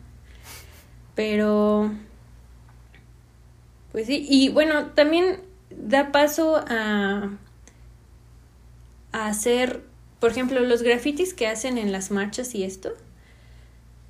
Pero, 1.16 1.90
pues 3.92 4.08
sí, 4.08 4.26
y 4.30 4.50
bueno, 4.50 4.88
también 4.92 5.40
da 5.70 6.12
paso 6.12 6.58
a, 6.68 7.30
a 9.12 9.28
hacer, 9.28 9.84
por 10.20 10.32
ejemplo, 10.32 10.60
los 10.60 10.82
grafitis 10.84 11.34
que 11.34 11.48
hacen 11.48 11.78
en 11.78 11.92
las 11.92 12.12
marchas 12.12 12.54
y 12.56 12.64
esto, 12.64 12.94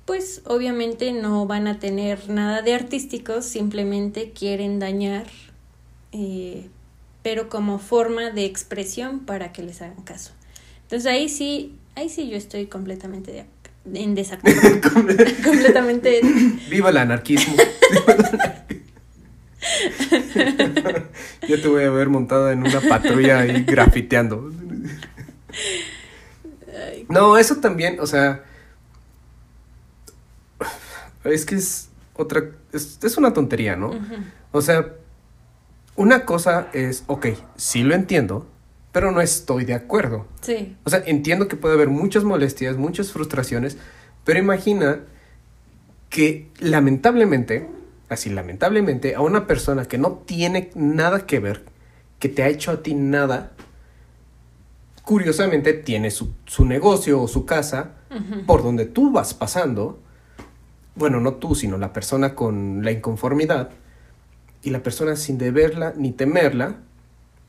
pues 0.04 0.42
obviamente 0.46 1.12
no 1.12 1.46
van 1.46 1.66
a 1.66 1.78
tener 1.78 2.28
nada 2.28 2.62
de 2.62 2.74
artísticos, 2.74 3.44
simplemente 3.44 4.30
quieren 4.30 4.78
dañar, 4.78 5.26
eh, 6.12 6.68
pero 7.22 7.48
como 7.48 7.78
forma 7.78 8.30
de 8.30 8.44
expresión 8.44 9.20
para 9.20 9.52
que 9.52 9.62
les 9.62 9.82
hagan 9.82 10.02
caso. 10.02 10.32
Entonces 10.84 11.06
ahí 11.10 11.28
sí, 11.28 11.76
ahí 11.96 12.08
sí 12.08 12.28
yo 12.30 12.36
estoy 12.36 12.66
completamente 12.66 13.32
de 13.32 13.42
ac- 13.42 13.46
en 13.94 14.14
desacuerdo. 14.14 14.60
completamente 15.44 16.20
Viva 16.68 16.90
el 16.90 16.96
anarquismo. 16.96 17.54
Yo 21.48 21.60
te 21.60 21.68
voy 21.68 21.84
a 21.84 21.90
ver 21.90 22.08
montado 22.08 22.50
en 22.50 22.60
una 22.60 22.80
patrulla 22.80 23.40
ahí 23.40 23.64
grafiteando. 23.64 24.52
No, 27.08 27.38
eso 27.38 27.56
también, 27.56 28.00
o 28.00 28.06
sea. 28.06 28.44
Es 31.24 31.44
que 31.44 31.56
es 31.56 31.88
otra. 32.14 32.44
Es, 32.72 32.98
es 33.02 33.16
una 33.16 33.32
tontería, 33.32 33.76
¿no? 33.76 33.92
O 34.52 34.60
sea, 34.62 34.92
una 35.96 36.24
cosa 36.24 36.68
es, 36.72 37.04
ok, 37.06 37.26
sí 37.56 37.82
lo 37.82 37.94
entiendo, 37.94 38.46
pero 38.96 39.12
no 39.12 39.20
estoy 39.20 39.66
de 39.66 39.74
acuerdo. 39.74 40.24
Sí. 40.40 40.74
O 40.84 40.88
sea, 40.88 41.02
entiendo 41.04 41.48
que 41.48 41.56
puede 41.56 41.74
haber 41.74 41.90
muchas 41.90 42.24
molestias, 42.24 42.78
muchas 42.78 43.12
frustraciones, 43.12 43.76
pero 44.24 44.38
imagina 44.38 45.00
que 46.08 46.48
lamentablemente, 46.60 47.68
así 48.08 48.30
lamentablemente, 48.30 49.14
a 49.14 49.20
una 49.20 49.46
persona 49.46 49.84
que 49.84 49.98
no 49.98 50.12
tiene 50.24 50.70
nada 50.74 51.26
que 51.26 51.40
ver, 51.40 51.64
que 52.18 52.30
te 52.30 52.42
ha 52.42 52.48
hecho 52.48 52.70
a 52.70 52.82
ti 52.82 52.94
nada, 52.94 53.52
curiosamente 55.02 55.74
tiene 55.74 56.10
su, 56.10 56.32
su 56.46 56.64
negocio 56.64 57.20
o 57.20 57.28
su 57.28 57.44
casa 57.44 57.96
por 58.46 58.62
donde 58.62 58.86
tú 58.86 59.12
vas 59.12 59.34
pasando, 59.34 60.00
bueno, 60.94 61.20
no 61.20 61.34
tú, 61.34 61.54
sino 61.54 61.76
la 61.76 61.92
persona 61.92 62.34
con 62.34 62.82
la 62.82 62.92
inconformidad, 62.92 63.72
y 64.62 64.70
la 64.70 64.82
persona 64.82 65.16
sin 65.16 65.36
deberla 65.36 65.92
ni 65.98 66.12
temerla, 66.12 66.76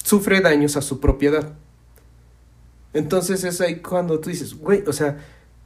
sufre 0.08 0.39
daños 0.39 0.78
a 0.78 0.82
su 0.82 1.02
propiedad. 1.02 1.52
Entonces 2.93 3.43
es 3.43 3.60
ahí 3.60 3.82
cuando 3.82 4.22
tú 4.22 4.30
dices, 4.30 4.54
güey, 4.54 4.82
o 4.88 4.93
sea, 4.93 5.17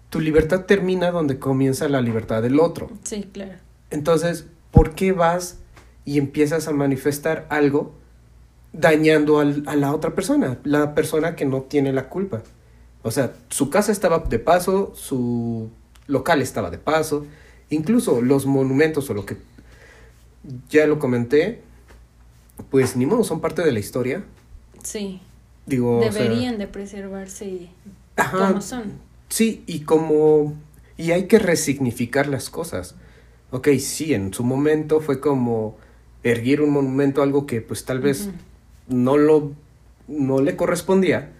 tu 0.09 0.19
libertad 0.19 0.65
termina 0.65 1.11
donde 1.11 1.37
comienza 1.37 1.87
la 1.87 2.01
libertad 2.01 2.41
del 2.41 2.59
otro. 2.59 2.89
Sí, 3.03 3.29
claro. 3.31 3.53
Entonces, 3.91 4.47
¿por 4.71 4.95
qué 4.95 5.11
vas 5.11 5.59
y 6.05 6.17
empiezas 6.17 6.67
a 6.67 6.71
manifestar 6.71 7.45
algo 7.51 7.93
dañando 8.73 9.39
al, 9.39 9.61
a 9.67 9.75
la 9.75 9.93
otra 9.93 10.15
persona? 10.15 10.57
La 10.63 10.95
persona 10.95 11.35
que 11.35 11.45
no 11.45 11.61
tiene 11.61 11.93
la 11.93 12.09
culpa. 12.09 12.41
O 13.03 13.11
sea, 13.11 13.33
su 13.49 13.69
casa 13.69 13.91
estaba 13.91 14.17
de 14.27 14.39
paso, 14.39 14.91
su 14.95 15.69
local 16.07 16.41
estaba 16.41 16.71
de 16.71 16.79
paso, 16.79 17.27
incluso 17.69 18.21
los 18.23 18.47
monumentos 18.47 19.07
o 19.11 19.13
lo 19.13 19.23
que 19.23 19.37
ya 20.67 20.87
lo 20.87 20.97
comenté, 20.97 21.61
pues 22.69 22.95
ni 22.95 23.05
modo, 23.05 23.23
son 23.23 23.41
parte 23.41 23.63
de 23.63 23.71
la 23.71 23.79
historia. 23.79 24.23
Sí. 24.83 25.21
Digo, 25.65 25.99
o 25.99 26.01
sea, 26.01 26.11
Deberían 26.11 26.57
de 26.57 26.67
preservarse 26.67 27.69
Ajá. 28.15 28.47
como 28.47 28.61
son. 28.61 28.93
Sí, 29.29 29.63
y 29.67 29.81
como... 29.81 30.55
Y 30.97 31.11
hay 31.11 31.27
que 31.27 31.39
resignificar 31.39 32.27
las 32.27 32.49
cosas. 32.49 32.95
Ok, 33.51 33.69
sí, 33.79 34.13
en 34.13 34.33
su 34.33 34.43
momento 34.43 35.01
fue 35.01 35.19
como 35.19 35.77
erguir 36.23 36.61
un 36.61 36.71
monumento, 36.71 37.23
algo 37.23 37.45
que 37.45 37.61
pues 37.61 37.85
tal 37.85 37.99
vez 37.99 38.29
no 38.87 39.17
lo... 39.17 39.53
no 40.07 40.41
le 40.41 40.55
correspondía, 40.55 41.31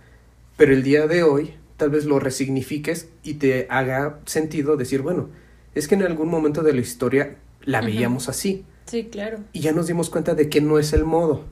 pero 0.58 0.74
el 0.74 0.84
día 0.84 1.08
de 1.08 1.24
hoy 1.24 1.54
tal 1.78 1.90
vez 1.90 2.06
lo 2.06 2.20
resignifiques 2.20 3.10
y 3.24 3.36
te 3.36 3.68
haga 3.70 4.20
sentido 4.26 4.78
decir, 4.78 5.02
bueno, 5.02 5.30
es 5.74 5.88
que 5.88 5.96
en 5.96 6.04
algún 6.04 6.30
momento 6.30 6.64
de 6.64 6.74
la 6.74 6.82
historia 6.82 7.38
la 7.64 7.82
veíamos 7.82 8.30
así 8.30 8.66
Sí, 8.92 9.06
claro. 9.06 9.40
y 9.54 9.62
ya 9.62 9.72
nos 9.72 9.88
dimos 9.88 10.10
cuenta 10.10 10.36
de 10.36 10.50
que 10.50 10.60
no 10.62 10.78
es 10.78 10.92
el 10.92 11.06
modo. 11.06 11.46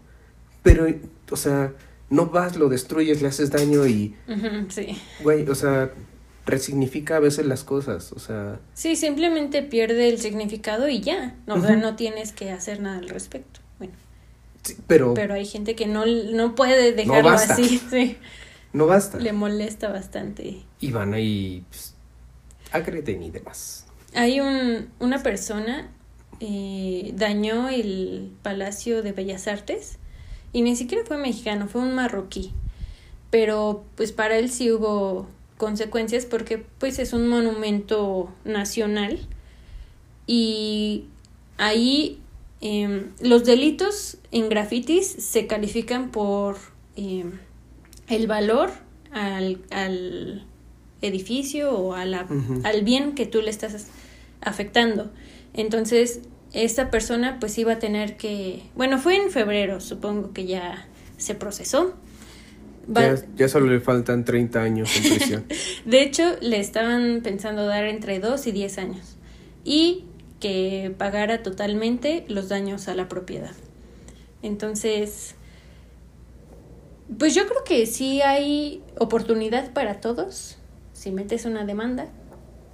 Pero, 0.61 0.87
o 1.31 1.35
sea, 1.37 1.71
no 2.09 2.25
vas, 2.25 2.57
lo 2.57 2.67
destruyes, 2.67 3.21
le 3.21 3.29
haces 3.29 3.49
daño 3.49 3.87
y, 3.87 4.13
Sí. 4.67 4.97
güey, 5.23 5.47
o 5.47 5.55
sea, 5.55 5.91
resignifica 6.45 7.15
a 7.15 7.19
veces 7.19 7.45
las 7.45 7.63
cosas, 7.63 8.11
o 8.11 8.19
sea, 8.19 8.59
Sí, 8.73 8.95
simplemente 8.97 9.61
pierde 9.63 10.09
el 10.09 10.17
significado 10.19 10.89
y 10.89 10.99
ya. 10.99 11.35
O 11.47 11.61
sea, 11.61 11.75
no 11.77 11.95
tienes 11.95 12.33
que 12.33 12.51
hacer 12.51 12.81
nada 12.81 12.97
al 12.97 13.07
respecto. 13.07 13.61
Bueno, 13.77 13.93
sí, 14.63 14.75
pero, 14.87 15.13
pero 15.13 15.33
hay 15.35 15.45
gente 15.45 15.75
que 15.75 15.85
no, 15.87 16.05
no 16.05 16.55
puede 16.55 16.91
dejarlo 16.91 17.29
basta. 17.29 17.53
así. 17.53 17.79
Sí. 17.89 18.17
no 18.73 18.85
basta. 18.85 19.17
Le 19.17 19.31
molesta 19.31 19.87
bastante. 19.89 20.57
Y 20.81 20.91
van 20.91 21.13
ahí, 21.13 21.63
pues, 21.69 21.93
agreden 22.73 23.23
y 23.23 23.31
demás. 23.31 23.85
Hay 24.13 24.39
un, 24.41 24.89
una 24.99 25.21
persona 25.23 25.89
eh, 26.39 27.11
dañó 27.15 27.69
el 27.69 28.31
Palacio 28.41 29.01
de 29.01 29.11
Bellas 29.11 29.47
Artes 29.47 29.97
y 30.53 30.61
ni 30.61 30.75
siquiera 30.75 31.03
fue 31.05 31.17
mexicano, 31.17 31.67
fue 31.67 31.81
un 31.81 31.93
marroquí. 31.93 32.51
Pero 33.29 33.83
pues 33.95 34.11
para 34.11 34.37
él 34.37 34.49
sí 34.49 34.71
hubo 34.71 35.27
consecuencias 35.57 36.25
porque 36.25 36.65
pues 36.79 36.99
es 36.99 37.13
un 37.13 37.27
monumento 37.27 38.33
nacional 38.45 39.19
y 40.25 41.05
ahí 41.57 42.19
em, 42.61 43.11
los 43.19 43.43
delitos 43.43 44.17
en 44.31 44.49
grafitis 44.49 45.07
se 45.07 45.47
califican 45.47 46.11
por 46.11 46.57
em, 46.95 47.33
el 48.07 48.27
valor 48.27 48.71
al, 49.11 49.61
al 49.69 50.45
edificio 51.01 51.71
o 51.71 51.93
a 51.93 52.05
la, 52.05 52.27
al 52.63 52.83
bien 52.83 53.13
que 53.13 53.25
tú 53.25 53.41
le 53.41 53.49
estás 53.49 53.87
afectando. 54.41 55.11
Entonces, 55.53 56.21
esta 56.53 56.89
persona 56.91 57.37
pues 57.39 57.57
iba 57.57 57.73
a 57.73 57.79
tener 57.79 58.17
que, 58.17 58.63
bueno, 58.75 58.97
fue 58.97 59.15
en 59.15 59.29
febrero, 59.31 59.81
supongo 59.81 60.33
que 60.33 60.45
ya 60.45 60.87
se 61.17 61.35
procesó. 61.35 61.93
Va- 62.95 63.15
Ya, 63.15 63.23
ya 63.35 63.47
solo 63.49 63.67
le 63.67 63.79
faltan 63.79 64.25
30 64.25 64.61
años 64.61 64.89
en 64.95 65.03
prisión. 65.03 65.45
de 65.85 66.01
hecho, 66.01 66.23
le 66.41 66.59
estaban 66.59 67.21
pensando 67.23 67.65
dar 67.67 67.85
entre 67.85 68.19
2 68.19 68.47
y 68.47 68.51
10 68.51 68.77
años 68.79 69.17
y 69.63 70.05
que 70.39 70.93
pagara 70.97 71.43
totalmente 71.43 72.25
los 72.29 72.47
daños 72.49 72.87
a 72.87 72.95
la 72.95 73.07
propiedad. 73.09 73.51
Entonces, 74.41 75.35
pues 77.17 77.35
yo 77.35 77.45
creo 77.47 77.63
que 77.63 77.85
sí 77.85 78.21
hay 78.21 78.81
oportunidad 78.97 79.73
para 79.73 79.99
todos. 79.99 80.57
Si 80.93 81.11
metes 81.11 81.45
una 81.45 81.65
demanda, 81.65 82.07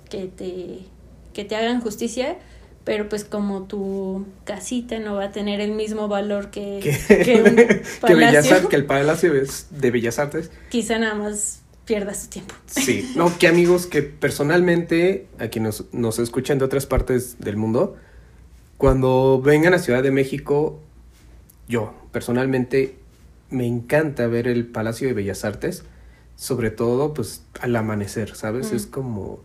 que 0.09 0.27
te, 0.27 0.79
que 1.33 1.43
te 1.45 1.55
hagan 1.55 1.81
justicia, 1.81 2.37
pero 2.85 3.09
pues 3.09 3.25
como 3.25 3.63
tu 3.63 4.25
casita 4.45 4.99
no 4.99 5.15
va 5.15 5.25
a 5.25 5.31
tener 5.31 5.59
el 5.59 5.71
mismo 5.71 6.07
valor 6.07 6.51
que, 6.51 6.79
que, 7.07 7.41
un 7.41 7.55
que 8.07 8.15
Bellas 8.15 8.47
palacio, 8.47 8.69
que 8.69 8.75
el 8.75 8.85
Palacio 8.85 9.33
de 9.71 9.91
Bellas 9.91 10.19
Artes 10.19 10.51
quizá 10.69 10.99
nada 10.99 11.15
más 11.15 11.61
pierdas 11.85 12.23
tu 12.23 12.29
tiempo. 12.29 12.55
Sí, 12.67 13.11
no, 13.15 13.35
que 13.37 13.47
amigos 13.47 13.87
que 13.87 14.03
personalmente, 14.03 15.27
a 15.39 15.47
quienes 15.47 15.81
nos, 15.81 15.93
nos 15.93 16.19
escuchan 16.19 16.59
de 16.59 16.65
otras 16.65 16.85
partes 16.85 17.37
del 17.39 17.57
mundo, 17.57 17.95
cuando 18.77 19.41
vengan 19.41 19.73
a 19.73 19.79
Ciudad 19.79 20.03
de 20.03 20.11
México, 20.11 20.79
yo 21.67 21.93
personalmente 22.11 22.97
me 23.49 23.65
encanta 23.65 24.27
ver 24.27 24.47
el 24.47 24.65
Palacio 24.67 25.07
de 25.07 25.13
Bellas 25.13 25.43
Artes, 25.43 25.83
sobre 26.35 26.69
todo 26.69 27.13
pues 27.13 27.43
al 27.59 27.75
amanecer, 27.75 28.35
¿sabes? 28.35 28.71
Mm. 28.71 28.75
Es 28.75 28.85
como... 28.85 29.43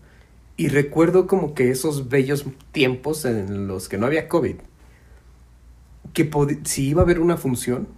Y 0.60 0.68
recuerdo 0.68 1.26
como 1.26 1.54
que 1.54 1.70
esos 1.70 2.10
bellos 2.10 2.44
tiempos 2.70 3.24
en 3.24 3.66
los 3.66 3.88
que 3.88 3.96
no 3.96 4.04
había 4.04 4.28
COVID, 4.28 4.56
que 6.12 6.30
si 6.64 6.88
iba 6.88 7.00
a 7.00 7.04
haber 7.04 7.18
una 7.18 7.38
función, 7.38 7.88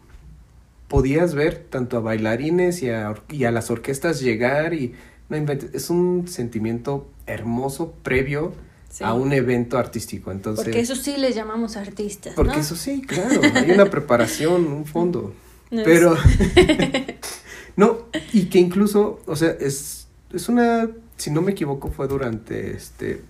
podías 0.87 1.35
ver 1.35 1.67
tanto 1.69 1.97
a 1.97 2.01
bailarines 2.01 2.85
y 2.85 2.91
a, 2.91 3.15
y 3.29 3.47
a 3.47 3.51
las 3.51 3.69
orquestas 3.73 4.21
llegar 4.21 4.75
y 4.75 4.95
no 5.29 5.37
inventes, 5.37 5.75
es 5.75 5.91
un 5.91 6.29
sentimiento 6.29 7.11
hermoso 7.27 7.95
previo 8.05 8.53
Sí. 8.89 9.03
a 9.03 9.13
un 9.13 9.33
evento 9.33 9.77
artístico. 9.77 10.31
Entonces, 10.31 10.65
Porque 10.65 10.79
eso 10.79 10.95
sí 10.95 11.17
les 11.17 11.35
llamamos 11.35 11.77
artistas. 11.77 12.35
porque 12.35 12.53
¿no? 12.53 12.61
eso 12.61 12.77
sí, 12.77 13.03
claro, 13.03 13.41
hay 13.55 13.73
una 13.73 13.87
preparación, 13.87 14.67
un 14.67 14.85
fondo. 14.85 15.35
No 15.73 15.83
Pero 15.83 16.15
no, 17.77 18.07
y 18.33 18.45
que 18.45 18.61
incluso, 18.61 19.21
o 19.27 19.35
sea, 19.35 19.51
es 19.51 20.07
es 20.33 20.49
una 20.49 20.89
si 21.23 21.31
no 21.31 21.43
me 21.43 21.53
equivoco 21.53 21.91
fue 21.91 22.09
durante 22.09 22.73
este 22.77 23.25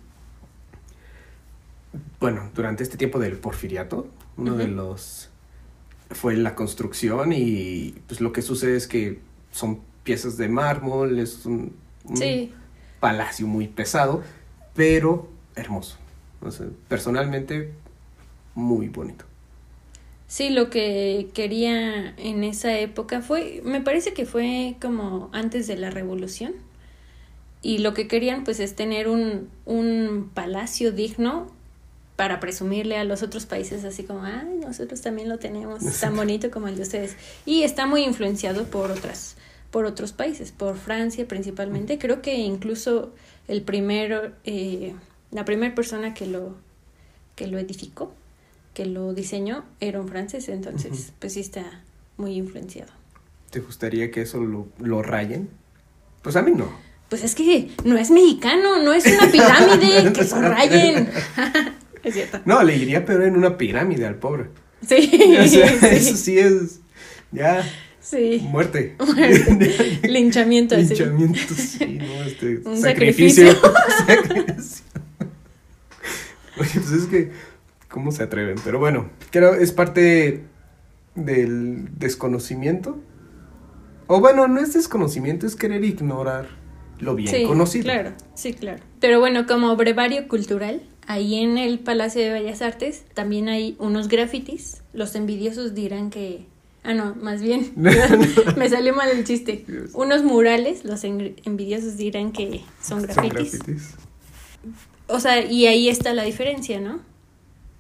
bueno, 2.21 2.51
durante 2.55 2.83
este 2.83 2.97
tiempo 2.97 3.19
del 3.19 3.39
porfiriato, 3.39 4.09
uno 4.37 4.57
de 4.57 4.69
los 4.69 5.31
fue 6.11 6.37
la 6.37 6.55
construcción 6.55 7.33
y 7.35 7.93
pues 8.09 8.21
lo 8.21 8.33
que 8.33 8.43
sucede 8.43 8.77
es 8.77 8.89
que 8.89 9.21
son 9.53 9.81
piezas 10.05 10.37
de 10.37 10.49
mármol, 10.49 11.19
es 11.19 11.47
un, 11.47 11.77
un 12.05 12.41
Sí, 12.41 12.53
palacio 13.01 13.47
muy 13.47 13.69
pesado, 13.69 14.23
pero 14.75 15.31
hermoso. 15.57 15.99
O 16.43 16.51
sea, 16.51 16.69
personalmente 16.89 17.73
muy 18.55 18.89
bonito. 18.89 19.27
sí, 20.27 20.51
lo 20.51 20.71
que 20.71 21.31
quería 21.35 22.15
en 22.17 22.45
esa 22.45 22.79
época 22.79 23.21
fue, 23.23 23.61
me 23.65 23.81
parece 23.81 24.15
que 24.15 24.27
fue 24.27 24.77
como 24.81 25.31
antes 25.33 25.67
de 25.67 25.77
la 25.77 25.91
revolución. 25.91 26.55
Y 27.63 27.79
lo 27.79 27.95
que 27.95 28.09
querían 28.09 28.45
pues 28.45 28.61
es 28.61 28.75
tener 28.75 29.09
un, 29.09 29.49
un 29.65 30.31
palacio 30.35 30.93
digno 30.93 31.47
para 32.17 32.41
presumirle 32.41 32.99
a 32.99 33.05
los 33.05 33.23
otros 33.23 33.47
países 33.47 33.85
así 33.85 34.03
como, 34.05 34.25
ay, 34.25 34.59
nosotros 34.61 35.01
también 35.01 35.29
lo 35.29 35.39
tenemos 35.39 35.83
tan 36.01 36.15
bonito 36.17 36.51
como 36.51 36.69
el 36.69 36.77
de 36.77 36.83
ustedes. 36.83 37.17
Y 37.47 37.63
está 37.63 37.87
muy 37.87 38.03
influenciado 38.03 38.65
por 38.65 38.91
otras, 38.91 39.37
por 39.71 39.85
otros 39.85 40.13
países, 40.13 40.53
por 40.53 40.77
Francia 40.77 41.27
principalmente. 41.27 41.99
Creo 41.99 42.21
que 42.21 42.35
incluso 42.35 43.15
el 43.49 43.63
primero, 43.63 44.33
eh, 44.45 44.95
la 45.31 45.45
primera 45.45 45.75
persona 45.75 46.15
que 46.15 46.27
lo, 46.27 46.57
que 47.37 47.47
lo 47.47 47.59
edificó 47.59 48.13
que 48.75 48.87
lo 48.87 49.13
diseñó 49.13 49.65
era 49.81 50.01
un 50.01 50.09
francés, 50.09 50.49
entonces 50.49 51.13
pues 51.19 51.35
sí 51.35 51.41
está 51.41 51.83
muy 52.17 52.35
influenciado. 52.35 52.93
¿Te 53.51 53.61
gustaría 53.61 54.11
que 54.11 54.23
eso 54.23 54.41
lo, 54.41 54.69
lo 54.79 55.03
rayen? 55.03 55.51
Pues 56.23 56.37
a 56.37 56.43
mí 56.43 56.53
no. 56.53 56.73
Pues 57.13 57.25
es 57.25 57.35
que 57.35 57.69
no 57.85 57.99
es 57.99 58.11
mexicano, 58.11 58.83
no 58.83 58.95
es 58.95 59.05
una 59.05 59.31
pirámide 59.31 60.13
que 60.15 60.25
se 60.25 60.41
rayen. 60.41 61.11
es 62.05 62.15
cierto. 62.15 62.41
No, 62.47 62.63
le 62.63 62.75
iría 62.75 63.05
pero 63.05 63.27
en 63.27 63.37
una 63.37 63.59
pirámide 63.59 64.07
al 64.07 64.15
pobre. 64.15 64.47
Sí, 64.89 65.11
O 65.39 65.47
sea, 65.47 65.69
sí. 65.69 65.87
Eso 65.91 66.17
sí 66.17 66.39
es. 66.39 66.81
Ya. 67.31 67.69
Sí. 68.01 68.41
Muerte. 68.49 68.97
Linchamiento 70.05 70.75
así. 70.75 70.95
Linchamiento, 70.95 71.55
sí, 71.55 71.99
no, 72.01 72.25
este. 72.25 72.63
Un 72.65 72.81
sacrificio. 72.81 73.61
Sacrificio. 74.07 74.85
Oye, 76.59 76.71
pues 76.73 76.93
es 76.93 77.05
que. 77.09 77.31
¿Cómo 77.91 78.11
se 78.11 78.23
atreven? 78.23 78.57
Pero 78.65 78.79
bueno, 78.79 79.11
creo 79.31 79.53
es 79.53 79.71
parte 79.71 80.45
del 81.15 81.91
desconocimiento. 81.99 82.99
O 84.07 84.21
bueno, 84.21 84.49
no 84.49 84.61
es 84.61 84.73
desconocimiento, 84.73 85.47
es 85.47 85.57
querer 85.57 85.85
ignorar 85.85 86.62
lo 87.03 87.15
bien 87.15 87.29
sí, 87.35 87.45
conocido. 87.45 87.85
Claro, 87.85 88.13
sí, 88.35 88.53
claro. 88.55 88.83
Pero 89.01 89.21
bueno, 89.21 89.47
como 89.47 89.75
brevario 89.77 90.29
cultural, 90.29 90.83
ahí 91.07 91.35
en 91.43 91.59
el 91.59 91.79
Palacio 91.81 92.23
de 92.23 92.31
Bellas 92.31 92.63
Artes 92.63 93.05
también 93.13 93.49
hay 93.49 93.77
unos 93.79 94.09
grafitis. 94.09 94.83
Los 94.93 95.15
envidiosos 95.15 95.75
dirán 95.75 96.11
que. 96.11 96.47
Ah, 96.85 96.95
no, 96.95 97.15
más 97.17 97.43
bien. 97.43 97.73
me 98.57 98.69
salió 98.69 98.95
mal 98.95 99.09
el 99.11 99.25
chiste. 99.25 99.65
Unos 99.95 100.23
murales, 100.23 100.85
los 100.85 101.05
en- 101.05 101.37
envidiosos 101.45 101.97
dirán 101.97 102.33
que 102.33 102.61
son 102.81 103.01
Son 103.01 103.03
grafitis. 103.03 103.59
grafitis. 103.59 103.95
O 105.09 105.21
sea, 105.21 105.45
y 105.45 105.67
ahí 105.67 105.89
está 105.89 106.15
la 106.15 106.23
diferencia, 106.23 106.81
¿no? 106.81 107.01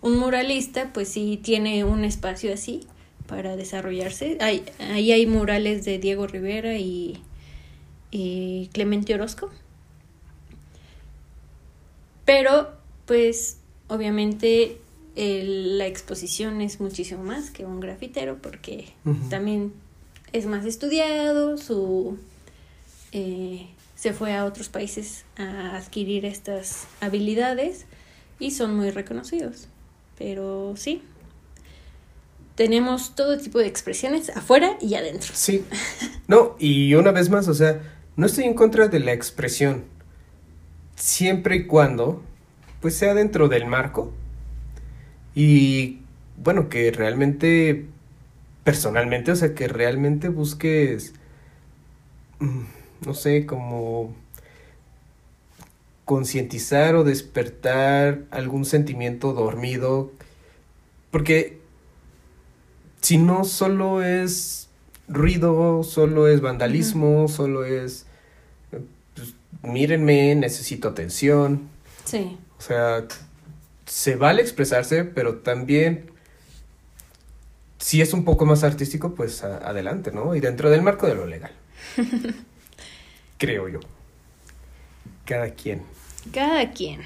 Un 0.02 0.18
muralista, 0.18 0.92
pues 0.92 1.08
sí 1.08 1.38
tiene 1.42 1.84
un 1.84 2.04
espacio 2.04 2.52
así 2.52 2.80
para 3.28 3.54
desarrollarse. 3.56 4.36
Hay, 4.40 4.64
ahí 4.80 5.12
hay 5.12 5.26
murales 5.26 5.84
de 5.84 5.98
Diego 5.98 6.26
Rivera 6.26 6.76
y, 6.76 7.22
y 8.12 8.68
Clemente 8.72 9.12
Orozco. 9.14 9.50
Pero, 12.24 12.70
pues, 13.06 13.58
obviamente 13.88 14.78
el- 15.16 15.76
la 15.78 15.86
exposición 15.86 16.60
es 16.60 16.80
muchísimo 16.80 17.22
más 17.24 17.50
que 17.50 17.64
un 17.66 17.80
grafitero 17.80 18.38
porque 18.40 18.92
también 19.28 19.72
es 20.32 20.46
más 20.46 20.64
estudiado, 20.64 21.58
su 21.58 22.16
eh, 23.14 23.66
se 23.94 24.14
fue 24.14 24.34
a 24.34 24.46
otros 24.46 24.70
países 24.70 25.24
a 25.36 25.76
adquirir 25.76 26.24
estas 26.24 26.86
habilidades 27.00 27.84
y 28.40 28.52
son 28.52 28.74
muy 28.74 28.90
reconocidos. 28.90 29.68
Pero 30.16 30.72
sí, 30.76 31.02
tenemos 32.54 33.14
todo 33.14 33.36
tipo 33.38 33.58
de 33.58 33.66
expresiones 33.66 34.30
afuera 34.30 34.78
y 34.80 34.94
adentro. 34.94 35.32
Sí. 35.34 35.64
No, 36.26 36.56
y 36.58 36.94
una 36.94 37.10
vez 37.12 37.28
más, 37.28 37.48
o 37.48 37.54
sea, 37.54 37.82
no 38.22 38.26
estoy 38.26 38.44
en 38.44 38.54
contra 38.54 38.86
de 38.86 39.00
la 39.00 39.12
expresión. 39.12 39.82
Siempre 40.94 41.56
y 41.56 41.66
cuando, 41.66 42.22
pues 42.80 42.94
sea 42.94 43.14
dentro 43.14 43.48
del 43.48 43.66
marco. 43.66 44.12
Y 45.34 46.02
bueno, 46.36 46.68
que 46.68 46.92
realmente, 46.92 47.86
personalmente, 48.62 49.32
o 49.32 49.34
sea, 49.34 49.54
que 49.56 49.66
realmente 49.66 50.28
busques, 50.28 51.14
mm, 52.38 52.62
no 53.04 53.14
sé, 53.14 53.44
como 53.44 54.14
concientizar 56.04 56.94
o 56.94 57.02
despertar 57.02 58.22
algún 58.30 58.64
sentimiento 58.64 59.32
dormido. 59.32 60.12
Porque 61.10 61.58
si 63.00 63.18
no 63.18 63.42
solo 63.42 64.00
es 64.04 64.68
ruido, 65.08 65.82
solo 65.82 66.28
es 66.28 66.40
vandalismo, 66.40 67.26
solo 67.26 67.64
es, 67.64 68.06
mírenme, 69.62 70.34
necesito 70.34 70.88
atención. 70.88 71.68
Sí, 72.04 72.36
O 72.58 72.60
sea, 72.62 73.04
se 73.86 74.16
vale 74.16 74.42
expresarse, 74.42 75.04
pero 75.04 75.36
también, 75.38 76.10
si 77.78 78.00
es 78.02 78.12
un 78.12 78.24
poco 78.24 78.44
más 78.46 78.64
artístico, 78.64 79.14
pues 79.14 79.42
a- 79.44 79.58
adelante, 79.58 80.10
¿no? 80.12 80.34
Y 80.34 80.40
dentro 80.40 80.70
del 80.70 80.82
marco 80.82 81.06
de 81.06 81.14
lo 81.14 81.26
legal. 81.26 81.52
Creo 83.38 83.68
yo. 83.68 83.80
Cada 85.24 85.50
quien. 85.50 85.82
cada 86.32 86.70
quien. 86.70 87.00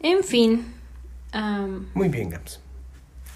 En 0.00 0.24
fin, 0.24 0.66
Muy 1.94 2.08
bien, 2.08 2.30
Gams. 2.30 2.60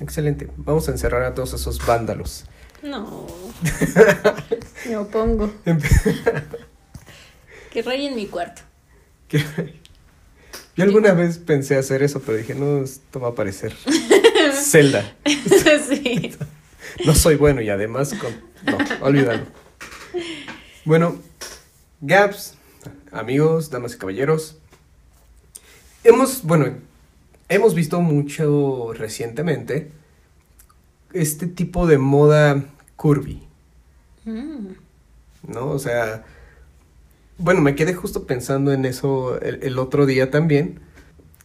Excelente. 0.00 0.48
Vamos 0.56 0.88
a 0.88 0.92
encerrar 0.92 1.22
a 1.22 1.34
todos 1.34 1.52
esos 1.54 1.84
vándalos. 1.86 2.44
no, 2.82 3.26
me 4.88 4.96
opongo. 4.96 5.52
Que 7.76 7.82
rayen 7.82 8.16
mi 8.16 8.24
cuarto. 8.26 8.62
Que- 9.28 9.44
Yo 10.76 10.84
alguna 10.84 11.12
vez 11.12 11.36
pensé 11.36 11.76
hacer 11.76 12.02
eso, 12.02 12.22
pero 12.22 12.38
dije, 12.38 12.54
no, 12.54 12.82
esto 12.82 13.20
va 13.20 13.28
a 13.28 13.34
parecer 13.34 13.74
Zelda. 14.54 15.14
sí. 15.26 16.34
No 17.04 17.14
soy 17.14 17.36
bueno 17.36 17.60
y 17.60 17.68
además 17.68 18.14
con... 18.14 18.32
No, 18.64 18.78
olvídalo. 19.04 19.44
Bueno, 20.86 21.18
Gaps, 22.00 22.54
amigos, 23.12 23.68
damas 23.68 23.94
y 23.94 23.98
caballeros. 23.98 24.56
Hemos, 26.02 26.44
bueno, 26.44 26.78
hemos 27.50 27.74
visto 27.74 28.00
mucho 28.00 28.94
recientemente 28.94 29.90
este 31.12 31.46
tipo 31.46 31.86
de 31.86 31.98
moda 31.98 32.64
curvy, 32.96 33.42
Mm, 34.24 34.68
¿no? 35.46 35.68
O 35.72 35.78
sea, 35.78 36.24
bueno, 37.38 37.60
me 37.60 37.74
quedé 37.74 37.94
justo 37.94 38.26
pensando 38.26 38.72
en 38.72 38.84
eso 38.84 39.40
el, 39.40 39.62
el 39.62 39.78
otro 39.78 40.06
día 40.06 40.30
también, 40.30 40.80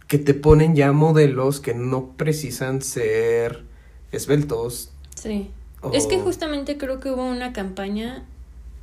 que 0.08 0.18
te 0.18 0.34
ponen 0.34 0.76
ya 0.76 0.92
modelos 0.92 1.60
que 1.60 1.74
no 1.74 2.14
precisan 2.18 2.82
ser 2.82 3.64
esbeltos. 4.12 4.92
sí. 5.16 5.52
Es 5.94 6.06
que 6.06 6.20
justamente 6.20 6.78
creo 6.78 7.00
que 7.00 7.10
hubo 7.10 7.26
una 7.26 7.54
campaña 7.54 8.24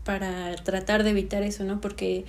para 0.05 0.57
tratar 0.64 1.05
de 1.05 1.11
evitar 1.11 1.44
eso, 1.44 1.62
¿no? 1.62 1.81
Porque, 1.81 2.25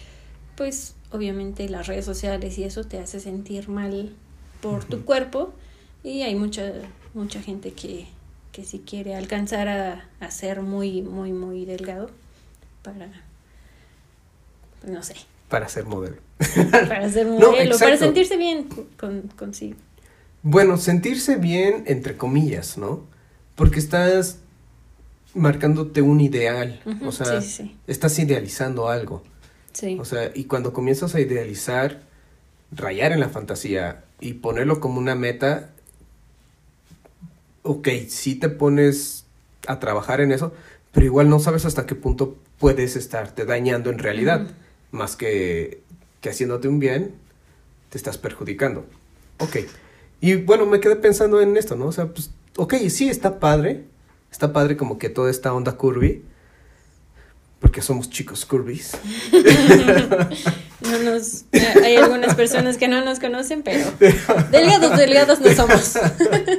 pues, 0.55 0.95
obviamente 1.11 1.67
las 1.69 1.87
redes 1.87 2.05
sociales 2.05 2.57
y 2.59 2.63
eso 2.65 2.83
te 2.83 2.99
hace 2.99 3.19
sentir 3.19 3.67
mal 3.69 4.15
por 4.61 4.85
tu 4.85 5.05
cuerpo 5.05 5.53
y 6.03 6.21
hay 6.21 6.35
mucha 6.35 6.71
mucha 7.13 7.41
gente 7.41 7.73
que, 7.73 8.07
que 8.51 8.63
si 8.65 8.79
quiere 8.79 9.15
alcanzar 9.15 9.67
a, 9.67 10.09
a 10.19 10.31
ser 10.31 10.61
muy, 10.61 11.01
muy, 11.01 11.33
muy 11.33 11.65
delgado 11.65 12.11
para, 12.83 13.09
no 14.85 15.03
sé, 15.03 15.15
para 15.49 15.67
ser 15.69 15.85
modelo. 15.85 16.17
para 16.87 17.09
ser 17.09 17.25
No, 17.27 17.51
modelo, 17.51 17.77
para 17.77 17.97
sentirse 17.97 18.37
bien 18.37 18.67
con, 18.97 19.23
consigo. 19.37 19.75
Bueno, 20.41 20.77
sentirse 20.77 21.35
bien, 21.35 21.83
entre 21.87 22.15
comillas, 22.17 22.77
¿no? 22.77 23.03
Porque 23.55 23.79
estás 23.79 24.37
marcándote 25.35 26.01
un 26.01 26.21
ideal, 26.21 26.81
o 27.05 27.11
sea, 27.11 27.41
sí, 27.41 27.47
sí, 27.47 27.63
sí. 27.63 27.77
estás 27.87 28.17
idealizando 28.19 28.89
algo, 28.89 29.21
Sí. 29.73 29.97
o 29.99 30.05
sea, 30.05 30.31
y 30.33 30.45
cuando 30.45 30.73
comienzas 30.73 31.13
a 31.13 31.19
idealizar, 31.19 32.01
rayar 32.71 33.11
en 33.11 33.19
la 33.19 33.29
fantasía 33.29 34.03
y 34.19 34.33
ponerlo 34.33 34.79
como 34.79 34.97
una 34.99 35.13
meta, 35.15 35.69
ok, 37.63 37.87
sí 38.07 38.35
te 38.35 38.49
pones 38.49 39.25
a 39.67 39.79
trabajar 39.79 40.21
en 40.21 40.31
eso, 40.31 40.53
pero 40.91 41.05
igual 41.05 41.29
no 41.29 41.39
sabes 41.39 41.65
hasta 41.65 41.85
qué 41.85 41.95
punto 41.95 42.37
puedes 42.57 42.95
estarte 42.95 43.45
dañando 43.45 43.89
en 43.89 43.99
realidad. 43.99 44.47
Más 44.91 45.15
que, 45.15 45.81
que 46.21 46.29
haciéndote 46.29 46.67
un 46.67 46.79
bien, 46.79 47.13
te 47.89 47.97
estás 47.97 48.17
perjudicando. 48.17 48.85
Ok. 49.39 49.57
Y 50.21 50.35
bueno, 50.35 50.65
me 50.65 50.79
quedé 50.79 50.95
pensando 50.95 51.41
en 51.41 51.55
esto, 51.57 51.75
¿no? 51.75 51.87
O 51.87 51.91
sea, 51.91 52.07
pues, 52.07 52.31
ok, 52.57 52.75
sí, 52.89 53.09
está 53.09 53.39
padre. 53.39 53.85
Está 54.31 54.53
padre 54.53 54.77
como 54.77 54.97
que 54.97 55.09
toda 55.09 55.31
esta 55.31 55.53
onda 55.53 55.73
curvy. 55.73 56.23
Porque 57.59 57.81
somos 57.81 58.09
chicos 58.09 58.45
curvis. 58.45 58.91
No 60.81 60.97
nos, 60.97 61.43
eh, 61.51 61.73
hay 61.83 61.95
algunas 61.97 62.35
personas 62.35 62.77
que 62.77 62.87
no 62.87 63.03
nos 63.03 63.19
conocen, 63.19 63.63
pero 63.63 63.91
delgados, 64.49 64.97
delgados 64.97 65.41
no 65.41 65.53
somos. 65.53 65.99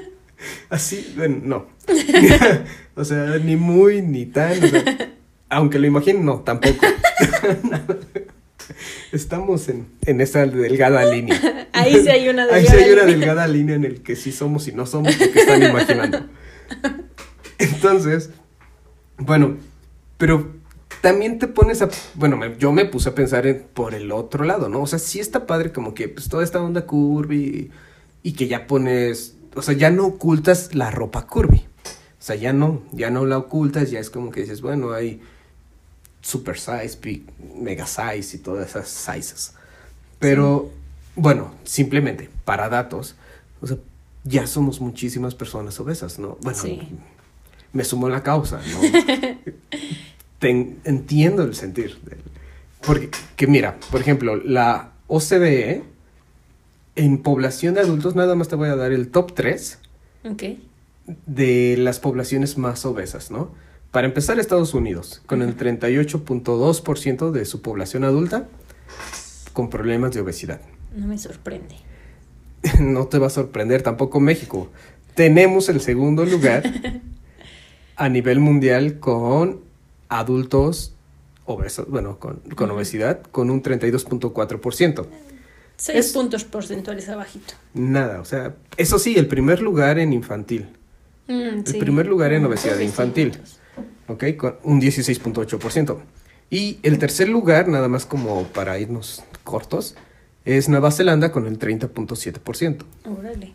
Así, 0.68 1.14
no. 1.16 1.66
o 2.94 3.04
sea, 3.04 3.38
ni 3.38 3.56
muy, 3.56 4.02
ni 4.02 4.26
tan. 4.26 4.52
o 4.62 4.68
sea, 4.68 5.10
aunque 5.50 5.78
lo 5.78 5.86
imaginen, 5.86 6.24
no, 6.24 6.40
tampoco. 6.40 6.86
Estamos 9.12 9.68
en, 9.68 9.86
en 10.06 10.20
esa 10.20 10.46
delgada 10.46 11.04
línea. 11.04 11.68
Ahí 11.72 12.00
sí 12.02 12.08
hay 12.08 12.28
una 12.28 12.44
Ahí 12.52 12.64
sí 12.66 12.72
delgada 12.76 12.84
hay 12.86 12.92
una 12.92 13.04
delgada 13.04 13.46
línea 13.48 13.74
en 13.74 13.84
el 13.84 14.02
que 14.02 14.16
sí 14.16 14.32
somos 14.32 14.68
y 14.68 14.72
no 14.72 14.86
somos 14.86 15.14
porque 15.16 15.40
están 15.40 15.62
imaginando. 15.62 16.20
Entonces, 17.58 18.30
bueno, 19.18 19.56
pero 20.18 20.52
también 21.00 21.38
te 21.38 21.48
pones 21.48 21.82
a, 21.82 21.88
bueno, 22.14 22.36
me- 22.36 22.56
yo 22.58 22.72
me 22.72 22.84
puse 22.84 23.08
a 23.08 23.14
pensar 23.14 23.46
en, 23.46 23.64
por 23.74 23.94
el 23.94 24.12
otro 24.12 24.44
lado, 24.44 24.68
¿no? 24.68 24.82
O 24.82 24.86
sea, 24.86 24.98
sí 24.98 25.18
está 25.18 25.46
padre 25.46 25.72
como 25.72 25.94
que 25.94 26.08
pues 26.08 26.28
toda 26.28 26.44
esta 26.44 26.62
onda 26.62 26.86
curvy 26.86 27.70
y 28.22 28.32
que 28.32 28.46
ya 28.48 28.66
pones, 28.66 29.36
o 29.54 29.62
sea, 29.62 29.74
ya 29.74 29.90
no 29.90 30.06
ocultas 30.06 30.74
la 30.74 30.90
ropa 30.90 31.26
curvy. 31.26 31.58
O 31.86 32.22
sea, 32.22 32.36
ya 32.36 32.52
no, 32.52 32.82
ya 32.92 33.10
no 33.10 33.24
la 33.26 33.38
ocultas, 33.38 33.90
ya 33.90 33.98
es 33.98 34.10
como 34.10 34.30
que 34.30 34.42
dices, 34.42 34.60
bueno, 34.60 34.92
hay 34.92 35.20
super 36.22 36.58
size, 36.58 36.98
big, 37.02 37.24
mega 37.60 37.86
size 37.86 38.36
y 38.36 38.40
todas 38.40 38.68
esas 38.70 38.88
sizes. 38.88 39.54
Pero, 40.18 40.70
bueno, 41.16 41.54
simplemente 41.64 42.28
para 42.44 42.68
datos, 42.68 43.16
o 43.60 43.66
sea, 43.66 43.76
ya 44.24 44.46
somos 44.46 44.80
muchísimas 44.80 45.34
personas 45.34 45.78
obesas, 45.80 46.18
¿no? 46.18 46.36
Bueno, 46.42 46.58
Sí. 46.58 46.80
me 47.72 47.84
sumo 47.84 48.06
a 48.06 48.10
la 48.10 48.22
causa, 48.22 48.60
¿no? 48.60 48.80
Ten- 50.38 50.80
entiendo 50.84 51.42
el 51.42 51.54
sentir. 51.54 51.98
del- 52.04 52.18
Porque, 52.82 53.10
que 53.36 53.46
mira, 53.46 53.78
por 53.90 54.00
ejemplo, 54.00 54.36
la 54.36 54.92
OCDE, 55.06 55.84
en 56.96 57.18
población 57.22 57.74
de 57.74 57.80
adultos, 57.80 58.14
nada 58.14 58.34
más 58.34 58.48
te 58.48 58.56
voy 58.56 58.68
a 58.68 58.76
dar 58.76 58.92
el 58.92 59.08
top 59.10 59.34
3 59.34 59.78
Ok. 60.24 60.42
de 61.26 61.76
las 61.78 61.98
poblaciones 62.00 62.58
más 62.58 62.84
obesas, 62.86 63.30
¿no? 63.30 63.50
Para 63.90 64.06
empezar, 64.06 64.38
Estados 64.38 64.72
Unidos, 64.74 65.20
con 65.26 65.42
el 65.42 65.56
38.2% 65.56 67.30
de 67.32 67.44
su 67.44 67.60
población 67.60 68.04
adulta 68.04 68.46
con 69.52 69.68
problemas 69.68 70.12
de 70.12 70.20
obesidad. 70.20 70.60
No 70.94 71.06
me 71.08 71.18
sorprende. 71.18 71.74
no 72.80 73.06
te 73.08 73.18
va 73.18 73.26
a 73.26 73.30
sorprender 73.30 73.82
tampoco 73.82 74.20
México. 74.20 74.70
Tenemos 75.14 75.68
el 75.68 75.80
segundo 75.80 76.24
lugar 76.24 76.62
a 77.96 78.08
nivel 78.08 78.38
mundial 78.38 79.00
con 79.00 79.60
adultos 80.08 80.94
obesos, 81.44 81.88
bueno, 81.88 82.18
con, 82.20 82.70
obesidad, 82.70 83.22
con 83.32 83.50
un 83.50 83.60
32.4%. 83.62 85.06
Seis 85.76 85.98
Es- 86.06 86.12
puntos 86.12 86.44
porcentuales 86.44 87.08
abajito. 87.08 87.54
Nada, 87.74 88.20
o 88.20 88.24
sea, 88.24 88.54
eso 88.76 89.00
sí, 89.00 89.16
el 89.18 89.26
primer 89.26 89.60
lugar 89.62 89.98
en 89.98 90.12
infantil, 90.12 90.68
Mm, 91.26 91.62
el 91.64 91.78
primer 91.78 92.06
lugar 92.06 92.32
en 92.32 92.42
Mm, 92.42 92.46
obesidad 92.46 92.76
sí, 92.78 92.84
infantil. 92.84 93.38
¿Ok? 94.10 94.24
Con 94.36 94.56
un 94.64 94.80
16.8%. 94.80 95.98
Y 96.50 96.78
el 96.82 96.98
tercer 96.98 97.28
lugar, 97.28 97.68
nada 97.68 97.88
más 97.88 98.06
como 98.06 98.44
para 98.48 98.78
irnos 98.78 99.22
cortos, 99.44 99.94
es 100.44 100.68
Nueva 100.68 100.90
Zelanda 100.90 101.30
con 101.30 101.46
el 101.46 101.58
30.7%. 101.58 102.84
Órale. 103.06 103.54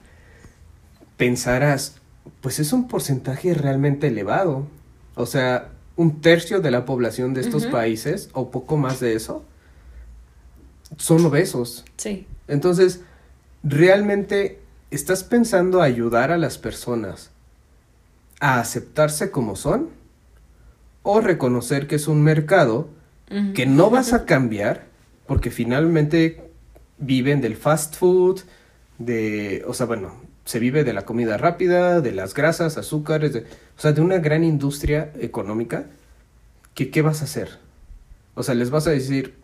pensarás, 1.18 1.96
pues 2.42 2.60
es 2.60 2.72
un 2.74 2.88
porcentaje 2.88 3.54
realmente 3.54 4.08
elevado. 4.08 4.68
O 5.16 5.26
sea, 5.26 5.72
un 5.96 6.22
tercio 6.22 6.62
de 6.62 6.72
la 6.72 6.86
población 6.86 7.34
de 7.34 7.42
estos 7.42 7.66
países, 7.68 8.30
o 8.34 8.52
poco 8.52 8.78
más 8.78 9.00
de 9.00 9.16
eso, 9.16 9.44
son 10.98 11.26
obesos. 11.26 11.86
Sí. 11.98 12.28
Entonces, 12.48 13.02
¿realmente 13.64 14.60
estás 14.92 15.24
pensando 15.24 15.82
ayudar 15.82 16.32
a 16.32 16.38
las 16.38 16.58
personas 16.58 17.32
a 18.40 18.60
aceptarse 18.60 19.32
como 19.32 19.56
son? 19.56 19.90
¿O 21.08 21.22
reconocer 21.22 21.86
que 21.86 21.96
es 21.96 22.08
un 22.08 22.22
mercado 22.24 22.90
que 23.54 23.66
no 23.66 23.90
vas 23.90 24.12
a 24.14 24.26
cambiar 24.26 24.86
porque 25.28 25.52
finalmente 25.52 26.42
viven 26.98 27.42
del 27.42 27.56
fast 27.56 27.96
food, 27.96 28.42
de, 28.98 29.64
o 29.68 29.74
sea, 29.74 29.86
bueno, 29.86 30.16
se 30.46 30.60
vive 30.60 30.84
de 30.84 30.94
la 30.94 31.06
comida 31.06 31.38
rápida, 31.38 32.02
de 32.02 32.12
las 32.12 32.34
grasas, 32.34 32.78
azúcares, 32.78 33.34
de, 33.34 33.40
o 33.42 33.82
sea, 33.82 33.92
de 33.94 34.02
una 34.02 34.18
gran 34.20 34.44
industria 34.44 35.12
económica, 35.20 35.88
que 36.74 36.90
¿qué 36.90 37.02
vas 37.02 37.22
a 37.22 37.26
hacer? 37.26 37.60
O 38.34 38.42
sea, 38.44 38.56
¿les 38.56 38.70
vas 38.70 38.88
a 38.88 38.92
decir, 38.92 39.36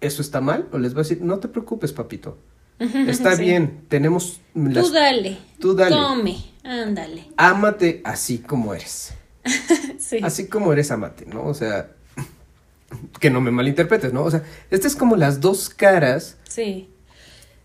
eso 0.00 0.22
está 0.22 0.40
mal? 0.40 0.68
¿O 0.72 0.78
les 0.78 0.94
vas 0.94 1.06
a 1.06 1.08
decir, 1.10 1.22
no 1.24 1.38
te 1.38 1.48
preocupes, 1.48 1.92
papito, 1.92 2.38
está 2.78 3.36
Sí. 3.36 3.42
bien, 3.42 3.84
tenemos 3.88 4.40
las... 4.54 4.86
Tú 4.86 4.92
dale. 4.92 5.38
Tú 5.58 5.74
dale. 5.74 5.94
Come. 5.96 6.36
Ándale. 6.64 7.24
Ámate 7.36 8.00
así 8.04 8.38
como 8.38 8.72
eres. 8.74 9.14
Sí. 10.12 10.20
Así 10.22 10.46
como 10.48 10.72
eres, 10.72 10.90
amate, 10.90 11.24
¿no? 11.26 11.44
O 11.46 11.54
sea, 11.54 11.90
que 13.18 13.30
no 13.30 13.40
me 13.40 13.50
malinterpretes, 13.50 14.12
¿no? 14.12 14.22
O 14.24 14.30
sea, 14.30 14.42
estas 14.70 14.92
es 14.92 14.98
como 14.98 15.16
las 15.16 15.40
dos 15.40 15.70
caras 15.70 16.36
Sí. 16.46 16.90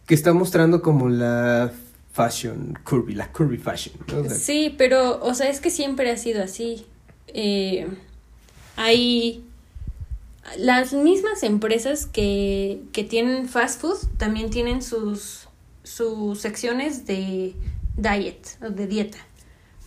que 0.05 0.13
está 0.15 0.31
mostrando 0.31 0.81
como 0.81 1.09
la 1.09 1.71
fashion 2.13 2.79
curvy, 2.85 3.13
la 3.15 3.29
curvy 3.33 3.57
fashion. 3.57 3.95
¿no? 4.07 4.19
O 4.19 4.23
sea, 4.23 4.33
Sí, 4.37 4.73
pero, 4.77 5.21
o 5.21 5.33
sea, 5.33 5.49
es 5.49 5.59
que 5.59 5.69
siempre 5.69 6.09
ha 6.09 6.15
sido 6.17 6.41
así. 6.41 6.85
Eh, 7.27 7.87
hay 8.77 9.43
las 10.57 10.93
mismas 10.93 11.43
empresas 11.43 12.05
que, 12.05 12.81
que 12.93 13.03
tienen 13.03 13.49
fast 13.49 13.81
food 13.81 13.97
también 14.17 14.49
tienen 14.49 14.81
sus, 14.81 15.49
sus 15.83 16.39
secciones 16.39 17.05
de 17.05 17.53
diet 17.97 18.47
o 18.61 18.69
de 18.69 18.87
dieta. 18.87 19.17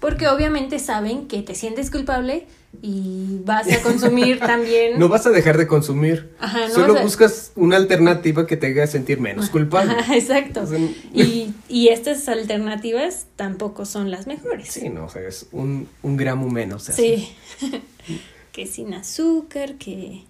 Porque 0.00 0.28
obviamente 0.28 0.78
saben 0.78 1.28
que 1.28 1.42
te 1.42 1.54
sientes 1.54 1.90
culpable 1.90 2.46
y 2.82 3.40
vas 3.44 3.70
a 3.70 3.82
consumir 3.82 4.38
también. 4.40 4.98
No 4.98 5.08
vas 5.08 5.26
a 5.26 5.30
dejar 5.30 5.58
de 5.58 5.66
consumir. 5.66 6.30
Ajá, 6.40 6.68
no 6.68 6.74
Solo 6.74 6.98
a- 6.98 7.02
buscas 7.02 7.52
una 7.54 7.76
alternativa 7.76 8.46
que 8.46 8.56
te 8.56 8.68
haga 8.68 8.86
sentir 8.86 9.20
menos 9.20 9.50
culpable. 9.50 9.92
Ajá, 9.92 10.16
exacto. 10.16 10.62
O 10.62 10.66
sea, 10.66 10.78
Y, 11.12 11.52
y 11.68 11.88
estas 11.88 12.26
alternativas 12.28 13.26
tampoco 13.36 13.84
son 13.84 14.10
las 14.10 14.26
mejores. 14.26 14.68
Sí, 14.68 14.88
no, 14.88 15.04
o 15.04 15.08
sea, 15.10 15.22
es 15.28 15.46
un, 15.52 15.86
un 16.02 16.16
gramo 16.16 16.48
menos. 16.48 16.82
o 16.88 16.92
sea, 16.92 16.94
Sí. 16.94 17.28
que 18.52 18.66
sin 18.66 18.94
azúcar, 18.94 19.74
que. 19.74 20.22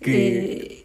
Que- 0.00 0.84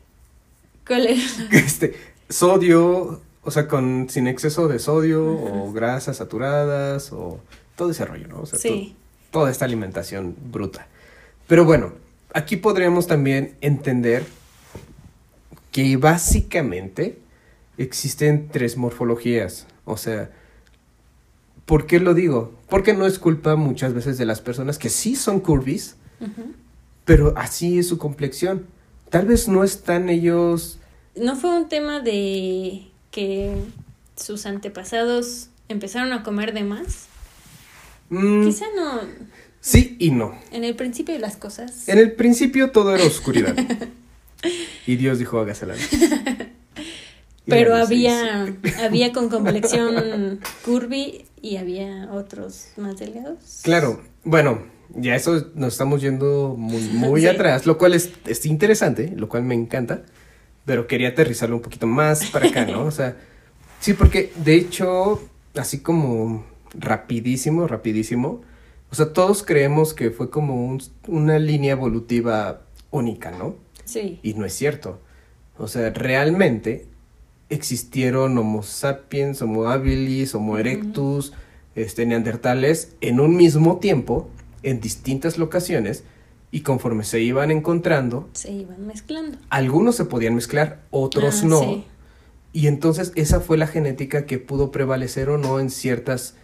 ¿Cuál 0.85 1.07
era? 1.07 1.21
Este, 1.51 1.95
sodio, 2.29 3.21
o 3.43 3.51
sea, 3.51 3.67
con, 3.67 4.07
sin 4.09 4.27
exceso 4.27 4.67
de 4.67 4.79
sodio 4.79 5.25
o 5.25 5.71
grasas 5.71 6.17
saturadas 6.17 7.11
o 7.11 7.39
todo 7.81 7.89
ese 7.89 8.05
rollo, 8.05 8.27
¿no? 8.27 8.41
O 8.41 8.45
sea, 8.45 8.59
Sí. 8.59 8.95
to- 9.31 9.39
toda 9.39 9.49
esta 9.49 9.65
alimentación 9.65 10.35
bruta. 10.51 10.85
Pero 11.47 11.65
bueno, 11.65 11.93
aquí 12.31 12.57
podríamos 12.57 13.07
también 13.07 13.55
entender 13.61 14.23
que 15.71 15.97
básicamente 15.97 17.17
existen 17.79 18.49
tres 18.51 18.77
morfologías. 18.77 19.65
O 19.85 19.97
sea, 19.97 20.29
¿por 21.65 21.87
qué 21.87 21.99
lo 21.99 22.13
digo? 22.13 22.53
Porque 22.69 22.93
no 22.93 23.07
es 23.07 23.17
culpa 23.17 23.55
muchas 23.55 23.95
veces 23.95 24.19
de 24.19 24.25
las 24.25 24.41
personas 24.41 24.77
que 24.77 24.89
sí 24.89 25.15
son 25.15 25.39
curvis, 25.39 25.95
pero 27.03 27.33
así 27.35 27.79
es 27.79 27.87
su 27.87 27.97
complexión. 27.97 28.67
Tal 29.09 29.25
vez 29.25 29.47
no 29.47 29.63
están 29.63 30.07
ellos 30.09 30.77
¿No 31.15 31.35
fue 31.35 31.49
un 31.57 31.67
tema 31.67 31.99
de 31.99 32.87
que 33.09 33.55
sus 34.15 34.45
antepasados 34.45 35.49
empezaron 35.67 36.13
a 36.13 36.21
comer 36.23 36.53
de 36.53 36.63
más? 36.63 37.07
Mm, 38.11 38.45
Quizá 38.45 38.65
no. 38.75 38.99
sí 39.61 39.95
y 39.99 40.11
no. 40.11 40.35
En 40.51 40.63
el 40.63 40.75
principio 40.75 41.13
de 41.15 41.19
las 41.19 41.37
cosas. 41.37 41.87
En 41.89 41.97
el 41.97 42.11
principio 42.11 42.71
todo 42.71 42.93
era 42.93 43.03
oscuridad. 43.05 43.55
y 44.87 44.95
Dios 44.97 45.17
dijo, 45.17 45.39
hágase 45.39 45.65
la 45.65 45.73
luz. 45.75 45.89
Pero 47.45 47.75
había, 47.75 48.53
había 48.83 49.11
con 49.11 49.29
complexión 49.29 50.39
curvy 50.63 51.25
y 51.41 51.57
había 51.57 52.09
otros 52.11 52.67
más 52.77 52.97
delgados. 52.99 53.61
Claro, 53.63 54.01
bueno, 54.23 54.63
ya 54.95 55.15
eso 55.15 55.47
nos 55.55 55.73
estamos 55.73 56.01
yendo 56.01 56.55
muy, 56.57 56.81
muy 56.89 57.21
Sí. 57.21 57.27
atrás, 57.27 57.65
lo 57.65 57.77
cual 57.77 57.93
es, 57.95 58.11
es 58.25 58.45
interesante, 58.45 59.11
lo 59.15 59.27
cual 59.27 59.43
me 59.43 59.55
encanta, 59.55 60.03
pero 60.65 60.85
quería 60.85 61.09
aterrizarlo 61.09 61.55
un 61.55 61.61
poquito 61.61 61.87
más 61.87 62.25
para 62.25 62.47
acá, 62.47 62.65
¿no? 62.65 62.83
O 62.85 62.91
sea, 62.91 63.17
sí, 63.79 63.93
porque 63.93 64.31
de 64.43 64.55
hecho, 64.55 65.21
así 65.55 65.79
como 65.79 66.45
rapidísimo, 66.73 67.67
rapidísimo, 67.67 68.41
o 68.91 68.95
sea, 68.95 69.13
todos 69.13 69.43
creemos 69.43 69.93
que 69.93 70.11
fue 70.11 70.29
como 70.29 70.65
un- 70.65 70.81
una 71.07 71.39
línea 71.39 71.73
evolutiva 71.73 72.61
única, 72.91 73.31
¿no? 73.31 73.55
Sí. 73.85 74.19
Y 74.23 74.33
no 74.33 74.45
es 74.45 74.53
cierto. 74.53 74.99
O 75.57 75.67
sea, 75.67 75.89
realmente 75.91 76.87
existieron 77.49 78.37
Homo 78.37 78.63
sapiens, 78.63 79.41
Homo 79.41 79.67
habilis, 79.69 80.33
Homo 80.35 80.57
erectus, 80.57 81.33
este, 81.75 82.05
neandertales 82.05 82.93
en 83.01 83.19
un 83.19 83.35
mismo 83.35 83.77
tiempo, 83.77 84.29
en 84.63 84.79
distintas 84.81 85.37
locaciones, 85.37 86.03
y 86.53 86.61
conforme 86.61 87.05
se 87.05 87.21
iban 87.21 87.49
encontrando, 87.49 88.29
Se 88.33 88.51
iban 88.51 88.85
mezclando. 88.85 89.37
algunos 89.49 89.95
se 89.95 90.03
podían 90.05 90.35
mezclar, 90.35 90.81
otros 90.91 91.43
Ah, 91.43 91.47
no. 91.47 91.59
sí. 91.61 91.85
Y 92.53 92.67
entonces 92.67 93.13
esa 93.15 93.39
fue 93.39 93.57
la 93.57 93.67
genética 93.67 94.25
que 94.25 94.37
pudo 94.37 94.71
prevalecer 94.71 95.29
o 95.29 95.37
no 95.37 95.61
en 95.61 95.69
ciertas 95.69 96.35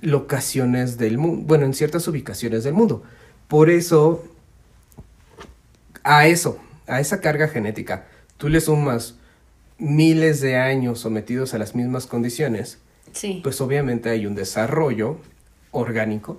locaciones 0.00 0.98
del 0.98 1.18
mundo, 1.18 1.44
bueno, 1.46 1.64
en 1.66 1.74
ciertas 1.74 2.06
ubicaciones 2.08 2.64
del 2.64 2.74
mundo. 2.74 3.02
Por 3.48 3.70
eso, 3.70 4.24
a 6.02 6.26
eso, 6.26 6.58
a 6.86 7.00
esa 7.00 7.20
carga 7.20 7.48
genética, 7.48 8.06
tú 8.36 8.48
le 8.48 8.60
sumas 8.60 9.14
miles 9.78 10.40
de 10.40 10.56
años 10.56 11.00
sometidos 11.00 11.54
a 11.54 11.58
las 11.58 11.74
mismas 11.74 12.06
condiciones, 12.06 12.78
Sí. 13.12 13.40
pues 13.42 13.60
obviamente 13.60 14.10
hay 14.10 14.26
un 14.26 14.34
desarrollo 14.34 15.18
orgánico 15.70 16.38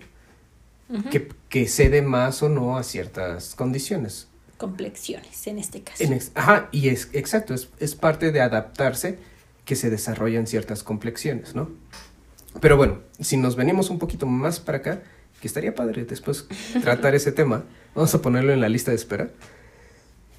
que, 1.11 1.27
que 1.49 1.67
cede 1.67 2.01
más 2.01 2.41
o 2.43 2.49
no 2.49 2.77
a 2.77 2.83
ciertas 2.83 3.55
condiciones. 3.55 4.27
Complexiones 4.57 5.45
en 5.47 5.59
este 5.59 5.81
caso. 5.81 6.03
En 6.03 6.13
ex- 6.13 6.31
ajá, 6.35 6.69
y 6.71 6.89
es 6.89 7.09
exacto, 7.13 7.53
es, 7.53 7.69
es 7.79 7.95
parte 7.95 8.31
de 8.31 8.41
adaptarse 8.41 9.19
que 9.65 9.75
se 9.75 9.89
desarrollan 9.89 10.47
ciertas 10.47 10.81
complexiones, 10.83 11.55
¿no? 11.55 11.69
Pero 12.59 12.77
bueno, 12.77 12.99
si 13.19 13.37
nos 13.37 13.55
venimos 13.55 13.89
un 13.89 13.99
poquito 13.99 14.25
más 14.25 14.59
para 14.59 14.79
acá, 14.79 15.01
que 15.41 15.47
estaría 15.47 15.75
padre 15.75 16.05
después 16.05 16.47
tratar 16.81 17.15
ese 17.15 17.31
tema, 17.31 17.63
vamos 17.93 18.13
a 18.15 18.21
ponerlo 18.21 18.53
en 18.53 18.61
la 18.61 18.69
lista 18.69 18.91
de 18.91 18.97
espera. 18.97 19.29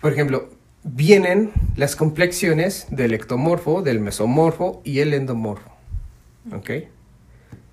Por 0.00 0.12
ejemplo, 0.12 0.50
vienen 0.82 1.50
las 1.76 1.96
complexiones 1.96 2.86
del 2.90 3.14
ectomorfo, 3.14 3.82
del 3.82 4.00
mesomorfo 4.00 4.80
y 4.84 5.00
el 5.00 5.14
endomorfo. 5.14 5.70
¿Ok? 6.52 6.70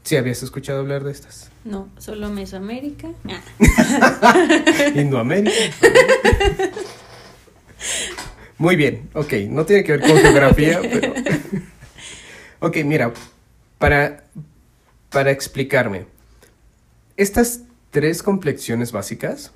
¿Sí 0.03 0.17
habías 0.17 0.43
escuchado 0.43 0.81
hablar 0.81 1.03
de 1.03 1.11
estas? 1.11 1.49
No, 1.63 1.89
solo 1.97 2.29
Mesoamérica. 2.29 3.09
Ah. 3.27 4.35
Indoamérica. 4.95 5.51
Muy 8.57 8.75
bien, 8.75 9.09
ok, 9.13 9.33
no 9.49 9.65
tiene 9.65 9.83
que 9.83 9.97
ver 9.97 10.01
con 10.01 10.17
geografía, 10.17 10.79
pero... 10.81 11.13
ok, 12.59 12.77
mira, 12.85 13.11
para, 13.85 14.23
para 15.11 15.29
explicarme, 15.29 16.07
estas 17.17 17.61
tres 17.91 18.23
complexiones 18.23 18.91
básicas 18.91 19.51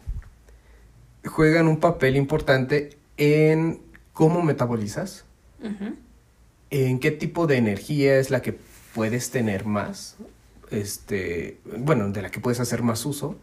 juegan 1.25 1.67
un 1.67 1.79
papel 1.79 2.15
importante 2.15 2.95
en 3.17 3.81
cómo 4.13 4.43
metabolizas, 4.43 5.25
en 6.69 6.99
qué 6.99 7.09
tipo 7.09 7.47
de 7.47 7.57
energía 7.57 8.19
es 8.19 8.29
la 8.29 8.43
que 8.43 8.55
puedes 8.93 9.31
tener 9.31 9.65
más, 9.65 10.17
este, 10.69 11.57
bueno, 11.79 12.11
de 12.11 12.21
la 12.21 12.29
que 12.29 12.39
puedes 12.39 12.59
hacer 12.59 12.83
más 12.83 13.07
uso. 13.07 13.35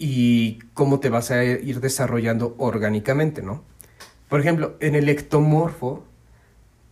Y 0.00 0.58
cómo 0.74 0.98
te 0.98 1.10
vas 1.10 1.30
a 1.30 1.44
ir 1.44 1.78
desarrollando 1.80 2.56
orgánicamente, 2.58 3.40
¿no? 3.40 3.62
Por 4.28 4.40
ejemplo, 4.40 4.76
en 4.80 4.96
el 4.96 5.08
ectomorfo, 5.08 6.04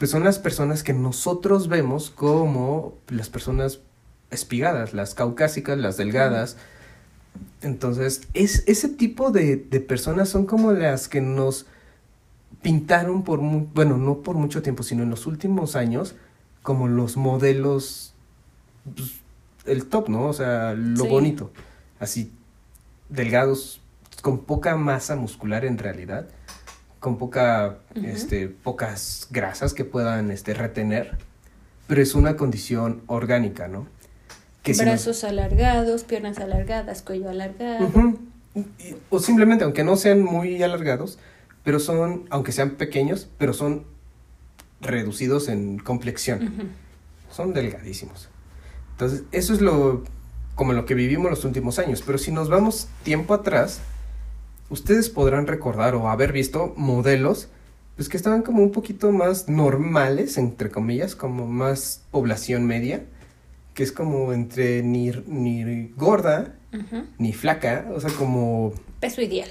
pues 0.04 0.10
son 0.10 0.22
las 0.22 0.38
personas 0.38 0.82
que 0.82 0.92
nosotros 0.92 1.68
vemos 1.68 2.10
como 2.10 2.92
las 3.08 3.30
personas 3.30 3.80
espigadas, 4.30 4.92
las 4.92 5.14
caucásicas, 5.14 5.78
las 5.78 5.96
delgadas. 5.96 6.58
Entonces, 7.62 8.20
es, 8.34 8.64
ese 8.66 8.90
tipo 8.90 9.30
de, 9.30 9.56
de 9.56 9.80
personas 9.80 10.28
son 10.28 10.44
como 10.44 10.72
las 10.72 11.08
que 11.08 11.22
nos 11.22 11.64
pintaron 12.60 13.24
por, 13.24 13.40
bueno, 13.40 13.96
no 13.96 14.18
por 14.18 14.36
mucho 14.36 14.60
tiempo, 14.60 14.82
sino 14.82 15.04
en 15.04 15.08
los 15.08 15.26
últimos 15.26 15.74
años, 15.74 16.14
como 16.62 16.86
los 16.86 17.16
modelos, 17.16 18.12
pues, 18.94 19.12
el 19.64 19.86
top, 19.86 20.10
¿no? 20.10 20.26
O 20.26 20.34
sea, 20.34 20.74
lo 20.74 21.04
Sí. 21.04 21.08
bonito. 21.08 21.50
Así, 21.98 22.30
delgados, 23.08 23.80
con 24.20 24.40
poca 24.40 24.76
masa 24.76 25.16
muscular 25.16 25.64
en 25.64 25.78
realidad, 25.78 26.28
con 27.04 27.18
poca, 27.18 27.76
este, 28.02 28.48
pocas 28.48 29.28
grasas 29.30 29.74
que 29.74 29.84
puedan 29.84 30.30
este, 30.30 30.54
retener, 30.54 31.18
pero 31.86 32.00
es 32.00 32.14
una 32.14 32.34
condición 32.38 33.02
orgánica, 33.08 33.68
¿no? 33.68 33.86
si 34.64 34.70
nos- 34.70 34.78
Brazos 34.80 35.22
alargados, 35.24 36.02
piernas 36.04 36.38
alargadas, 36.38 37.02
cuello 37.02 37.28
alargado. 37.28 37.90
Y- 38.54 38.96
O 39.10 39.18
simplemente, 39.18 39.64
aunque 39.64 39.84
no 39.84 39.96
sean 39.96 40.22
muy 40.22 40.62
alargados, 40.62 41.18
pero 41.62 41.78
son, 41.78 42.24
aunque 42.30 42.52
sean 42.52 42.70
pequeños, 42.70 43.28
pero 43.36 43.52
son 43.52 43.84
reducidos 44.80 45.48
en 45.50 45.78
complexión. 45.78 46.70
Son 47.30 47.52
delgadísimos. 47.52 48.30
Entonces, 48.92 49.24
eso 49.30 49.52
es 49.52 49.60
lo, 49.60 50.04
como 50.54 50.72
lo 50.72 50.86
que 50.86 50.94
vivimos 50.94 51.30
los 51.30 51.44
últimos 51.44 51.78
años. 51.78 52.00
Pero 52.00 52.16
si 52.16 52.32
nos 52.32 52.48
vamos 52.48 52.88
tiempo 53.02 53.34
atrás, 53.34 53.80
ustedes 54.70 55.08
podrán 55.10 55.46
recordar 55.46 55.94
o 55.94 56.08
haber 56.08 56.32
visto 56.32 56.74
modelos 56.76 57.48
pues 57.96 58.08
que 58.08 58.16
estaban 58.16 58.42
como 58.42 58.62
un 58.62 58.72
poquito 58.72 59.12
más 59.12 59.48
normales, 59.48 60.36
entre 60.36 60.70
comillas, 60.70 61.14
como 61.14 61.46
más 61.46 62.02
población 62.10 62.66
media, 62.66 63.04
que 63.72 63.84
es 63.84 63.92
como 63.92 64.32
entre 64.32 64.82
ni, 64.82 65.12
ni 65.26 65.88
gorda 65.96 66.54
ni 67.18 67.32
flaca, 67.32 67.86
o 67.94 68.00
sea, 68.00 68.10
como 68.10 68.72
Peso 68.98 69.20
ideal. 69.22 69.48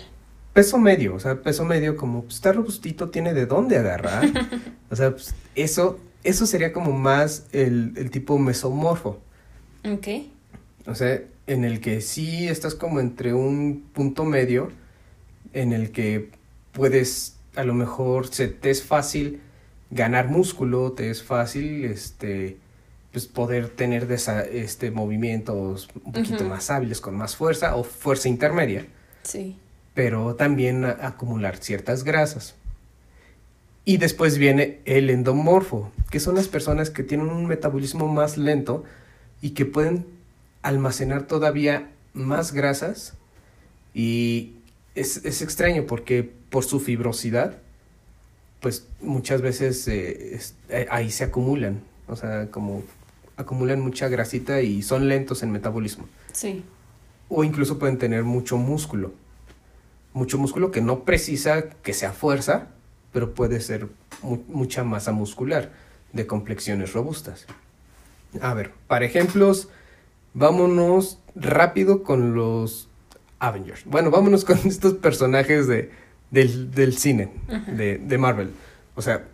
peso 0.51 0.77
medio, 0.77 1.15
o 1.15 1.19
sea, 1.21 1.41
peso 1.41 1.63
medio 1.63 1.95
como 1.95 2.23
pues, 2.23 2.35
está 2.35 2.51
robustito, 2.51 3.09
tiene 3.09 3.33
de 3.33 3.45
dónde 3.45 3.77
agarrar. 3.77 4.25
o 4.89 4.95
sea, 4.95 5.11
pues, 5.11 5.33
eso, 5.55 5.99
eso 6.25 6.45
sería 6.45 6.73
como 6.73 6.91
más 6.91 7.47
el, 7.53 7.93
el 7.95 8.11
tipo 8.11 8.37
mesomorfo. 8.37 9.21
Ok. 9.89 10.07
O 10.85 10.95
sea, 10.95 11.21
en 11.47 11.63
el 11.63 11.79
que 11.79 12.01
sí 12.01 12.47
estás 12.47 12.75
como 12.75 12.99
entre 12.99 13.33
un 13.33 13.85
punto 13.93 14.25
medio, 14.25 14.69
en 15.53 15.73
el 15.73 15.91
que 15.91 16.29
puedes, 16.71 17.37
a 17.55 17.63
lo 17.63 17.73
mejor, 17.73 18.27
se 18.27 18.47
te 18.47 18.69
es 18.69 18.83
fácil 18.83 19.39
ganar 19.91 20.27
músculo, 20.29 20.91
te 20.93 21.09
es 21.09 21.21
fácil, 21.23 21.85
este, 21.85 22.57
pues 23.11 23.27
poder 23.27 23.69
tener 23.69 24.07
desa- 24.07 24.45
este, 24.47 24.89
movimientos 24.91 25.87
un 26.03 26.11
poquito 26.13 26.43
más 26.45 26.71
hábiles, 26.71 26.99
con 26.99 27.15
más 27.15 27.35
fuerza 27.35 27.75
o 27.75 27.83
fuerza 27.83 28.27
intermedia 28.27 28.87
Sí. 29.21 29.55
pero 29.93 30.35
también 30.35 30.83
a- 30.85 30.97
acumular 31.07 31.57
ciertas 31.57 32.03
grasas. 32.03 32.55
Y 33.85 33.97
después 33.97 34.37
viene 34.39 34.79
el 34.85 35.09
endomorfo, 35.11 35.91
que 36.09 36.19
son 36.19 36.35
las 36.35 36.47
personas 36.47 36.89
que 36.89 37.03
tienen 37.03 37.27
un 37.29 37.45
metabolismo 37.45 38.07
más 38.07 38.37
lento 38.37 38.83
y 39.41 39.51
que 39.51 39.65
pueden 39.65 40.05
almacenar 40.63 41.27
todavía 41.27 41.91
más 42.13 42.53
grasas. 42.53 43.13
Y 43.93 44.53
es, 44.95 45.17
es 45.25 45.41
extraño 45.41 45.85
porque 45.87 46.23
por 46.49 46.63
su 46.63 46.79
fibrosidad, 46.79 47.57
pues 48.59 48.87
muchas 49.01 49.41
veces 49.41 49.87
eh, 49.87 50.35
es- 50.35 50.55
eh, 50.69 50.87
ahí 50.89 51.11
se 51.11 51.23
acumulan, 51.25 51.81
o 52.07 52.15
sea, 52.15 52.49
como 52.51 52.83
acumulan 53.37 53.81
mucha 53.81 54.07
grasita 54.07 54.61
y 54.61 54.81
son 54.83 55.07
lentos 55.09 55.41
en 55.43 55.51
metabolismo 55.51 56.05
Sí. 56.33 56.63
o 57.29 57.43
incluso 57.43 57.79
pueden 57.79 57.97
tener 57.97 58.23
mucho 58.23 58.57
músculo. 58.57 59.11
Mucho 60.13 60.37
músculo 60.37 60.69
que 60.69 60.81
no 60.81 61.03
precisa 61.03 61.63
que 61.81 61.93
sea 61.93 62.11
fuerza, 62.13 62.67
pero 63.11 63.33
puede 63.33 63.59
ser 63.61 63.87
mu- 64.21 64.43
mucha 64.47 64.83
masa 64.83 65.11
muscular 65.11 65.71
de 66.13 66.27
complexiones 66.27 66.93
robustas. 66.93 67.47
A 68.41 68.53
ver, 68.53 68.71
para 68.87 69.05
ejemplos, 69.05 69.69
vámonos 70.35 71.19
rápido 71.35 72.03
con 72.03 72.35
los 72.35 72.87
Avengers. 73.47 73.83
Bueno, 73.85 74.09
vámonos 74.11 74.45
con 74.45 74.57
estos 74.65 74.93
personajes 74.93 75.67
de, 75.67 75.91
del, 76.31 76.71
del 76.71 76.97
cine, 76.97 77.29
de, 77.67 77.97
de 77.97 78.17
Marvel. 78.17 78.51
O 78.95 79.01
sea, 79.01 79.25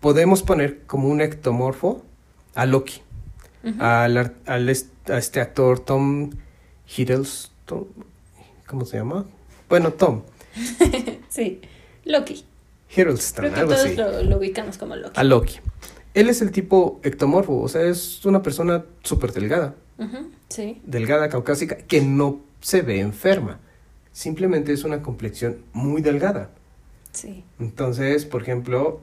podemos 0.00 0.42
poner 0.42 0.80
como 0.86 1.08
un 1.08 1.20
ectomorfo 1.20 2.02
a 2.54 2.66
Loki, 2.66 3.02
al, 3.78 4.16
al 4.46 4.68
a 5.08 5.18
este 5.18 5.40
actor 5.40 5.80
Tom 5.80 6.30
Hiddleston, 6.96 7.86
¿cómo 8.66 8.84
se 8.86 8.96
llama? 8.96 9.26
Bueno, 9.68 9.92
Tom 9.92 10.22
Sí. 11.28 11.60
Loki. 12.04 12.44
Hiddleston, 12.96 13.42
Creo 13.44 13.54
que 13.54 13.60
algo 13.60 13.72
todos 13.72 13.84
así. 13.86 13.96
lo, 13.96 14.22
lo 14.22 14.38
ubicamos 14.38 14.78
como 14.78 14.96
Loki. 14.96 15.20
A 15.20 15.24
Loki. 15.24 15.56
Él 16.14 16.30
es 16.30 16.40
el 16.40 16.50
tipo 16.52 17.00
ectomorfo, 17.04 17.60
o 17.60 17.68
sea, 17.68 17.82
es 17.82 18.24
una 18.24 18.42
persona 18.42 18.84
súper 19.02 19.32
delgada. 19.32 19.74
Sí. 20.48 20.80
delgada, 20.86 21.28
caucásica, 21.28 21.76
que 21.76 22.00
no 22.00 22.40
se 22.60 22.82
ve 22.82 23.00
enferma. 23.00 23.60
Simplemente 24.12 24.72
es 24.72 24.84
una 24.84 25.02
complexión 25.02 25.58
muy 25.72 26.02
delgada. 26.02 26.50
Sí. 27.12 27.44
Entonces, 27.58 28.24
por 28.24 28.42
ejemplo, 28.42 29.00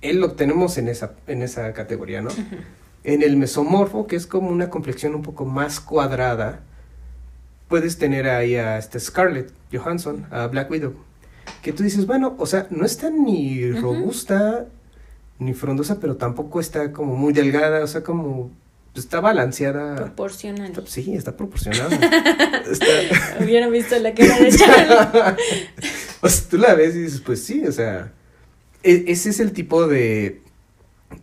él 0.00 0.20
lo 0.20 0.32
tenemos 0.32 0.78
en 0.78 0.88
esa, 0.88 1.14
en 1.26 1.42
esa 1.42 1.72
categoría, 1.72 2.22
¿no? 2.22 2.30
En 3.04 3.22
el 3.22 3.36
mesomorfo, 3.36 4.06
que 4.06 4.16
es 4.16 4.26
como 4.26 4.50
una 4.50 4.68
complexión 4.68 5.14
un 5.14 5.22
poco 5.22 5.44
más 5.44 5.80
cuadrada, 5.80 6.60
puedes 7.68 7.98
tener 7.98 8.28
ahí 8.28 8.56
a 8.56 8.78
este 8.78 8.98
Scarlett 8.98 9.52
Johansson, 9.72 10.26
a 10.30 10.46
Black 10.46 10.70
Widow. 10.70 10.94
Que 11.62 11.72
tú 11.72 11.82
dices, 11.82 12.06
bueno, 12.06 12.34
o 12.38 12.46
sea, 12.46 12.66
no 12.70 12.84
está 12.84 13.10
ni 13.10 13.70
robusta 13.72 14.66
ni 15.38 15.54
frondosa, 15.54 16.00
pero 16.00 16.16
tampoco 16.16 16.60
está 16.60 16.92
como 16.92 17.14
muy 17.16 17.32
delgada, 17.32 17.84
o 17.84 17.86
sea, 17.86 18.02
como 18.02 18.50
está 19.00 19.20
balanceada. 19.20 19.96
Proporcional. 19.96 20.70
Está- 20.70 20.86
sí, 20.86 21.14
está 21.14 21.36
proporcionada. 21.36 21.88
Está- 22.70 22.86
Hubieran 23.44 23.70
visto 23.72 23.98
la 23.98 24.14
cara 24.14 24.38
de 24.38 24.50
Charlie. 24.52 25.36
o 26.20 26.28
sea, 26.28 26.48
tú 26.50 26.58
la 26.58 26.74
ves 26.74 26.94
y 26.96 27.00
dices, 27.02 27.20
pues 27.20 27.44
sí, 27.44 27.64
o 27.66 27.72
sea, 27.72 28.12
e- 28.82 29.04
ese 29.08 29.30
es 29.30 29.40
el 29.40 29.52
tipo 29.52 29.86
de, 29.86 30.42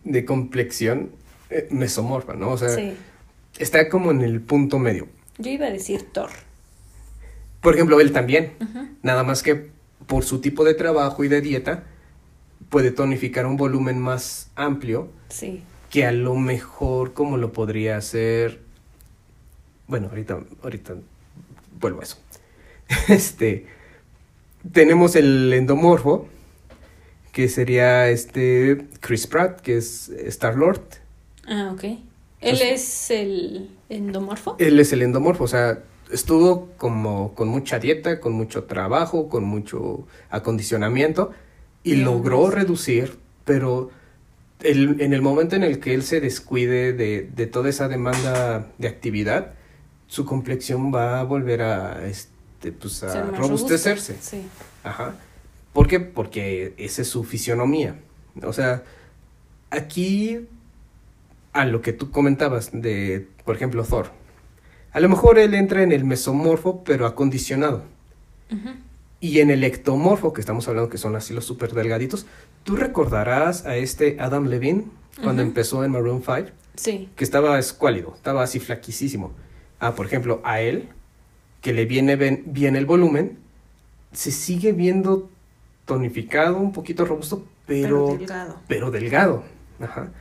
de 0.03 0.26
complexión 0.26 1.11
eh, 1.49 1.67
mesomorfa, 1.71 2.34
¿no? 2.34 2.49
O 2.51 2.57
sea, 2.57 2.69
Sí. 2.69 2.93
está 3.59 3.89
como 3.89 4.11
en 4.11 4.21
el 4.21 4.41
punto 4.41 4.80
medio. 4.80 5.07
Yo 5.38 5.51
iba 5.51 5.65
a 5.67 5.71
decir 5.71 6.03
Thor. 6.11 6.30
Por 7.61 7.74
ejemplo, 7.76 7.99
él 8.01 8.11
también, 8.11 8.53
nada 9.03 9.24
más 9.24 9.41
que 9.41 9.69
por 10.05 10.24
su 10.26 10.41
tipo 10.41 10.65
de 10.65 10.74
trabajo 10.74 11.24
y 11.24 11.30
de 11.30 11.39
dieta, 11.41 11.84
puede 12.69 12.91
tonificar 12.91 13.45
un 13.45 13.55
volumen 13.57 13.99
más 13.99 14.49
amplio 14.55 15.11
Sí. 15.30 15.63
Que 15.94 16.08
a 16.08 16.12
lo 16.12 16.34
mejor 16.34 17.14
como 17.14 17.38
lo 17.38 17.54
podría 17.54 17.98
hacer... 17.98 18.62
Bueno, 19.86 20.08
ahorita, 20.10 20.39
ahorita 20.64 20.96
vuelvo 21.80 22.00
a 22.00 22.04
eso. 22.04 22.18
Este, 23.10 23.68
tenemos 24.72 25.16
el 25.16 25.54
endomorfo, 25.54 26.28
que 27.32 27.48
sería 27.48 28.10
este 28.10 28.88
Chris 29.02 29.28
Pratt, 29.28 29.62
que 29.62 29.78
es 29.78 30.10
Star 30.10 30.56
Lord. 30.56 30.82
Ah, 31.46 31.70
ok. 31.72 31.84
¿Él 32.41 32.62
es 32.64 33.12
el 33.12 33.70
endomorfo? 33.88 34.56
Él 34.58 34.80
es 34.80 34.94
el 34.94 35.04
endomorfo, 35.04 35.44
o 35.44 35.48
sea, 35.48 35.84
estuvo 36.12 36.70
como 36.78 37.36
con 37.36 37.50
mucha 37.50 37.78
dieta, 37.78 38.20
con 38.20 38.34
mucho 38.34 38.64
trabajo, 38.64 39.30
con 39.30 39.44
mucho 39.44 40.08
acondicionamiento 40.32 41.34
y 41.84 41.98
logró 41.98 42.41
pues. 42.46 42.56
reducir, 42.56 43.20
pero 43.46 43.91
el- 44.64 45.01
en 45.01 45.14
el 45.14 45.22
momento 45.22 45.55
en 45.55 45.64
el 45.64 45.80
que 45.80 45.93
él 45.93 46.03
se 46.03 46.20
descuide 46.22 46.93
de, 46.93 47.30
de 47.36 47.47
toda 47.47 47.70
esa 47.70 47.88
demanda 47.88 48.68
de 48.78 48.88
actividad, 48.88 49.53
su 50.07 50.26
complexión 50.26 50.93
va 50.93 51.20
a 51.20 51.24
volver 51.24 51.61
a, 51.61 52.05
este, 52.07 52.72
pues, 52.72 53.03
a 53.03 53.24
robustecerse. 53.32 54.14
robusto, 54.14 54.30
Sí. 54.38 54.43
Ajá. 54.84 55.16
¿Por 55.74 55.88
qué? 55.88 55.99
Porque 55.99 56.74
esa 56.78 57.01
es 57.01 57.07
su 57.07 57.24
fisionomía. 57.24 57.95
O 58.43 58.53
sea, 58.53 58.84
aquí 59.72 60.47
a 61.51 61.66
lo 61.66 61.82
que 61.82 61.93
tú 61.93 62.11
comentabas 62.11 62.70
de, 62.74 63.28
por 63.45 63.55
ejemplo, 63.55 63.84
Thor. 63.84 64.11
A 64.91 64.99
lo 64.99 65.09
mejor 65.09 65.39
él 65.39 65.53
entra 65.55 65.82
en 65.84 65.91
el 65.91 66.03
mesomorfo, 66.03 66.84
pero 66.84 67.05
acondicionado. 67.07 67.84
Ujú. 68.51 68.70
Y 69.24 69.39
en 69.39 69.49
el 69.51 69.63
ectomorfo, 69.63 70.34
que 70.34 70.41
estamos 70.41 70.67
hablando 70.67 70.89
que 70.89 70.97
son 70.97 71.15
así 71.15 71.34
los 71.34 71.45
súper 71.45 71.71
delgaditos, 71.71 72.26
tú 72.65 72.76
recordarás 72.76 73.65
a 73.65 73.78
este 73.78 74.17
Adam 74.19 74.47
Levine 74.47 74.84
cuando 75.24 75.41
empezó 75.41 75.86
en 75.86 75.91
Maroon 75.91 76.21
5, 76.26 76.49
Sí. 76.76 77.07
que 77.15 77.24
estaba 77.24 77.57
escuálido, 77.57 78.11
estaba 78.13 78.43
así 78.43 78.59
flaquísimo. 78.59 79.32
Ah, 79.80 79.95
por 79.95 80.07
ejemplo, 80.07 80.41
a 80.43 80.59
él, 80.59 80.89
que 81.61 81.71
le 81.71 81.86
viene 81.86 82.17
ven- 82.17 82.43
bien 82.47 82.76
el 82.76 82.86
volumen, 82.86 83.38
se 84.11 84.30
sigue 84.30 84.74
viendo 84.74 85.30
tonificado, 85.86 86.57
un 86.57 86.74
poquito 86.74 87.05
robusto, 87.05 87.45
Pero, 87.65 88.07
pero, 88.07 88.17
delgado. 88.17 88.59
pero 88.67 88.91
delgado. 88.91 89.43
Ajá. 89.80 90.11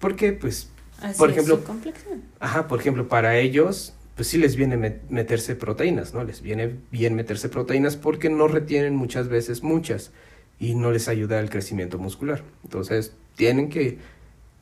Porque, 0.00 0.32
pues, 0.32 0.70
Así 1.00 1.16
por 1.16 1.30
es 1.30 1.36
ejemplo, 1.36 1.58
su 1.58 1.62
complexión. 1.62 2.24
Ajá, 2.40 2.66
por 2.66 2.80
ejemplo, 2.80 3.06
para 3.06 3.36
ellos, 3.38 3.94
pues 4.16 4.28
sí 4.28 4.38
les 4.38 4.56
viene 4.56 4.76
met- 4.76 5.00
meterse 5.08 5.54
proteínas, 5.56 6.12
¿no? 6.14 6.24
Les 6.24 6.42
viene 6.42 6.76
bien 6.90 7.14
meterse 7.14 7.48
proteínas 7.48 7.96
porque 7.96 8.28
no 8.28 8.48
retienen 8.48 8.94
muchas 8.96 9.28
veces 9.28 9.62
muchas 9.62 10.10
y 10.58 10.74
no 10.74 10.90
les 10.90 11.08
ayuda 11.08 11.38
al 11.38 11.48
crecimiento 11.50 11.98
muscular. 11.98 12.42
Entonces, 12.64 13.12
tienen 13.36 13.70
que, 13.70 13.98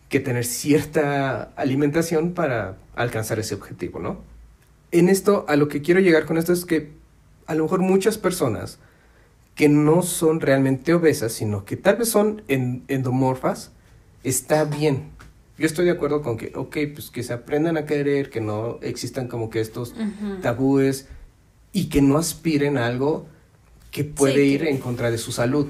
que 0.09 0.21
tener 0.21 0.45
cierta 0.45 1.51
alimentación 1.57 2.33
para 2.33 2.77
alcanzar 2.95 3.39
ese 3.41 3.55
objetivo, 3.55 3.99
¿no? 3.99 4.21
En 4.93 5.09
esto, 5.09 5.45
a 5.49 5.57
lo 5.57 5.69
que 5.69 5.83
quiero 5.83 6.01
llegar 6.01 6.25
con 6.25 6.39
esto 6.39 6.53
es 6.53 6.65
que 6.65 6.91
a 7.47 7.55
lo 7.55 7.65
mejor 7.65 7.81
muchas 7.81 8.17
personas 8.17 8.79
que 9.55 9.69
no 9.69 10.03
son 10.03 10.41
realmente 10.41 10.95
obesas, 10.95 11.33
sino 11.33 11.65
que 11.65 11.77
tal 11.77 11.97
vez 11.97 12.09
son 12.11 12.43
en- 12.49 12.85
endomorfas, 12.89 13.73
está 14.23 14.65
bien. 14.65 15.11
Yo 15.59 15.67
estoy 15.67 15.85
de 15.87 15.91
acuerdo 15.91 16.23
con 16.23 16.37
que, 16.37 16.53
ok, 16.55 16.77
pues 16.95 17.11
que 17.11 17.23
se 17.23 17.33
aprendan 17.33 17.77
a 17.77 17.85
querer, 17.85 18.31
que 18.31 18.41
no 18.41 18.79
existan 18.83 19.27
como 19.29 19.51
que 19.51 19.61
estos 19.61 19.95
tabúes 20.41 21.09
y 21.73 21.89
que 21.89 22.01
no 22.01 22.17
aspiren 22.17 22.79
a 22.79 22.87
algo 22.87 23.27
que 23.91 24.05
puede 24.05 24.35
Sí, 24.37 24.41
ir 24.53 24.61
que- 24.63 24.71
en 24.71 24.79
contra 24.79 25.11
de 25.11 25.19
su 25.19 25.33
salud. 25.33 25.67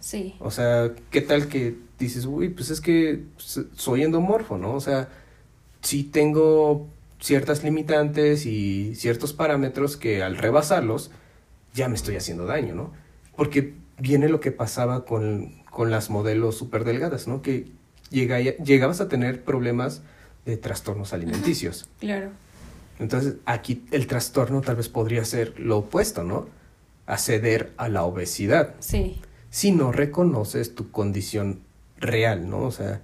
Sí. 0.00 0.34
O 0.38 0.50
sea, 0.50 0.92
¿qué 1.10 1.20
tal 1.22 1.48
que 1.48 1.76
dices, 1.98 2.26
uy, 2.26 2.50
pues 2.50 2.70
es 2.70 2.80
que 2.80 3.22
soy 3.36 4.02
endomorfo, 4.02 4.58
¿no? 4.58 4.74
O 4.74 4.80
sea, 4.80 5.08
sí 5.80 6.04
tengo 6.04 6.86
ciertas 7.20 7.64
limitantes 7.64 8.44
y 8.46 8.94
ciertos 8.94 9.32
parámetros 9.32 9.96
que 9.96 10.22
al 10.22 10.36
rebasarlos 10.36 11.10
ya 11.74 11.88
me 11.88 11.94
estoy 11.96 12.16
haciendo 12.16 12.44
daño, 12.46 12.74
¿no? 12.74 12.92
Porque 13.34 13.74
viene 13.98 14.28
lo 14.28 14.40
que 14.40 14.52
pasaba 14.52 15.04
con, 15.04 15.62
con 15.70 15.90
las 15.90 16.10
modelos 16.10 16.56
súper 16.56 16.84
delgadas, 16.84 17.26
¿no? 17.26 17.40
Que 17.42 17.66
llega, 18.10 18.38
llegabas 18.40 19.00
a 19.00 19.08
tener 19.08 19.42
problemas 19.44 20.02
de 20.44 20.56
trastornos 20.56 21.12
alimenticios. 21.12 21.88
Claro. 22.00 22.30
Entonces, 22.98 23.36
aquí 23.44 23.82
el 23.90 24.06
trastorno 24.06 24.60
tal 24.60 24.76
vez 24.76 24.88
podría 24.88 25.24
ser 25.24 25.58
lo 25.58 25.78
opuesto, 25.78 26.22
¿no? 26.22 26.46
Acceder 27.06 27.72
a 27.76 27.88
la 27.88 28.04
obesidad 28.04 28.74
Sí. 28.78 29.20
si 29.50 29.72
no 29.72 29.90
reconoces 29.92 30.74
tu 30.74 30.90
condición 30.90 31.60
real, 31.98 32.48
¿no? 32.48 32.60
O 32.62 32.70
sea, 32.72 33.00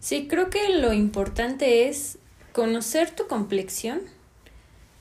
Sí, 0.00 0.28
creo 0.28 0.48
que 0.48 0.78
lo 0.78 0.92
importante 0.92 1.88
es 1.88 2.18
conocer 2.52 3.10
tu 3.10 3.26
complexión 3.26 4.00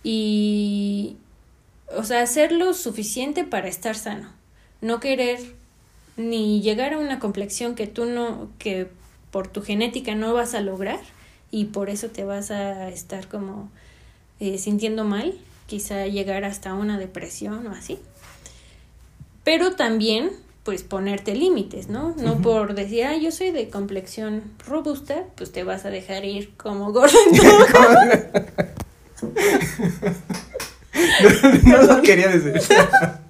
y, 0.03 1.17
o 1.95 2.03
sea, 2.03 2.21
hacer 2.21 2.51
lo 2.51 2.73
suficiente 2.73 3.43
para 3.43 3.67
estar 3.67 3.95
sano. 3.95 4.31
No 4.81 4.99
querer 4.99 5.39
ni 6.15 6.61
llegar 6.61 6.93
a 6.93 6.97
una 6.97 7.19
complexión 7.19 7.75
que 7.75 7.85
tú 7.87 8.05
no, 8.05 8.49
que 8.57 8.87
por 9.31 9.47
tu 9.47 9.61
genética 9.61 10.15
no 10.15 10.33
vas 10.33 10.53
a 10.53 10.61
lograr 10.61 10.99
y 11.51 11.65
por 11.65 11.89
eso 11.89 12.07
te 12.09 12.23
vas 12.23 12.51
a 12.51 12.89
estar 12.89 13.27
como 13.27 13.69
eh, 14.39 14.57
sintiendo 14.57 15.03
mal, 15.03 15.33
quizá 15.65 16.07
llegar 16.07 16.43
hasta 16.43 16.73
una 16.73 16.97
depresión 16.97 17.67
o 17.67 17.71
así. 17.71 17.99
Pero 19.43 19.75
también, 19.75 20.31
pues 20.63 20.83
ponerte 20.83 21.35
límites, 21.35 21.87
¿no? 21.87 22.13
No 22.17 22.41
por 22.41 22.75
decir, 22.75 23.05
ah, 23.05 23.15
yo 23.15 23.31
soy 23.31 23.51
de 23.51 23.69
complexión 23.69 24.43
robusta, 24.67 25.23
pues 25.35 25.51
te 25.51 25.63
vas 25.63 25.85
a 25.85 25.89
dejar 25.89 26.25
ir 26.25 26.53
como 26.57 26.91
gordo 26.91 27.17
todo. 27.35 27.65
no, 31.63 31.81
lo 31.83 32.01
quería 32.01 32.29
decir. 32.29 32.53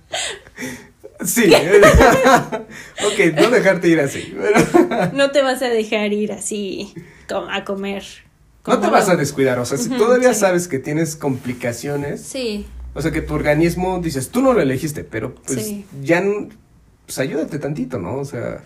sí. 1.25 1.51
ok, 3.05 3.35
no 3.35 3.49
dejarte 3.49 3.87
ir 3.87 3.99
así. 3.99 4.35
pero 4.39 5.11
No 5.13 5.31
te 5.31 5.41
vas 5.41 5.61
a 5.61 5.69
dejar 5.69 6.13
ir 6.13 6.31
así 6.31 6.93
a 7.49 7.63
comer. 7.65 8.03
no 8.65 8.79
te 8.79 8.87
vas 8.89 9.09
a 9.09 9.15
descuidar. 9.15 9.59
O 9.59 9.65
sea, 9.65 9.77
si 9.77 9.89
todavía 9.89 10.33
sí. 10.33 10.39
sabes 10.39 10.67
que 10.67 10.79
tienes 10.79 11.15
complicaciones, 11.15 12.21
Sí, 12.21 12.65
o 12.93 13.01
sea, 13.01 13.11
que 13.11 13.21
tu 13.21 13.33
organismo 13.35 13.99
dices, 13.99 14.29
tú 14.29 14.41
no 14.41 14.53
lo 14.53 14.61
elegiste, 14.61 15.03
pero 15.03 15.35
pues 15.35 15.63
Sí. 15.65 15.85
ya, 16.01 16.23
pues 17.05 17.19
ayúdate 17.19 17.59
tantito, 17.59 17.99
¿no? 17.99 18.15
O 18.17 18.25
sea, 18.25 18.63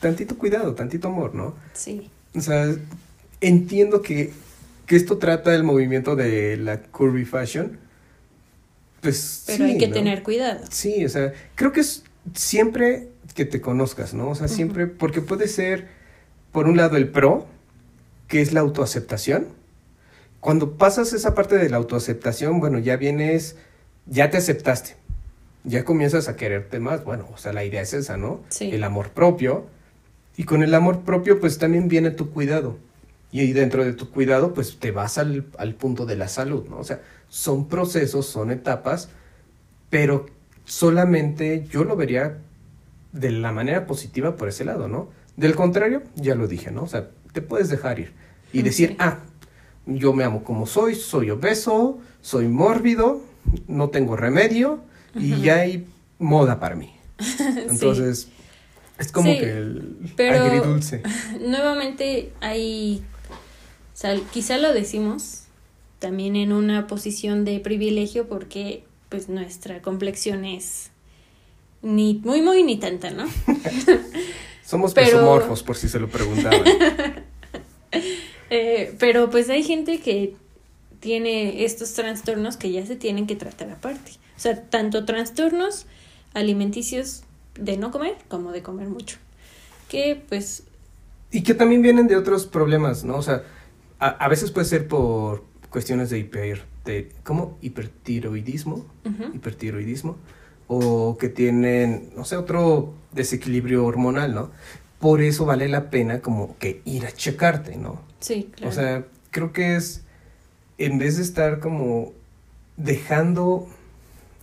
tantito 0.00 0.36
cuidado, 0.36 0.74
tantito 0.74 1.08
amor, 1.08 1.34
¿no? 1.34 1.54
sí. 1.72 2.10
O 2.36 2.40
sea, 2.40 2.74
entiendo 3.40 4.02
que, 4.02 4.32
que 4.86 4.96
esto 4.96 5.18
trata 5.18 5.54
el 5.54 5.62
movimiento 5.62 6.16
de 6.16 6.56
la 6.56 6.80
curvy 6.82 7.24
fashion. 7.24 7.78
Pues 9.04 9.44
Pero 9.46 9.66
sí, 9.66 9.72
hay 9.72 9.78
que 9.78 9.88
¿no? 9.88 9.92
tener 9.92 10.22
cuidado. 10.22 10.60
Sí, 10.70 11.04
o 11.04 11.08
sea, 11.10 11.34
creo 11.56 11.72
que 11.72 11.80
es 11.80 12.04
siempre 12.34 13.10
que 13.34 13.44
te 13.44 13.60
conozcas, 13.60 14.14
¿no? 14.14 14.30
O 14.30 14.34
sea, 14.34 14.48
siempre, 14.48 14.86
porque 14.86 15.20
puede 15.20 15.46
ser, 15.46 15.88
por 16.52 16.66
un 16.68 16.78
lado, 16.78 16.96
el 16.96 17.08
pro, 17.08 17.46
que 18.28 18.40
es 18.40 18.54
la 18.54 18.60
autoaceptación. 18.60 19.48
Cuando 20.40 20.78
pasas 20.78 21.12
esa 21.12 21.34
parte 21.34 21.58
de 21.58 21.68
la 21.68 21.76
autoaceptación, 21.76 22.60
bueno, 22.60 22.78
ya 22.78 22.96
vienes, 22.96 23.56
ya 24.06 24.30
te 24.30 24.38
aceptaste, 24.38 24.96
ya 25.64 25.84
comienzas 25.84 26.28
a 26.28 26.36
quererte 26.36 26.80
más, 26.80 27.04
bueno, 27.04 27.28
o 27.34 27.36
sea, 27.36 27.52
la 27.52 27.62
idea 27.62 27.82
es 27.82 27.92
esa, 27.92 28.16
¿no? 28.16 28.40
Sí. 28.48 28.70
El 28.72 28.84
amor 28.84 29.10
propio. 29.10 29.66
Y 30.38 30.44
con 30.44 30.62
el 30.62 30.72
amor 30.72 31.02
propio, 31.02 31.40
pues 31.40 31.58
también 31.58 31.88
viene 31.88 32.10
tu 32.10 32.30
cuidado. 32.30 32.78
Y 33.30 33.52
dentro 33.52 33.84
de 33.84 33.92
tu 33.92 34.10
cuidado, 34.10 34.54
pues 34.54 34.78
te 34.78 34.92
vas 34.92 35.18
al, 35.18 35.44
al 35.58 35.74
punto 35.74 36.06
de 36.06 36.16
la 36.16 36.28
salud, 36.28 36.66
¿no? 36.70 36.78
O 36.78 36.84
sea, 36.84 37.02
son 37.34 37.66
procesos, 37.66 38.26
son 38.26 38.52
etapas, 38.52 39.08
pero 39.90 40.26
solamente 40.64 41.66
yo 41.68 41.82
lo 41.82 41.96
vería 41.96 42.38
de 43.10 43.32
la 43.32 43.50
manera 43.50 43.88
positiva 43.88 44.36
por 44.36 44.48
ese 44.48 44.64
lado, 44.64 44.86
¿no? 44.86 45.08
Del 45.36 45.56
contrario, 45.56 46.04
ya 46.14 46.36
lo 46.36 46.46
dije, 46.46 46.70
¿no? 46.70 46.84
O 46.84 46.86
sea, 46.86 47.08
te 47.32 47.42
puedes 47.42 47.68
dejar 47.70 47.98
ir 47.98 48.12
y 48.52 48.62
decir, 48.62 48.94
ah, 49.00 49.18
yo 49.84 50.12
me 50.12 50.22
amo 50.22 50.44
como 50.44 50.64
soy, 50.66 50.94
soy 50.94 51.30
obeso, 51.30 51.98
soy 52.22 52.46
mórbido, 52.46 53.20
no 53.66 53.90
tengo 53.90 54.16
remedio 54.16 54.78
y 55.16 55.40
ya 55.40 55.56
hay 55.56 55.88
moda 56.20 56.60
para 56.60 56.76
mí. 56.76 56.94
Entonces, 57.68 58.28
es 58.96 59.10
como 59.10 59.32
Sí, 59.32 59.40
que 59.40 59.50
el 59.58 60.12
pero- 60.16 60.44
agridulce. 60.44 61.02
Nuevamente 61.40 62.32
hay, 62.40 63.02
o 63.92 63.96
sea, 63.96 64.14
quizá 64.32 64.56
lo 64.58 64.72
decimos 64.72 65.43
también 66.04 66.36
en 66.36 66.52
una 66.52 66.86
posición 66.86 67.46
de 67.46 67.60
privilegio 67.60 68.28
porque 68.28 68.84
pues 69.08 69.30
nuestra 69.30 69.80
complexión 69.80 70.44
es 70.44 70.90
ni 71.80 72.20
muy 72.22 72.42
muy 72.42 72.62
ni 72.62 72.76
tanta, 72.76 73.10
¿no? 73.10 73.24
Somos 74.66 74.92
pero- 74.92 75.06
mesomorfos, 75.06 75.62
por 75.62 75.76
si 75.76 75.88
se 75.88 75.98
lo 75.98 76.08
preguntaban. 76.08 76.60
Eh, 78.50 78.94
pero 78.98 79.30
pues 79.30 79.48
hay 79.50 79.62
gente 79.64 79.98
que 80.00 80.36
tiene 81.00 81.64
estos 81.64 81.92
trastornos 81.94 82.56
que 82.56 82.70
ya 82.70 82.84
se 82.86 82.94
tienen 82.94 83.26
que 83.26 83.34
tratar 83.36 83.70
aparte. 83.70 84.12
O 84.36 84.40
sea, 84.40 84.62
tanto 84.68 85.04
trastornos 85.04 85.86
alimenticios 86.34 87.22
de 87.58 87.76
no 87.78 87.90
comer 87.90 88.16
como 88.28 88.52
de 88.52 88.62
comer 88.62 88.88
mucho. 88.88 89.16
Que 89.88 90.22
pues 90.28 90.64
Y 91.32 91.42
que 91.42 91.54
también 91.54 91.82
vienen 91.82 92.06
de 92.06 92.16
otros 92.16 92.46
problemas, 92.46 93.02
¿no? 93.02 93.16
O 93.16 93.22
sea, 93.22 93.42
a, 93.98 94.08
a 94.08 94.28
veces 94.28 94.50
puede 94.52 94.66
ser 94.66 94.86
por 94.86 95.42
cuestiones 95.74 96.08
de 96.08 96.20
hiper, 96.20 96.62
de, 96.84 97.10
¿cómo? 97.24 97.58
Hipertiroidismo, 97.60 98.86
hipertiroidismo, 99.34 100.16
o 100.68 101.18
que 101.18 101.28
tienen, 101.28 102.12
no 102.14 102.24
sé, 102.24 102.36
otro 102.36 102.94
desequilibrio 103.10 103.84
hormonal, 103.84 104.36
¿no? 104.36 104.52
Por 105.00 105.20
eso 105.20 105.46
vale 105.46 105.68
la 105.68 105.90
pena 105.90 106.20
como 106.20 106.56
que 106.58 106.80
ir 106.84 107.06
a 107.06 107.10
checarte, 107.10 107.76
¿no? 107.76 108.00
Sí, 108.20 108.52
claro. 108.54 108.70
O 108.70 108.72
sea, 108.72 109.04
creo 109.32 109.52
que 109.52 109.74
es, 109.74 110.04
en 110.78 110.98
vez 110.98 111.16
de 111.16 111.24
estar 111.24 111.58
como 111.58 112.12
dejando, 112.76 113.66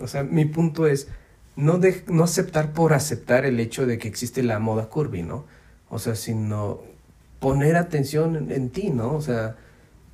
o 0.01 0.07
sea, 0.07 0.23
mi 0.23 0.43
punto 0.43 0.86
es 0.86 1.07
no, 1.55 1.77
de, 1.77 2.03
no 2.07 2.25
aceptar 2.25 2.73
por 2.73 2.91
aceptar 2.91 3.45
el 3.45 3.57
hecho 3.61 3.86
de 3.86 3.97
que 3.97 4.09
existe 4.09 4.43
la 4.43 4.59
moda 4.59 4.89
curvy, 4.89 5.23
¿no? 5.23 5.45
O 5.89 5.97
sea, 5.97 6.15
sino 6.15 6.82
poner 7.39 7.77
atención 7.77 8.36
en, 8.36 8.51
en 8.51 8.69
ti, 8.69 8.89
¿no? 8.89 9.15
O 9.15 9.21
sea, 9.21 9.55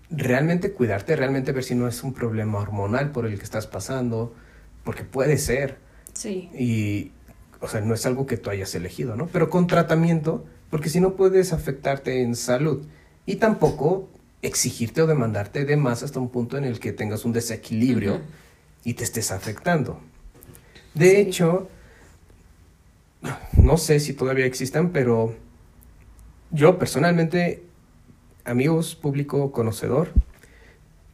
realmente 0.09 0.71
cuidarte, 0.71 1.15
realmente 1.15 1.51
ver 1.51 1.63
si 1.63 1.75
no 1.75 1.87
es 1.87 2.03
un 2.03 2.13
problema 2.13 2.59
hormonal 2.59 3.11
por 3.11 3.25
el 3.25 3.37
que 3.37 3.43
estás 3.43 3.67
pasando, 3.67 4.33
porque 4.83 5.03
puede 5.03 5.37
ser. 5.37 5.77
sí. 6.13 6.49
Y, 6.57 7.11
o 7.59 7.67
sea, 7.67 7.81
no 7.81 7.93
es 7.95 8.05
algo 8.05 8.25
que 8.27 8.37
tú 8.37 8.49
hayas 8.51 8.73
elegido, 8.75 9.15
¿no? 9.15 9.27
Pero 9.27 9.49
con 9.49 9.65
tratamiento, 9.67 10.45
porque 10.69 10.89
si 10.89 10.99
no 11.01 11.15
puedes 11.15 11.53
afectarte 11.53 12.21
en 12.21 12.35
salud 12.35 12.85
y 13.25 13.37
tampoco 13.37 14.07
exigirte 14.43 15.01
o 15.01 15.07
demandarte 15.07 15.65
de 15.65 15.75
más 15.77 16.03
hasta 16.03 16.19
un 16.19 16.29
punto 16.29 16.57
en 16.57 16.65
el 16.65 16.79
que 16.79 16.93
tengas 16.93 17.25
un 17.25 17.33
desequilibrio 17.33 18.21
y 18.83 18.93
te 18.93 19.03
estés 19.03 19.31
afectando. 19.31 19.99
De 20.93 21.09
Sí. 21.09 21.15
hecho, 21.15 21.67
no 23.57 23.77
sé 23.77 23.99
si 23.99 24.13
todavía 24.13 24.45
existan, 24.45 24.91
pero 24.91 25.35
yo 26.51 26.77
personalmente, 26.77 27.63
amigos, 28.47 28.95
público 28.95 29.51
conocedor, 29.51 30.09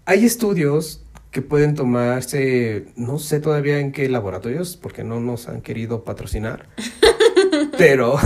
hay 0.06 0.26
estudios 0.26 1.04
que 1.32 1.42
pueden 1.42 1.74
tomarse, 1.76 2.86
no 2.96 3.18
sé 3.18 3.40
todavía 3.40 3.80
en 3.80 3.92
qué 3.92 4.08
laboratorios, 4.08 4.78
porque 4.78 5.04
no 5.04 5.20
nos 5.20 5.50
han 5.50 5.62
querido 5.62 6.04
patrocinar, 6.04 6.70
pero, 7.78 8.18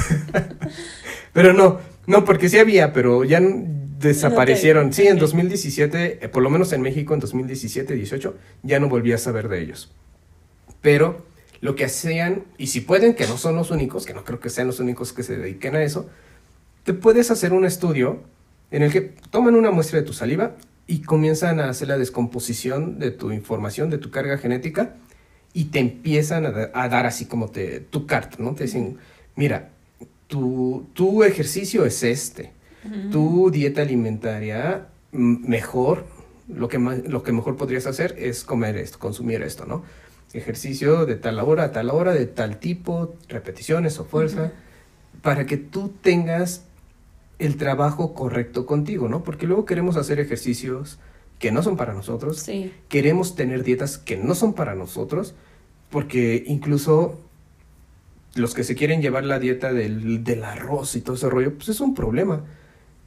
pero 1.33 1.53
no, 1.53 1.79
no, 2.05 2.25
porque 2.25 2.49
sí 2.49 2.59
había, 2.59 2.91
pero 2.91 3.23
ya 3.23 3.39
desaparecieron. 3.41 4.91
Sí, 4.91 5.07
en 5.07 5.15
ok. 5.15 5.21
2017, 5.21 6.25
eh, 6.25 6.29
por 6.29 6.43
lo 6.43 6.49
menos 6.49 6.73
en 6.73 6.81
México, 6.81 7.13
en 7.13 7.21
2017-18, 7.21 8.33
ya 8.63 8.79
no 8.79 8.89
volví 8.89 9.13
a 9.13 9.17
saber 9.17 9.47
de 9.47 9.61
ellos. 9.61 9.91
Pero 10.81 11.25
lo 11.61 11.75
que 11.75 11.85
hacían, 11.85 12.43
y 12.57 12.67
si 12.67 12.81
pueden, 12.81 13.15
que 13.15 13.25
no 13.25 13.37
son 13.37 13.55
los 13.55 13.71
únicos, 13.71 14.05
que 14.05 14.13
no 14.13 14.25
creo 14.25 14.39
que 14.39 14.49
sean 14.49 14.67
los 14.67 14.79
únicos 14.79 15.13
que 15.13 15.23
se 15.23 15.37
dediquen 15.37 15.75
a 15.75 15.83
eso, 15.83 16.09
te 16.83 16.93
puedes 16.93 17.31
hacer 17.31 17.53
un 17.53 17.65
estudio 17.65 18.21
en 18.71 18.83
el 18.83 18.91
que 18.91 19.13
toman 19.29 19.55
una 19.55 19.71
muestra 19.71 19.99
de 19.99 20.05
tu 20.05 20.13
saliva 20.13 20.55
y 20.87 21.01
comienzan 21.01 21.59
a 21.59 21.69
hacer 21.69 21.87
la 21.87 21.97
descomposición 21.97 22.99
de 22.99 23.11
tu 23.11 23.31
información, 23.31 23.89
de 23.89 23.97
tu 23.97 24.11
carga 24.11 24.37
genética, 24.37 24.95
y 25.53 25.65
te 25.65 25.79
empiezan 25.79 26.45
a, 26.45 26.51
da- 26.51 26.71
a 26.73 26.87
dar 26.89 27.05
así 27.05 27.25
como 27.25 27.49
te, 27.49 27.79
tu 27.79 28.05
carta, 28.05 28.37
¿no? 28.39 28.53
Te 28.55 28.63
dicen, 28.65 28.97
mira, 29.35 29.69
tu, 30.27 30.87
tu 30.93 31.23
ejercicio 31.23 31.85
es 31.85 32.03
este, 32.03 32.51
tu 33.11 33.49
dieta 33.51 33.81
alimentaria 33.81 34.87
mejor, 35.11 36.05
lo 36.47 36.67
que, 36.67 36.77
ma- 36.79 36.95
lo 36.95 37.23
que 37.23 37.31
mejor 37.31 37.57
podrías 37.57 37.85
hacer 37.87 38.15
es 38.19 38.43
comer 38.43 38.77
esto, 38.77 38.99
consumir 38.99 39.41
esto, 39.41 39.65
¿no? 39.65 39.83
Ejercicio 40.33 41.05
de 41.05 41.15
tal 41.15 41.39
hora 41.39 41.63
a 41.65 41.71
tal 41.71 41.89
hora, 41.89 42.13
de 42.13 42.25
tal 42.27 42.59
tipo, 42.59 43.15
repeticiones 43.29 43.99
o 43.99 44.05
fuerza, 44.05 44.51
para 45.21 45.45
que 45.45 45.57
tú 45.57 45.93
tengas 46.01 46.63
el 47.39 47.57
trabajo 47.57 48.13
correcto 48.13 48.65
contigo, 48.65 49.07
¿no? 49.09 49.23
Porque 49.23 49.45
luego 49.47 49.65
queremos 49.65 49.95
hacer 49.97 50.19
ejercicios 50.19 50.97
que 51.39 51.51
no 51.51 51.61
son 51.61 51.77
para 51.77 51.93
nosotros, 51.93 52.39
Sí. 52.39 52.73
queremos 52.89 53.35
tener 53.35 53.63
dietas 53.63 53.97
que 53.99 54.17
no 54.17 54.33
son 54.33 54.53
para 54.53 54.73
nosotros, 54.73 55.35
porque 55.91 56.43
incluso 56.47 57.19
los 58.35 58.53
que 58.53 58.63
se 58.63 58.75
quieren 58.75 59.01
llevar 59.01 59.23
la 59.23 59.39
dieta 59.39 59.71
del, 59.71 60.23
del 60.23 60.43
arroz 60.43 60.95
y 60.95 61.01
todo 61.01 61.15
ese 61.15 61.29
rollo, 61.29 61.53
pues 61.55 61.69
es 61.69 61.79
un 61.79 61.93
problema. 61.95 62.43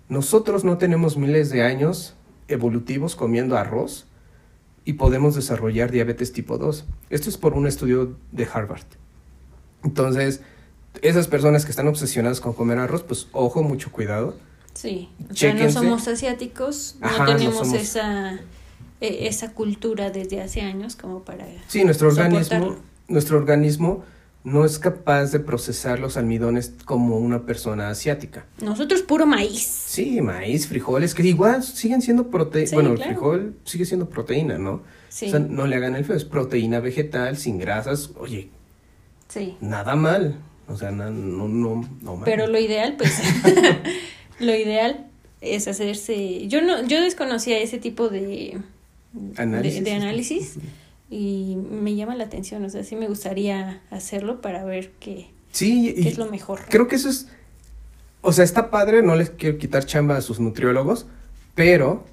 Nosotros 0.09 0.65
no 0.65 0.79
tenemos 0.79 1.17
miles 1.17 1.51
de 1.51 1.63
años 1.63 2.15
evolutivos 2.49 3.15
comiendo 3.17 3.57
arroz 3.57 4.07
y 4.85 4.95
podemos 4.95 5.35
desarrollar 5.35 5.91
diabetes 5.91 6.33
tipo 6.33 6.57
2. 6.59 6.85
Esto 7.11 7.29
es 7.29 7.37
por 7.37 7.55
un 7.55 7.67
estudio 7.67 8.17
de 8.33 8.49
Harvard. 8.53 8.87
Entonces, 9.85 10.43
esas 11.03 11.29
personas 11.29 11.65
que 11.65 11.71
están 11.71 11.89
obsesionadas 11.89 12.41
con 12.41 12.53
comer 12.53 12.79
arroz, 12.79 13.03
pues 13.03 13.29
ojo, 13.33 13.63
mucho 13.63 13.91
cuidado. 13.93 14.37
Sí, 14.75 15.09
o 15.31 15.35
sea, 15.35 15.53
no 15.55 15.71
somos 15.71 16.07
asiáticos, 16.09 16.97
no 17.01 17.07
Ajá, 17.09 17.25
no 17.27 17.37
tenemos 17.37 17.57
somos- 17.69 17.75
esa 17.81 18.35
eh, 19.01 19.27
esa 19.29 19.53
cultura 19.53 20.11
desde 20.11 20.41
hace 20.43 20.61
años 20.61 20.95
como 20.97 21.23
para 21.25 21.47
Sí, 21.69 21.85
nuestro 21.85 22.09
organismo, 22.09 22.77
nuestro 23.09 23.39
organismo 23.39 24.05
no 24.45 24.65
es 24.65 24.79
capaz 24.79 25.33
de 25.33 25.41
procesar 25.41 25.99
los 25.99 26.17
almidones 26.17 26.73
como 26.87 27.19
una 27.19 27.45
persona 27.47 27.91
asiática. 27.91 28.47
nosotros 28.63 29.03
puro 29.03 29.27
maíz. 29.27 29.61
Sí, 29.63 30.21
maíz, 30.23 30.67
frijoles, 30.67 31.15
que 31.15 31.23
igual 31.25 31.63
siguen 31.63 32.01
siendo 32.03 32.29
proteína. 32.31 32.69
Sí, 32.69 32.75
bueno, 32.75 32.93
el 32.93 32.99
frijol 33.03 33.57
sigue 33.65 33.85
siendo 33.85 34.09
proteína, 34.09 34.57
¿no? 34.59 34.83
Sí, 35.09 35.27
O 35.27 35.31
sea, 35.31 35.41
no 35.41 35.67
le 35.67 35.77
hagan 35.77 35.97
el 35.97 36.05
feo, 36.05 36.17
es 36.17 36.25
proteína 36.25 36.81
vegetal, 36.81 37.37
sin 37.37 37.59
grasas. 37.59 38.11
Oye, 38.19 38.51
sí. 39.29 39.57
nada 39.61 39.97
mal. 39.97 40.37
O 40.71 40.77
sea, 40.77 40.91
no, 40.91 41.11
no, 41.11 41.49
no 42.03 42.17
mal. 42.17 42.25
Pero 42.25 42.47
lo 42.47 42.59
ideal, 42.59 42.95
pues, 42.97 43.13
lo 44.41 44.55
ideal 44.55 45.07
es 45.41 45.69
hacerse. 45.69 46.47
Yo 46.49 46.63
no, 46.63 46.87
yo 46.87 47.01
desconocía 47.03 47.59
ese 47.59 47.79
tipo 47.79 48.09
de 48.09 48.59
de- 49.13 49.43
Análisis. 49.43 49.85
de, 49.85 49.93
análisis 49.93 50.55
y 51.11 51.57
me 51.57 51.95
llama 51.97 52.15
la 52.15 52.25
atención. 52.25 52.65
O 52.65 52.71
sea, 52.71 52.85
sí 52.85 52.95
me 52.97 53.09
gustaría 53.09 53.81
hacerlo 53.91 54.41
para 54.41 54.65
ver 54.65 54.93
qué, 55.01 55.27
Sí, 55.53 55.93
qué 55.95 56.03
y 56.03 56.09
es 56.09 56.19
lo 56.19 56.27
mejor. 56.31 56.61
creo 56.69 56.87
que 56.89 56.97
eso 56.97 57.09
es. 57.09 57.27
O 58.23 58.33
sea, 58.33 58.45
está 58.45 58.71
padre, 58.71 59.03
no 59.03 59.17
les 59.17 59.31
quiero 59.31 59.59
quitar 59.59 59.85
chamba 59.87 60.17
a 60.17 60.21
sus 60.21 60.39
nutriólogos, 60.41 61.07
pero 61.55 62.05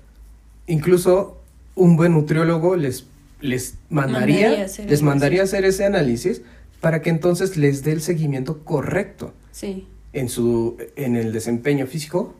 incluso 0.66 1.38
un 1.76 1.96
buen 1.98 2.14
nutriólogo 2.14 2.76
les, 2.76 3.06
les 3.42 3.76
mandaría, 3.90 4.48
Mandaría 4.48 4.62
a 4.64 4.66
hacer 4.66 4.90
les 4.90 5.02
mandaría 5.04 5.44
hacer 5.44 5.66
ese 5.66 5.86
análisis 5.86 6.42
para 6.80 7.02
que 7.02 7.10
entonces 7.10 7.58
les 7.58 7.84
dé 7.84 7.92
el 7.92 8.02
seguimiento 8.02 8.64
correcto 8.64 9.34
Sí, 9.52 9.88
en 10.14 10.30
su 10.30 10.78
en 10.96 11.16
el 11.16 11.34
desempeño 11.34 11.88
físico 11.88 12.36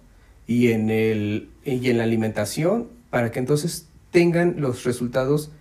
y 0.46 0.72
en 0.72 0.90
el 0.90 1.50
y 1.66 1.90
en 1.90 1.98
la 1.98 2.04
alimentación 2.04 2.88
para 3.10 3.32
que 3.32 3.40
entonces 3.40 3.88
tengan 4.12 4.56
los 4.60 4.84
resultados 4.84 5.52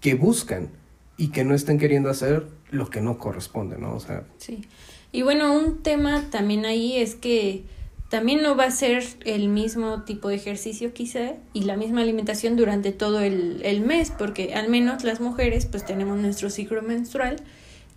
que 0.00 0.14
buscan 0.14 0.68
y 1.16 1.28
que 1.28 1.44
no 1.44 1.54
estén 1.54 1.78
queriendo 1.78 2.10
hacer 2.10 2.46
lo 2.70 2.88
que 2.90 3.00
no 3.00 3.18
corresponde, 3.18 3.78
¿no? 3.78 3.94
O 3.94 4.00
sea, 4.00 4.24
sí. 4.38 4.64
Y 5.12 5.22
bueno, 5.22 5.52
un 5.52 5.82
tema 5.82 6.24
también 6.30 6.64
ahí 6.64 6.96
es 6.96 7.14
que 7.14 7.64
también 8.08 8.42
no 8.42 8.56
va 8.56 8.64
a 8.64 8.70
ser 8.70 9.04
el 9.24 9.48
mismo 9.48 10.02
tipo 10.02 10.28
de 10.28 10.36
ejercicio 10.36 10.92
quizá 10.92 11.34
y 11.52 11.62
la 11.62 11.76
misma 11.76 12.02
alimentación 12.02 12.56
durante 12.56 12.92
todo 12.92 13.20
el, 13.20 13.60
el 13.64 13.82
mes, 13.82 14.10
porque 14.10 14.54
al 14.54 14.68
menos 14.68 15.04
las 15.04 15.20
mujeres 15.20 15.66
pues 15.66 15.84
tenemos 15.84 16.18
nuestro 16.18 16.50
ciclo 16.50 16.82
menstrual 16.82 17.36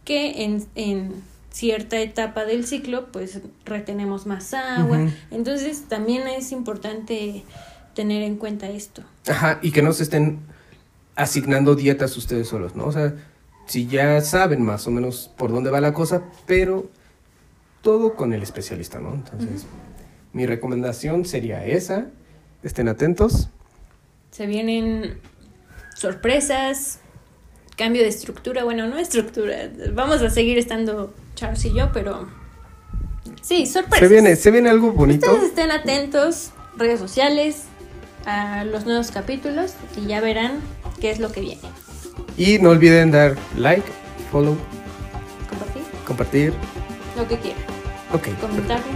que 0.06 0.44
en, 0.44 0.66
en 0.76 1.12
cierta 1.52 2.00
etapa 2.00 2.46
del 2.46 2.66
ciclo 2.66 3.12
pues 3.12 3.42
retenemos 3.66 4.26
más 4.26 4.54
agua. 4.54 5.10
Entonces 5.32 5.86
también 5.88 6.28
es 6.28 6.52
importante 6.52 7.44
tener 7.94 8.24
en 8.24 8.38
cuenta 8.38 8.70
esto. 8.70 9.04
Ajá, 9.28 9.60
y 9.62 9.72
que 9.72 9.82
no 9.82 9.92
se 9.94 10.04
estén 10.04 10.40
asignando 11.16 11.76
dietas 11.76 12.16
ustedes 12.18 12.48
solos, 12.48 12.76
¿no? 12.76 12.86
O 12.86 12.92
sea, 12.92 13.14
si 13.66 13.88
ya 13.88 14.22
saben 14.22 14.62
más 14.62 14.86
o 14.86 14.92
menos 14.92 15.32
por 15.38 15.52
dónde 15.52 15.72
va 15.72 15.82
la 15.82 15.94
cosa, 15.94 16.24
pero 16.46 16.90
todo 17.82 18.16
con 18.16 18.34
el 18.34 18.44
especialista, 18.44 19.00
¿no? 19.00 19.14
Entonces, 19.14 19.66
mi 20.34 20.46
recomendación 20.46 21.26
sería 21.26 21.66
esa. 21.66 22.08
Estén 22.64 22.90
atentos. 22.90 23.50
Se 24.32 24.46
vienen 24.46 25.20
sorpresas, 25.96 27.00
cambio 27.78 28.02
de 28.02 28.08
estructura, 28.10 28.64
bueno, 28.64 28.88
no 28.88 28.98
estructura, 28.98 29.70
vamos 29.94 30.22
a 30.22 30.30
seguir 30.30 30.58
estando 30.58 31.14
Charles 31.36 31.64
y 31.66 31.74
yo, 31.74 31.92
pero 31.94 32.28
sí, 33.42 33.66
sorpresas. 33.66 34.08
Se 34.08 34.14
viene, 34.14 34.36
se 34.36 34.52
viene 34.52 34.70
algo 34.70 34.92
bonito. 34.92 35.26
Ustedes 35.32 35.50
estén 35.50 35.72
atentos, 35.72 36.52
redes 36.78 37.00
sociales, 37.00 37.64
a 38.26 38.64
los 38.64 38.86
nuevos 38.86 39.12
capítulos 39.12 39.74
y 40.02 40.08
ya 40.08 40.20
verán 40.22 40.60
qué 41.00 41.12
es 41.12 41.20
lo 41.20 41.32
que 41.32 41.42
viene. 41.42 41.62
Y 42.38 42.60
no 42.60 42.70
olviden 42.72 43.12
dar 43.12 43.36
like, 43.58 43.86
follow, 44.32 44.56
Compartir 45.50 45.84
compartir. 46.06 46.54
lo 47.18 47.28
que 47.28 47.38
quieran, 47.38 47.62
Ok, 48.14 48.28
comentarnos. 48.42 48.88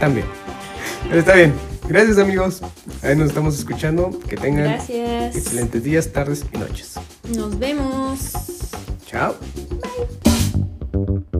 también. 0.00 0.26
Pero 1.08 1.20
está 1.20 1.34
bien. 1.34 1.54
Gracias 1.88 2.18
amigos. 2.18 2.62
Ahí 3.02 3.14
nos 3.14 3.28
estamos 3.28 3.56
escuchando. 3.56 4.18
Que 4.28 4.36
tengan 4.36 4.64
Gracias. 4.64 5.36
excelentes 5.36 5.84
días, 5.84 6.12
tardes 6.12 6.44
y 6.52 6.58
noches. 6.58 6.94
Nos 7.34 7.58
vemos. 7.58 8.32
Chao. 9.06 9.36
Bye. 10.92 11.35